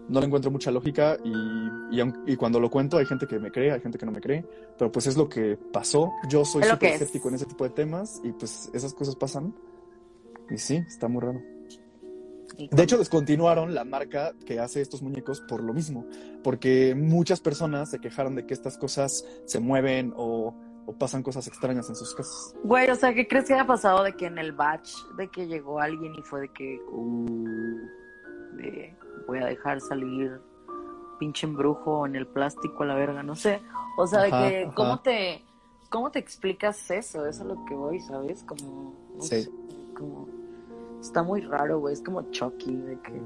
no 0.08 0.20
le 0.20 0.26
encuentro 0.26 0.52
mucha 0.52 0.72
lógica 0.72 1.18
y, 1.24 2.02
y, 2.26 2.36
cuando 2.36 2.60
lo 2.60 2.70
cuento 2.70 2.98
hay 2.98 3.06
gente 3.06 3.28
que 3.28 3.40
me 3.40 3.52
cree, 3.52 3.72
hay 3.72 3.80
gente 3.80 3.98
que 3.98 4.06
no 4.06 4.12
me 4.12 4.20
cree, 4.20 4.44
pero 4.78 4.92
pues 4.92 5.08
es 5.08 5.16
lo 5.16 5.30
que 5.30 5.58
pasó. 5.72 6.12
Yo 6.28 6.44
soy 6.44 6.64
súper 6.64 6.94
escéptico 6.94 7.30
en 7.30 7.36
ese 7.36 7.46
tipo 7.46 7.64
de 7.64 7.70
temas 7.70 8.20
y 8.24 8.32
pues 8.34 8.70
esas 8.74 8.94
cosas 8.94 9.16
pasan. 9.16 9.54
Y 10.50 10.58
sí, 10.58 10.84
está 10.88 11.08
muy 11.08 11.22
raro. 11.22 11.42
De 12.58 12.84
hecho, 12.84 12.98
descontinuaron 12.98 13.74
la 13.74 13.86
marca 13.86 14.34
que 14.46 14.60
hace 14.60 14.82
estos 14.82 15.02
muñecos 15.02 15.42
por 15.42 15.64
lo 15.64 15.74
mismo, 15.74 16.06
porque 16.44 16.94
muchas 16.96 17.40
personas 17.40 17.90
se 17.90 18.00
quejaron 18.00 18.36
de 18.36 18.46
que 18.46 18.54
estas 18.54 18.78
cosas 18.78 19.26
se 19.46 19.60
mueven 19.60 20.14
o 20.18 20.54
o 20.86 20.94
pasan 20.94 21.24
cosas 21.24 21.48
extrañas 21.48 21.90
en 21.90 21.96
sus 21.96 22.14
casas. 22.16 22.56
Güey, 22.64 22.90
o 22.90 22.96
sea, 22.96 23.14
¿qué 23.14 23.28
crees 23.28 23.46
que 23.46 23.54
haya 23.54 23.68
pasado 23.68 24.04
de 24.04 24.14
que 24.14 24.26
en 24.26 24.38
el 24.38 24.52
batch, 24.52 24.92
de 25.18 25.28
que 25.30 25.48
llegó 25.48 25.80
alguien 25.80 26.14
y 26.16 26.22
fue 26.22 26.42
de 26.42 26.50
que, 26.50 26.80
uh, 26.92 27.80
de, 28.54 28.96
voy 29.28 29.40
a 29.40 29.46
dejar 29.46 29.80
salir 29.82 30.40
pinche 31.20 31.46
embrujo 31.46 32.06
en 32.06 32.16
el 32.16 32.26
plástico 32.26 32.84
a 32.84 32.88
la 32.88 32.96
verga, 32.96 33.22
no 33.22 33.36
sé. 33.36 33.62
O 33.98 34.08
sea, 34.08 34.22
de 34.22 34.32
que, 34.32 34.72
¿cómo 34.74 35.00
te, 35.02 35.44
cómo 35.90 36.10
te 36.10 36.20
explicas 36.20 36.90
eso? 36.90 37.26
Eso 37.28 37.44
es 37.44 37.48
lo 37.48 37.64
que 37.66 37.76
voy, 37.76 38.00
¿sabes? 38.00 38.44
Como, 38.44 38.96
sí. 39.20 39.48
como, 39.96 40.28
está 41.02 41.24
muy 41.24 41.42
raro, 41.42 41.80
güey, 41.80 41.94
es 41.94 42.02
como 42.02 42.22
Chucky, 42.32 42.76
de 42.76 43.00
que... 43.00 43.22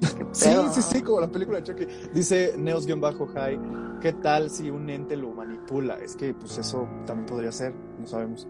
sí, 0.32 0.50
sí, 0.72 0.82
sí, 0.82 1.02
como 1.02 1.20
la 1.20 1.28
película 1.28 1.60
de 1.60 1.64
Chucky. 1.64 1.86
Dice 2.12 2.54
Neos-High, 2.58 3.60
¿qué 4.00 4.12
tal 4.12 4.50
si 4.50 4.70
un 4.70 4.90
ente 4.90 5.16
lo 5.16 5.30
manipula? 5.30 5.98
Es 5.98 6.16
que, 6.16 6.34
pues 6.34 6.58
eso 6.58 6.86
también 7.06 7.26
podría 7.26 7.52
ser, 7.52 7.74
no 7.98 8.06
sabemos. 8.06 8.46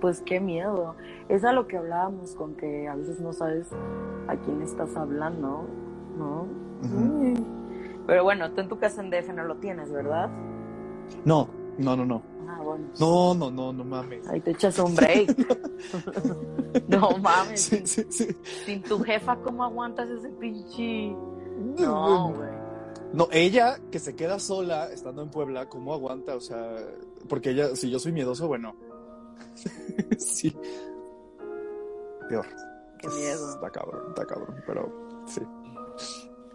Pues 0.00 0.22
qué 0.22 0.40
miedo. 0.40 0.94
Es 1.28 1.44
a 1.44 1.52
lo 1.52 1.66
que 1.66 1.76
hablábamos, 1.76 2.34
con 2.34 2.54
que 2.54 2.88
a 2.88 2.94
veces 2.94 3.20
no 3.20 3.32
sabes 3.32 3.68
a 4.28 4.36
quién 4.36 4.62
estás 4.62 4.96
hablando, 4.96 5.66
¿no? 6.16 6.46
Pero 8.06 8.24
bueno, 8.24 8.50
tú 8.52 8.60
en 8.60 8.68
tu 8.68 8.78
casa 8.78 9.02
en 9.02 9.10
DF 9.10 9.34
no 9.34 9.44
lo 9.44 9.56
tienes, 9.56 9.92
¿verdad? 9.92 10.30
No, 11.24 11.48
no, 11.78 11.96
no, 11.96 12.06
no. 12.06 12.22
No, 12.98 13.34
no, 13.34 13.50
no, 13.50 13.72
no 13.72 13.84
mames. 13.84 14.26
Ahí 14.28 14.40
te 14.40 14.50
echas 14.50 14.78
un 14.78 14.94
break. 14.94 15.36
no 16.88 17.18
mames. 17.18 17.60
Sí, 17.60 17.82
sí, 17.84 18.04
sí. 18.10 18.28
Sin 18.64 18.82
tu 18.82 18.98
jefa, 19.02 19.36
¿cómo 19.36 19.64
aguantas 19.64 20.08
ese 20.08 20.28
pinche? 20.30 21.14
No, 21.78 22.32
güey. 22.34 22.50
No, 23.12 23.28
ella 23.32 23.78
que 23.90 23.98
se 23.98 24.14
queda 24.14 24.38
sola 24.38 24.90
estando 24.92 25.22
en 25.22 25.30
Puebla, 25.30 25.68
¿cómo 25.68 25.94
aguanta? 25.94 26.36
O 26.36 26.40
sea, 26.40 26.76
porque 27.28 27.50
ella, 27.50 27.74
si 27.74 27.90
yo 27.90 27.98
soy 27.98 28.12
miedoso, 28.12 28.46
bueno. 28.48 28.76
sí. 30.18 30.54
Peor. 32.28 32.46
Qué 32.98 33.08
miedo. 33.08 33.54
Está 33.54 33.70
cabrón, 33.70 34.04
está 34.08 34.26
cabrón, 34.26 34.62
pero 34.66 35.24
sí. 35.26 35.40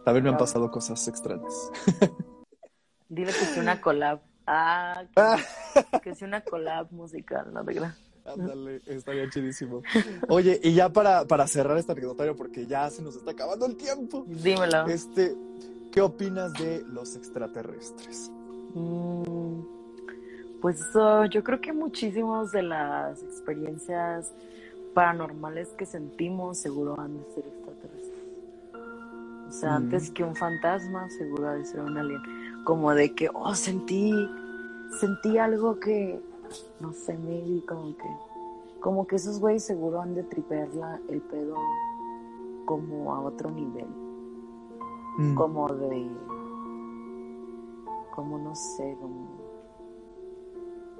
También 0.05 0.25
me 0.25 0.29
han 0.31 0.37
pasado 0.37 0.69
cosas 0.69 1.07
extrañas. 1.07 1.71
Dile 3.09 3.31
que 3.31 3.43
es 3.43 3.57
una 3.57 3.79
collab. 3.81 4.21
Ah, 4.45 5.03
que, 6.03 6.09
es 6.09 6.21
una 6.21 6.41
collab 6.41 6.91
musical, 6.91 7.53
no 7.53 7.63
te 7.63 7.75
creas. 7.75 7.97
Ándale, 8.25 8.81
estaría 8.85 9.29
chidísimo. 9.29 9.81
Oye, 10.29 10.59
y 10.63 10.73
ya 10.73 10.89
para, 10.89 11.25
para 11.25 11.45
cerrar 11.47 11.77
este 11.77 11.91
anecdotario, 11.91 12.35
porque 12.35 12.65
ya 12.65 12.89
se 12.89 13.01
nos 13.01 13.15
está 13.15 13.31
acabando 13.31 13.65
el 13.65 13.75
tiempo. 13.75 14.25
Dímelo. 14.27 14.85
Este, 14.87 15.35
¿qué 15.91 16.01
opinas 16.01 16.53
de 16.53 16.83
los 16.87 17.15
extraterrestres? 17.15 18.31
Mm, 18.73 19.61
Pues 20.61 20.79
yo 21.29 21.43
creo 21.43 21.59
que 21.59 21.73
muchísimos 21.73 22.51
de 22.51 22.63
las 22.63 23.21
experiencias 23.23 24.31
paranormales 24.93 25.69
que 25.69 25.85
sentimos 25.85 26.57
seguro 26.59 26.99
han 26.99 27.17
de 27.17 27.25
ser 27.33 27.45
extraterrestres. 27.45 28.23
O 29.47 29.51
sea, 29.51 29.75
antes 29.75 30.09
que 30.11 30.23
un 30.23 30.35
fantasma, 30.35 31.09
seguro 31.09 31.49
ha 31.49 31.55
de 31.55 31.65
ser 31.65 31.81
un 31.81 31.97
alien. 31.97 32.21
Como 32.63 32.93
de 32.93 33.13
que, 33.13 33.29
oh, 33.33 33.55
sentí, 33.55 34.13
sentí 34.99 35.37
algo 35.37 35.79
que, 35.79 36.21
no 36.79 36.93
sé, 36.93 37.17
maybe 37.17 37.65
como 37.65 37.95
que, 37.97 38.09
como 38.79 39.07
que 39.07 39.15
esos 39.17 39.39
güeyes 39.39 39.63
seguro 39.63 40.01
han 40.01 40.15
de 40.15 40.23
tripearla 40.23 40.99
el 41.09 41.21
pedo 41.21 41.55
como 42.65 43.13
a 43.13 43.21
otro 43.21 43.51
nivel. 43.51 43.87
Mm. 45.17 45.35
Como 45.35 45.67
de, 45.67 46.09
como 48.15 48.37
no 48.37 48.55
sé, 48.55 48.97
como 49.01 49.27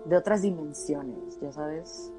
de 0.05 0.18
otras 0.18 0.41
dimensiones, 0.41 1.39
ya 1.39 1.51
sabes. 1.51 2.11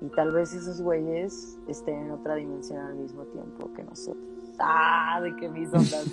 Y 0.00 0.08
tal 0.08 0.32
vez 0.32 0.52
esos 0.52 0.82
güeyes 0.82 1.58
estén 1.66 2.06
en 2.06 2.10
otra 2.10 2.34
dimensión 2.34 2.78
al 2.80 2.94
mismo 2.96 3.24
tiempo 3.24 3.70
que 3.74 3.82
nosotros. 3.84 4.43
Ah, 4.58 5.20
de 5.22 5.34
que 5.36 5.48
mis 5.48 5.68
ondas, 5.72 6.06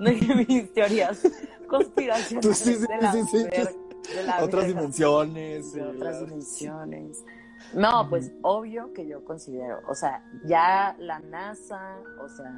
de 0.00 0.18
que 0.18 0.34
mis 0.34 0.72
teorías 0.72 1.22
conspiracionales 1.68 2.64
de, 2.64 4.22
la 4.26 4.44
otras 4.44 4.66
dimensiones. 4.66 5.72
De 5.72 5.82
otras 5.82 6.20
dimensiones. 6.20 7.24
No, 7.72 8.08
pues 8.08 8.32
obvio 8.42 8.92
que 8.92 9.06
yo 9.06 9.24
considero, 9.24 9.80
o 9.88 9.94
sea, 9.94 10.22
ya 10.44 10.94
la 10.98 11.18
NASA, 11.20 11.96
o 12.20 12.28
sea, 12.28 12.52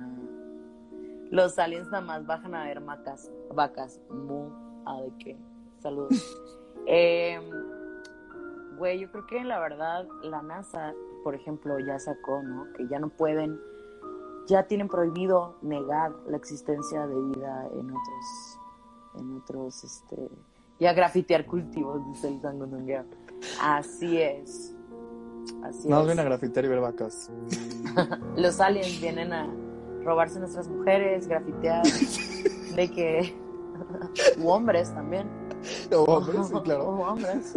los 1.31 1.59
aliens 1.59 1.87
nada 1.87 2.03
más 2.03 2.27
bajan 2.27 2.55
a 2.55 2.65
ver 2.65 2.81
vacas, 2.81 3.31
vacas, 3.55 4.01
mu, 4.11 4.51
a 4.85 5.01
de 5.03 5.13
qué, 5.19 5.37
saludos. 5.81 6.11
Eh, 6.89 7.41
güey, 8.79 9.01
yo 9.01 9.11
creo 9.11 9.27
que 9.27 9.43
la 9.43 9.59
verdad 9.59 10.07
la 10.23 10.41
NASA, 10.41 10.95
por 11.25 11.35
ejemplo, 11.35 11.81
ya 11.81 11.99
sacó, 11.99 12.45
¿no? 12.45 12.73
Que 12.75 12.87
ya 12.87 13.01
no 13.01 13.09
pueden, 13.09 13.61
ya 14.47 14.67
tienen 14.67 14.89
prohibido 14.89 15.57
negar 15.63 16.13
la 16.29 16.37
existencia 16.37 17.07
de 17.07 17.15
vida 17.15 17.69
en 17.73 17.91
otros, 17.91 18.59
en 19.19 19.37
otros, 19.37 19.85
este, 19.85 20.29
ya 20.79 20.93
grafitear 20.93 21.47
cultivos, 21.47 22.01
dice 22.09 22.29
el 22.29 22.41
Sangonongueo. 22.41 23.05
Así 23.61 24.21
es. 24.21 24.75
Así 25.63 25.89
no, 25.89 25.99
vienen 26.05 26.21
a 26.21 26.25
grafitear 26.25 26.65
y 26.65 26.69
ver 26.69 26.81
vacas. 26.81 27.31
Los 28.37 28.61
aliens 28.61 29.01
vienen 29.01 29.33
a 29.33 29.49
robarse 30.03 30.39
nuestras 30.39 30.69
mujeres, 30.69 31.27
grafitear, 31.29 31.85
de 32.75 32.91
que... 32.91 33.37
u 34.39 34.49
hombres 34.49 34.93
también. 34.95 35.29
O 35.93 36.05
hombres, 36.05 36.49
sí, 36.49 36.55
claro. 36.63 36.85
O 36.89 37.13
hombres 37.13 37.57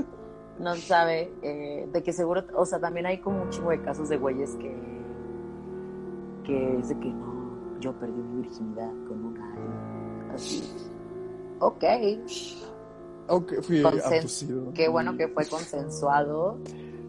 no 0.59 0.75
sabe, 0.75 1.31
eh, 1.41 1.87
de 1.91 2.03
que 2.03 2.13
seguro, 2.13 2.43
o 2.53 2.65
sea, 2.65 2.79
también 2.79 3.05
hay 3.05 3.19
como 3.19 3.43
un 3.43 3.49
chingo 3.49 3.71
de 3.71 3.81
casos 3.81 4.09
de 4.09 4.17
güeyes 4.17 4.55
que, 4.55 4.98
que 6.49 6.79
es 6.79 6.89
de 6.89 6.99
que 6.99 7.09
no, 7.09 7.79
yo 7.79 7.93
perdí 7.99 8.21
mi 8.21 8.41
virginidad 8.41 8.91
con 9.07 9.23
un 9.23 9.37
alien, 9.37 10.31
así. 10.31 10.63
Ok. 11.59 11.83
Ok, 13.27 13.53
fui 13.61 13.83
abducido. 13.83 14.73
Qué 14.73 14.89
bueno 14.89 15.15
que 15.15 15.27
fue 15.27 15.45
consensuado. 15.45 16.57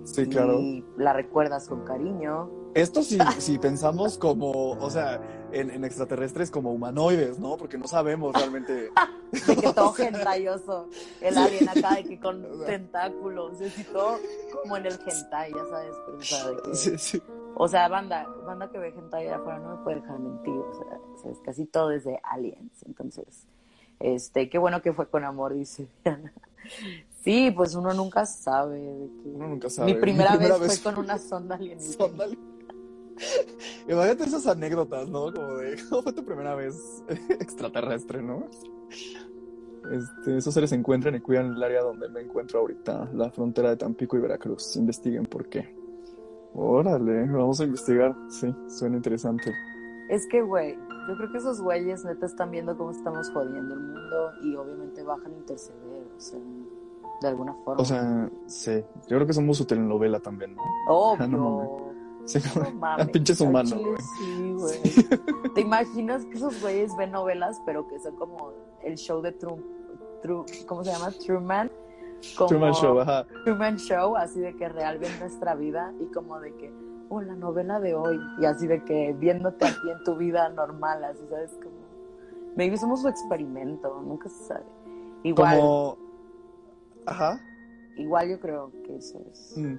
Sí, 0.05 0.27
claro. 0.27 0.61
Y 0.61 0.85
la 0.99 1.15
recuerdas 1.15 1.67
con 1.69 1.85
cariño. 1.85 2.51
Esto 2.75 3.03
sí, 3.03 3.19
si 3.39 3.59
pensamos 3.59 4.19
como, 4.19 4.73
o 4.73 4.91
sea, 4.91 5.21
en, 5.53 5.85
extraterrestres 5.85 6.51
como 6.51 6.73
humanoides, 6.73 7.39
¿no? 7.39 7.57
Porque 7.57 7.79
no 7.79 7.87
sabemos 7.87 8.35
realmente. 8.35 8.91
de 9.33 9.57
que 9.57 9.73
todo 9.73 9.93
gentayoso, 9.93 10.89
el 11.21 11.37
alien 11.37 11.69
acá, 11.69 11.97
de 11.97 12.05
que 12.05 12.21
con 12.21 12.47
tentáculos, 12.67 13.59
y 13.61 13.85
todo 13.85 14.19
como 14.63 14.77
en 14.77 14.87
el 14.87 14.93
hentai, 14.93 15.53
ya 15.53 15.65
sabes, 15.71 15.95
pero, 16.07 16.19
o 16.19 16.23
sea, 16.23 16.51
de 16.51 16.63
que, 16.63 16.75
sí, 16.75 16.99
sí. 16.99 17.23
O 17.55 17.69
sea, 17.69 17.89
banda, 17.89 18.27
banda 18.47 18.71
que 18.71 18.79
ve 18.79 18.89
hentai 18.89 19.27
allá 19.27 19.37
afuera 19.37 19.59
no 19.59 19.77
me 19.77 19.85
puede 19.85 20.01
dejar 20.01 20.19
mentir, 20.19 20.55
o 20.55 20.75
sea, 20.75 21.31
es 21.31 21.39
casi 21.41 21.67
todo 21.67 21.91
es 21.91 22.05
de 22.05 22.19
aliens, 22.23 22.83
entonces, 22.87 23.47
este, 23.99 24.49
qué 24.49 24.59
bueno 24.59 24.83
que 24.83 24.93
fue 24.93 25.09
con 25.09 25.25
amor, 25.25 25.55
dice 25.55 25.89
Diana. 26.05 26.33
Sí, 27.23 27.51
pues 27.51 27.75
uno 27.75 27.93
nunca 27.93 28.25
sabe 28.25 28.79
de 28.79 29.09
que... 29.23 29.29
Uno 29.29 29.49
nunca 29.49 29.69
sabe. 29.69 29.93
Mi 29.93 30.01
primera, 30.01 30.37
vez, 30.37 30.81
fue 30.81 30.93
con 30.93 31.05
una 31.05 31.19
sonda 31.19 31.57
alienígena. 31.57 31.93
Sonda 31.93 32.27
Imagínate 33.89 34.25
esas 34.25 34.47
anécdotas, 34.47 35.09
¿no? 35.09 35.33
Como 35.33 35.57
de, 35.57 35.79
¿cómo 35.89 36.03
fue 36.03 36.13
tu 36.13 36.25
primera 36.25 36.55
vez 36.55 37.05
extraterrestre, 37.29 38.23
no? 38.23 38.47
Este, 39.91 40.37
esos 40.37 40.53
seres 40.53 40.71
se 40.71 40.77
encuentran 40.77 41.15
y 41.15 41.21
cuidan 41.21 41.55
el 41.55 41.63
área 41.63 41.83
donde 41.83 42.09
me 42.09 42.21
encuentro 42.21 42.61
ahorita, 42.61 43.11
la 43.15 43.31
frontera 43.31 43.71
de 43.71 43.77
Tampico 43.77 44.17
y 44.17 44.21
Veracruz. 44.21 44.77
Investiguen 44.77 45.25
por 45.25 45.49
qué. 45.49 45.75
Órale, 46.55 47.27
vamos 47.27 47.61
a 47.61 47.65
investigar. 47.65 48.15
Sí, 48.29 48.55
suena 48.69 48.97
interesante. 48.97 49.53
Es 50.09 50.27
que, 50.27 50.43
güey, 50.43 50.77
yo 51.09 51.17
creo 51.17 51.31
que 51.31 51.39
esos 51.39 51.61
güeyes 51.61 52.05
neta 52.05 52.27
están 52.27 52.51
viendo 52.51 52.77
cómo 52.77 52.91
estamos 52.91 53.31
jodiendo 53.31 53.75
el 53.75 53.81
mundo 53.81 54.33
y 54.43 54.57
obviamente 54.57 55.03
bajan 55.03 55.33
a 55.33 55.37
interceder, 55.37 56.09
o 56.17 56.21
sea, 56.21 56.41
de 57.23 57.29
alguna 57.29 57.55
forma. 57.65 57.81
O 57.81 57.85
sea, 57.85 58.29
sí, 58.47 58.83
yo 59.09 59.17
creo 59.17 59.27
que 59.27 59.33
somos 59.33 59.57
su 59.57 59.65
telenovela 59.65 60.19
también, 60.19 60.57
¿no? 60.57 60.63
Obvio. 60.89 61.90
Sí, 62.27 62.39
no 62.99 63.07
pinches 63.07 63.41
humanos, 63.41 63.75
Sí, 64.19 64.53
güey. 64.53 64.81
¿Te 65.55 65.61
imaginas 65.61 66.25
que 66.27 66.35
esos 66.35 66.61
güeyes 66.61 66.97
ven 66.97 67.13
novelas, 67.13 67.61
pero 67.67 67.87
que 67.89 67.99
son 67.99 68.17
como 68.17 68.53
el 68.83 68.97
show 68.97 69.21
de 69.21 69.33
Trump, 69.33 69.63
¿cómo 70.67 70.85
se 70.85 70.93
llama? 70.93 71.11
Truman. 71.13 71.71
Truman 72.49 72.73
Show, 72.75 73.01
ajá. 73.01 73.27
Truman 73.45 73.77
Show, 73.77 74.17
así 74.17 74.41
de 74.41 74.55
que 74.55 74.69
real 74.69 74.99
ven 74.99 75.19
nuestra 75.19 75.55
vida 75.55 75.93
y 76.01 76.07
como 76.13 76.39
de 76.41 76.55
que, 76.57 76.73
oh, 77.09 77.23
la 77.23 77.35
novela 77.35 77.81
de 77.81 77.95
hoy. 77.95 78.21
Y 78.41 78.45
así 78.45 78.67
de 78.67 78.85
que 78.85 79.15
viéndote 79.19 79.67
aquí 79.67 79.91
en 79.91 80.05
tu 80.05 80.17
vida 80.17 80.49
normal, 80.51 81.03
así, 81.05 81.23
¿sabes? 81.31 81.53
Como, 81.63 81.77
maybe 82.57 82.77
somos 82.77 83.01
su 83.01 83.09
experimento, 83.09 84.03
nunca 84.03 84.29
se 84.29 84.45
sabe. 84.45 84.65
Igual. 85.23 85.59
Como... 85.59 85.97
Ajá. 87.07 87.41
Igual 87.97 88.31
yo 88.31 88.41
creo 88.41 88.71
que 88.85 88.97
eso 88.97 89.21
es. 89.31 89.55
Mm. 89.57 89.79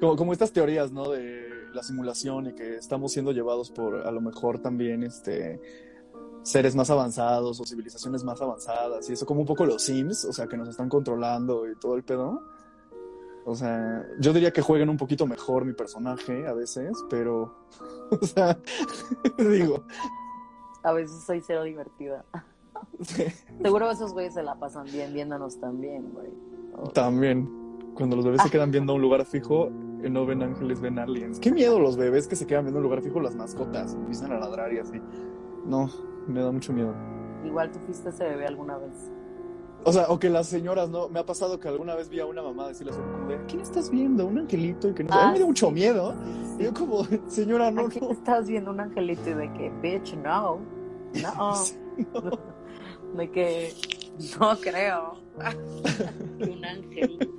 Como, 0.00 0.16
como 0.16 0.32
estas 0.32 0.52
teorías, 0.52 0.92
¿no? 0.92 1.10
De 1.10 1.44
la 1.72 1.82
simulación 1.82 2.48
y 2.48 2.54
que 2.54 2.76
estamos 2.76 3.12
siendo 3.12 3.32
llevados 3.32 3.70
por 3.70 4.06
a 4.06 4.10
lo 4.10 4.20
mejor 4.20 4.60
también 4.60 5.02
este 5.02 5.60
seres 6.42 6.76
más 6.76 6.90
avanzados 6.90 7.58
o 7.58 7.64
civilizaciones 7.64 8.22
más 8.22 8.40
avanzadas 8.40 9.08
y 9.08 9.14
eso 9.14 9.26
como 9.26 9.40
un 9.40 9.46
poco 9.46 9.64
los 9.64 9.82
Sims, 9.82 10.24
o 10.26 10.32
sea, 10.32 10.46
que 10.46 10.56
nos 10.56 10.68
están 10.68 10.88
controlando 10.88 11.68
y 11.68 11.74
todo 11.76 11.96
el 11.96 12.04
pedo. 12.04 12.42
O 13.46 13.54
sea, 13.54 14.06
yo 14.20 14.32
diría 14.32 14.52
que 14.52 14.62
jueguen 14.62 14.88
un 14.88 14.96
poquito 14.96 15.26
mejor 15.26 15.64
mi 15.64 15.74
personaje 15.74 16.46
a 16.46 16.52
veces, 16.54 16.96
pero, 17.10 17.54
o 18.10 18.26
sea, 18.26 18.58
digo. 19.38 19.84
A 20.82 20.92
veces 20.92 21.24
soy 21.24 21.42
cero 21.46 21.64
divertida. 21.64 22.24
Seguro 23.62 23.90
esos 23.90 24.12
güeyes 24.12 24.34
se 24.34 24.42
la 24.42 24.54
pasan 24.54 24.84
bien 24.84 25.12
viéndonos 25.12 25.58
también, 25.58 26.10
güey. 26.12 26.30
También. 26.92 27.48
Cuando 27.94 28.16
los 28.16 28.24
bebés 28.24 28.42
se 28.42 28.50
quedan 28.50 28.70
viendo 28.70 28.92
a 28.92 28.96
un 28.96 29.02
lugar 29.02 29.24
fijo, 29.24 29.70
no 30.10 30.26
ven 30.26 30.42
ángeles, 30.42 30.80
ven 30.80 30.98
aliens. 30.98 31.38
Qué 31.38 31.52
miedo 31.52 31.78
los 31.78 31.96
bebés 31.96 32.26
que 32.26 32.36
se 32.36 32.46
quedan 32.46 32.64
viendo 32.64 32.78
un 32.78 32.84
lugar 32.84 33.02
fijo, 33.02 33.20
las 33.20 33.34
mascotas, 33.34 33.94
empiezan 33.94 34.32
a 34.32 34.38
ladrar 34.38 34.72
y 34.72 34.78
así. 34.78 35.00
No, 35.66 35.90
me 36.26 36.40
da 36.40 36.50
mucho 36.50 36.72
miedo. 36.72 36.94
Igual 37.44 37.70
tú 37.70 37.78
fuiste 37.80 38.08
ese 38.08 38.24
bebé 38.24 38.46
alguna 38.46 38.78
vez. 38.78 39.10
O 39.86 39.92
sea, 39.92 40.06
o 40.08 40.18
que 40.18 40.30
las 40.30 40.46
señoras, 40.46 40.88
¿no? 40.88 41.10
Me 41.10 41.20
ha 41.20 41.26
pasado 41.26 41.60
que 41.60 41.68
alguna 41.68 41.94
vez 41.94 42.08
vi 42.08 42.18
a 42.18 42.26
una 42.26 42.42
mamá 42.42 42.68
decirle 42.68 42.92
a 42.92 42.94
su 42.94 43.02
como 43.02 43.28
de, 43.28 43.38
¿quién 43.46 43.60
estás 43.60 43.90
viendo? 43.90 44.26
¿Un 44.26 44.38
angelito? 44.38 44.88
Y 44.88 44.94
que 44.94 45.04
no 45.04 45.10
ah, 45.12 45.30
me 45.32 45.38
da 45.38 45.44
mucho 45.44 45.70
miedo. 45.70 46.14
Y 46.58 46.64
yo 46.64 46.72
como, 46.72 47.04
señora, 47.28 47.70
no, 47.70 47.82
¿A 47.82 48.12
estás 48.12 48.48
viendo 48.48 48.70
un 48.70 48.80
angelito? 48.80 49.28
Y 49.28 49.34
de 49.34 49.52
que, 49.52 49.70
bitch, 49.82 50.16
no. 50.16 50.60
No. 51.22 51.54
De 53.14 53.30
que, 53.30 53.72
no 54.40 54.56
creo. 54.56 55.14
un 56.40 56.64
ángel. 56.64 57.30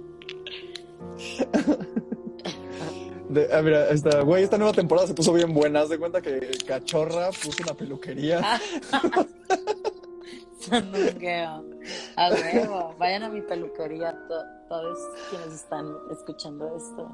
De, 3.36 3.54
ah, 3.54 3.62
mira, 3.62 3.90
esta, 3.90 4.22
güey, 4.22 4.46
esta 4.46 4.58
nueva 4.58 4.72
temporada 4.72 5.08
se 5.08 5.14
puso 5.14 5.34
bien 5.34 5.54
buena. 5.54 5.82
Haz 5.82 5.90
de 5.90 6.00
cuenta 6.00 6.22
que 6.22 6.58
Cachorra 6.66 7.32
puso 7.32 7.64
una 7.64 7.74
peluquería. 7.74 8.40
a 12.16 12.30
huevo. 12.30 12.96
Vayan 12.98 13.24
a 13.24 13.30
mi 13.30 13.42
peluquería 13.42 14.18
todos 14.70 14.98
quienes 15.30 15.54
están 15.54 15.94
escuchando 16.12 16.78
esto. 16.78 17.12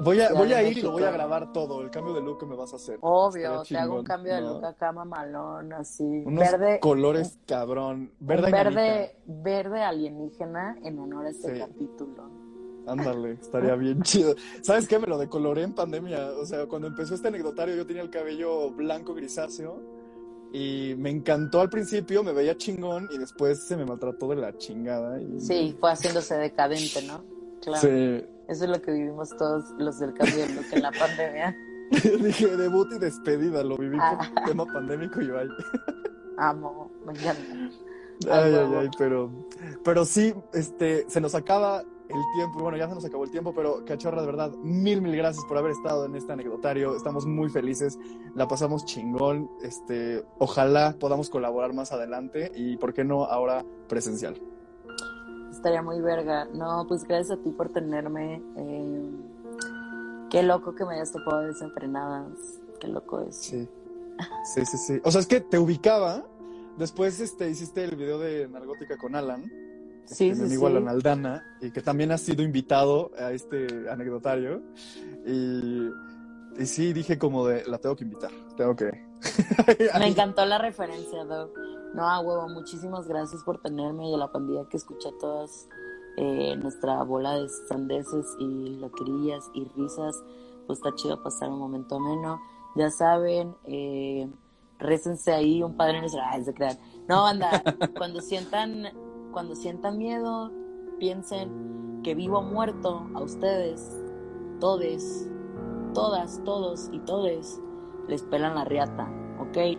Voy 0.00 0.20
a, 0.20 0.32
voy 0.32 0.52
a 0.52 0.62
ir 0.62 0.78
y 0.78 0.82
lo 0.82 0.92
voy 0.92 1.02
a 1.02 1.10
grabar 1.10 1.52
todo. 1.52 1.82
El 1.82 1.90
cambio 1.90 2.14
de 2.14 2.20
look 2.20 2.38
que 2.38 2.46
me 2.46 2.54
vas 2.54 2.72
a 2.72 2.76
hacer. 2.76 2.98
Obvio, 3.00 3.64
te 3.64 3.76
hago 3.76 3.96
un 3.96 4.04
cambio 4.04 4.36
de 4.36 4.42
look 4.42 4.64
acá, 4.64 4.92
mamalón, 4.92 5.72
así. 5.72 6.04
Unos 6.04 6.52
verde. 6.52 6.78
Colores 6.78 7.36
cabrón. 7.46 8.12
Verde, 8.20 8.52
verde, 8.52 9.16
verde 9.26 9.82
alienígena 9.82 10.76
en 10.84 11.00
honor 11.00 11.26
a 11.26 11.30
este 11.30 11.58
capítulo. 11.58 12.47
Ándale, 12.88 13.32
estaría 13.32 13.74
bien 13.74 14.02
chido. 14.02 14.34
¿Sabes 14.62 14.88
qué? 14.88 14.98
Me 14.98 15.06
lo 15.06 15.18
decoloré 15.18 15.62
en 15.62 15.74
pandemia. 15.74 16.32
O 16.32 16.46
sea, 16.46 16.66
cuando 16.66 16.88
empezó 16.88 17.14
este 17.14 17.28
anecdotario 17.28 17.76
yo 17.76 17.86
tenía 17.86 18.02
el 18.02 18.10
cabello 18.10 18.70
blanco 18.70 19.14
grisáceo 19.14 19.80
Y 20.52 20.94
me 20.96 21.10
encantó 21.10 21.60
al 21.60 21.68
principio, 21.68 22.22
me 22.22 22.32
veía 22.32 22.56
chingón 22.56 23.08
y 23.10 23.18
después 23.18 23.66
se 23.66 23.76
me 23.76 23.84
maltrató 23.84 24.28
de 24.28 24.36
la 24.36 24.56
chingada. 24.56 25.20
Y... 25.20 25.40
Sí, 25.40 25.76
fue 25.78 25.92
haciéndose 25.92 26.36
decadente, 26.36 27.02
¿no? 27.02 27.24
Claro. 27.62 27.80
Sí. 27.80 28.24
Eso 28.48 28.64
es 28.64 28.70
lo 28.70 28.80
que 28.80 28.92
vivimos 28.92 29.28
todos 29.36 29.64
los 29.78 29.98
del 29.98 30.14
cambio 30.14 30.46
que 30.70 30.76
en 30.76 30.82
la 30.82 30.92
pandemia. 30.92 31.56
Dije 32.22 32.56
debut 32.56 32.90
y 32.92 32.98
despedida, 32.98 33.62
lo 33.62 33.76
viví 33.76 33.96
por 33.96 34.04
ah. 34.04 34.32
tema 34.46 34.64
pandémico 34.64 35.20
y 35.20 35.28
vaya. 35.28 35.50
Amo, 36.38 36.90
me 37.04 37.12
encanta. 37.12 37.42
Ay, 38.30 38.54
ay, 38.54 38.74
ay, 38.74 38.90
pero, 38.96 39.30
pero 39.84 40.04
sí, 40.04 40.34
este, 40.52 41.04
se 41.08 41.20
nos 41.20 41.34
acaba 41.34 41.84
el 42.08 42.22
tiempo, 42.34 42.60
bueno, 42.60 42.78
ya 42.78 42.88
se 42.88 42.94
nos 42.94 43.04
acabó 43.04 43.24
el 43.24 43.30
tiempo, 43.30 43.52
pero 43.54 43.84
cachorra, 43.84 44.20
de 44.22 44.26
verdad, 44.26 44.50
mil, 44.62 45.02
mil 45.02 45.14
gracias 45.14 45.44
por 45.44 45.58
haber 45.58 45.72
estado 45.72 46.06
en 46.06 46.16
este 46.16 46.32
anecdotario. 46.32 46.96
Estamos 46.96 47.26
muy 47.26 47.50
felices, 47.50 47.98
la 48.34 48.48
pasamos 48.48 48.84
chingón. 48.86 49.50
Este, 49.62 50.24
ojalá 50.38 50.96
podamos 50.98 51.28
colaborar 51.28 51.74
más 51.74 51.92
adelante 51.92 52.50
y, 52.54 52.78
¿por 52.78 52.94
qué 52.94 53.04
no, 53.04 53.24
ahora 53.24 53.64
presencial? 53.88 54.40
Estaría 55.50 55.82
muy 55.82 56.00
verga. 56.00 56.46
No, 56.54 56.86
pues 56.88 57.04
gracias 57.04 57.38
a 57.38 57.42
ti 57.42 57.50
por 57.50 57.68
tenerme. 57.68 58.42
Eh, 58.56 59.10
qué 60.30 60.42
loco 60.42 60.74
que 60.74 60.84
me 60.86 60.94
hayas 60.94 61.12
topado 61.12 61.40
desenfrenadas. 61.40 62.32
Qué 62.80 62.88
loco 62.88 63.20
es. 63.20 63.36
Sí. 63.36 63.68
Sí, 64.44 64.64
sí, 64.64 64.78
sí. 64.78 65.00
O 65.04 65.10
sea, 65.10 65.20
es 65.20 65.26
que 65.26 65.40
te 65.40 65.58
ubicaba. 65.58 66.24
Después 66.78 67.20
este, 67.20 67.50
hiciste 67.50 67.84
el 67.84 67.96
video 67.96 68.18
de 68.18 68.48
Nargótica 68.48 68.96
con 68.96 69.16
Alan 69.16 69.67
sí, 70.08 70.32
mi 70.32 70.44
amigo 70.44 70.66
Alan 70.66 70.88
Aldana, 70.88 71.44
y 71.60 71.70
que 71.70 71.82
también 71.82 72.12
ha 72.12 72.18
sido 72.18 72.42
invitado 72.42 73.10
a 73.18 73.32
este 73.32 73.88
anecdotario. 73.90 74.62
Y, 75.26 75.90
y 76.58 76.66
sí, 76.66 76.92
dije 76.92 77.18
como 77.18 77.46
de, 77.46 77.64
la 77.66 77.78
tengo 77.78 77.96
que 77.96 78.04
invitar, 78.04 78.30
tengo 78.56 78.74
que... 78.74 79.06
Me 79.98 80.06
encantó 80.06 80.44
la 80.46 80.58
referencia, 80.58 81.24
Doc. 81.24 81.50
No, 81.94 82.08
a 82.08 82.20
huevo, 82.20 82.48
muchísimas 82.48 83.08
gracias 83.08 83.42
por 83.44 83.60
tenerme 83.60 84.10
y 84.10 84.14
a 84.14 84.18
la 84.18 84.30
pandilla 84.30 84.68
que 84.68 84.76
escucha 84.76 85.08
todas 85.18 85.68
eh, 86.16 86.56
nuestra 86.56 87.02
bola 87.02 87.34
de 87.34 87.48
sandeces 87.68 88.26
y 88.38 88.76
loquerías 88.76 89.50
y 89.54 89.64
risas. 89.76 90.22
Pues 90.66 90.78
está 90.78 90.94
chido 90.94 91.22
pasar 91.22 91.48
un 91.48 91.58
momento 91.58 91.96
ameno. 91.96 92.40
Ya 92.76 92.90
saben, 92.90 93.54
eh, 93.64 94.28
récense 94.78 95.32
ahí 95.32 95.62
un 95.62 95.76
padre 95.76 96.02
Ay, 96.30 96.44
se 96.44 96.52
crean. 96.54 96.78
No, 97.08 97.26
anda, 97.26 97.62
cuando 97.96 98.20
sientan 98.20 98.86
cuando 99.38 99.54
sientan 99.54 99.98
miedo, 99.98 100.50
piensen 100.98 102.00
que 102.02 102.16
vivo 102.16 102.40
o 102.40 102.42
muerto 102.42 103.08
a 103.14 103.20
ustedes, 103.20 103.96
todes, 104.58 105.30
todas, 105.94 106.42
todos 106.42 106.90
y 106.90 106.98
todes, 106.98 107.62
les 108.08 108.24
pelan 108.24 108.56
la 108.56 108.64
riata, 108.64 109.08
¿ok? 109.38 109.78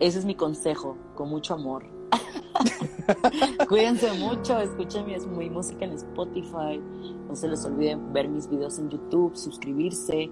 Ese 0.00 0.18
es 0.18 0.24
mi 0.24 0.34
consejo, 0.34 0.98
con 1.14 1.28
mucho 1.28 1.54
amor. 1.54 1.84
Cuídense 3.68 4.12
mucho, 4.14 4.58
escuchen 4.58 5.06
mi, 5.06 5.14
mi, 5.38 5.50
música 5.50 5.84
en 5.84 5.92
Spotify. 5.92 6.82
No 7.28 7.36
se 7.36 7.46
les 7.46 7.64
olviden 7.64 8.12
ver 8.12 8.28
mis 8.28 8.50
videos 8.50 8.80
en 8.80 8.90
YouTube, 8.90 9.36
suscribirse 9.36 10.28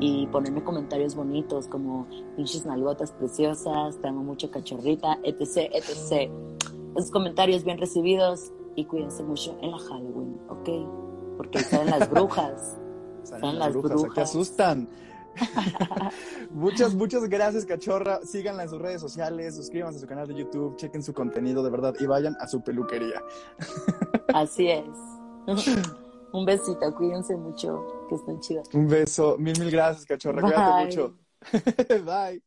y 0.00 0.26
ponerme 0.26 0.62
comentarios 0.62 1.14
bonitos 1.14 1.66
como 1.66 2.06
pinches 2.36 2.66
nalgotas 2.66 3.12
preciosas, 3.12 3.98
te 4.02 4.08
amo 4.08 4.22
mucho 4.22 4.50
cachorrita, 4.50 5.18
etc, 5.22 5.70
etc 5.72 6.30
esos 6.96 7.10
comentarios 7.10 7.64
bien 7.64 7.78
recibidos 7.78 8.52
y 8.74 8.84
cuídense 8.84 9.22
mucho 9.22 9.58
en 9.62 9.70
la 9.70 9.78
Halloween, 9.78 10.38
¿ok? 10.48 11.36
Porque 11.36 11.60
salen 11.60 11.98
las 11.98 12.10
brujas. 12.10 12.76
salen 13.22 13.58
las 13.58 13.72
brujas, 13.72 14.14
que 14.14 14.20
asustan. 14.20 14.88
muchas, 16.50 16.94
muchas 16.94 17.28
gracias, 17.28 17.66
cachorra. 17.66 18.20
Síganla 18.22 18.64
en 18.64 18.68
sus 18.68 18.80
redes 18.80 19.00
sociales, 19.00 19.56
suscríbanse 19.56 19.98
a 19.98 20.00
su 20.00 20.06
canal 20.06 20.26
de 20.26 20.34
YouTube, 20.34 20.76
chequen 20.76 21.02
su 21.02 21.12
contenido 21.12 21.62
de 21.62 21.70
verdad 21.70 21.94
y 21.98 22.06
vayan 22.06 22.36
a 22.40 22.46
su 22.48 22.62
peluquería. 22.62 23.22
Así 24.34 24.68
es. 24.68 24.84
Un 26.32 26.44
besito, 26.44 26.94
cuídense 26.94 27.36
mucho, 27.36 28.06
que 28.08 28.16
estén 28.16 28.40
chidos. 28.40 28.68
Un 28.74 28.88
beso, 28.88 29.36
mil, 29.38 29.58
mil 29.58 29.70
gracias, 29.70 30.04
cachorra. 30.06 30.42
Cuídate 30.42 30.84
mucho. 30.84 31.14
Bye. 32.04 32.42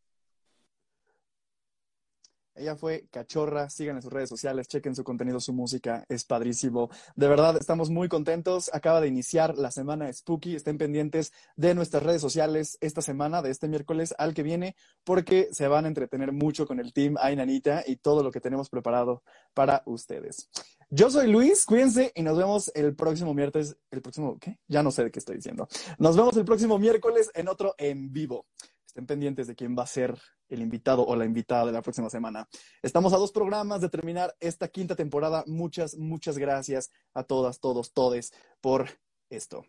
Ella 2.60 2.76
fue 2.76 3.08
cachorra, 3.10 3.70
sigan 3.70 3.96
en 3.96 4.02
sus 4.02 4.12
redes 4.12 4.28
sociales, 4.28 4.68
chequen 4.68 4.94
su 4.94 5.06
contenido, 5.06 5.40
su 5.40 5.54
música, 5.54 6.04
es 6.10 6.26
padrísimo. 6.26 6.90
De 7.16 7.30
verdad, 7.30 7.56
estamos 7.58 7.90
muy 7.90 8.10
contentos. 8.10 8.70
Acaba 8.74 9.00
de 9.00 9.08
iniciar 9.08 9.58
la 9.58 9.72
semana 9.72 10.12
Spooky. 10.12 10.56
Estén 10.56 10.78
pendientes 10.78 11.32
de 11.56 11.74
nuestras 11.74 12.04
redes 12.04 12.22
sociales 12.22 12.78
esta 12.82 13.02
semana, 13.02 13.42
de 13.42 13.52
este 13.52 13.70
miércoles 13.70 14.14
al 14.18 14.34
que 14.34 14.44
viene, 14.44 14.76
porque 15.06 15.48
se 15.54 15.70
van 15.70 15.86
a 15.86 15.88
entretener 15.88 16.34
mucho 16.34 16.68
con 16.68 16.82
el 16.82 16.92
team 16.92 17.16
Ainanita 17.22 17.84
y 17.88 17.96
todo 17.96 18.24
lo 18.24 18.32
que 18.32 18.42
tenemos 18.42 18.70
preparado 18.70 19.24
para 19.54 19.82
ustedes. 19.86 20.50
Yo 20.90 21.10
soy 21.10 21.32
Luis, 21.32 21.66
cuídense 21.66 22.12
y 22.14 22.24
nos 22.24 22.38
vemos 22.38 22.72
el 22.76 22.96
próximo 22.96 23.34
miércoles. 23.34 23.78
¿El 23.90 24.02
próximo 24.02 24.38
qué? 24.38 24.58
Ya 24.68 24.84
no 24.84 24.92
sé 24.92 25.06
de 25.06 25.12
qué 25.12 25.20
estoy 25.20 25.38
diciendo. 25.38 25.68
Nos 25.98 26.18
vemos 26.18 26.36
el 26.36 26.46
próximo 26.46 26.78
miércoles 26.78 27.32
en 27.36 27.48
otro 27.48 27.76
en 27.78 28.12
vivo. 28.12 28.48
Estén 28.90 29.06
pendientes 29.06 29.46
de 29.46 29.54
quién 29.54 29.76
va 29.78 29.84
a 29.84 29.88
ser 29.88 30.18
el 30.50 30.64
invitado 30.64 31.06
o 31.06 31.16
la 31.16 31.24
invitada 31.24 31.68
de 31.68 31.72
la 31.74 31.84
próxima 31.84 32.10
semana. 32.10 32.50
Estamos 32.82 33.14
a 33.14 33.18
dos 33.18 33.32
programas 33.32 33.82
de 33.82 33.90
terminar 33.90 34.36
esta 34.40 34.68
quinta 34.68 34.96
temporada. 34.96 35.44
Muchas, 35.46 35.96
muchas 35.96 36.40
gracias 36.40 36.90
a 37.14 37.24
todas, 37.24 37.60
todos, 37.60 37.94
todes 37.94 38.34
por 38.62 38.90
esto. 39.30 39.64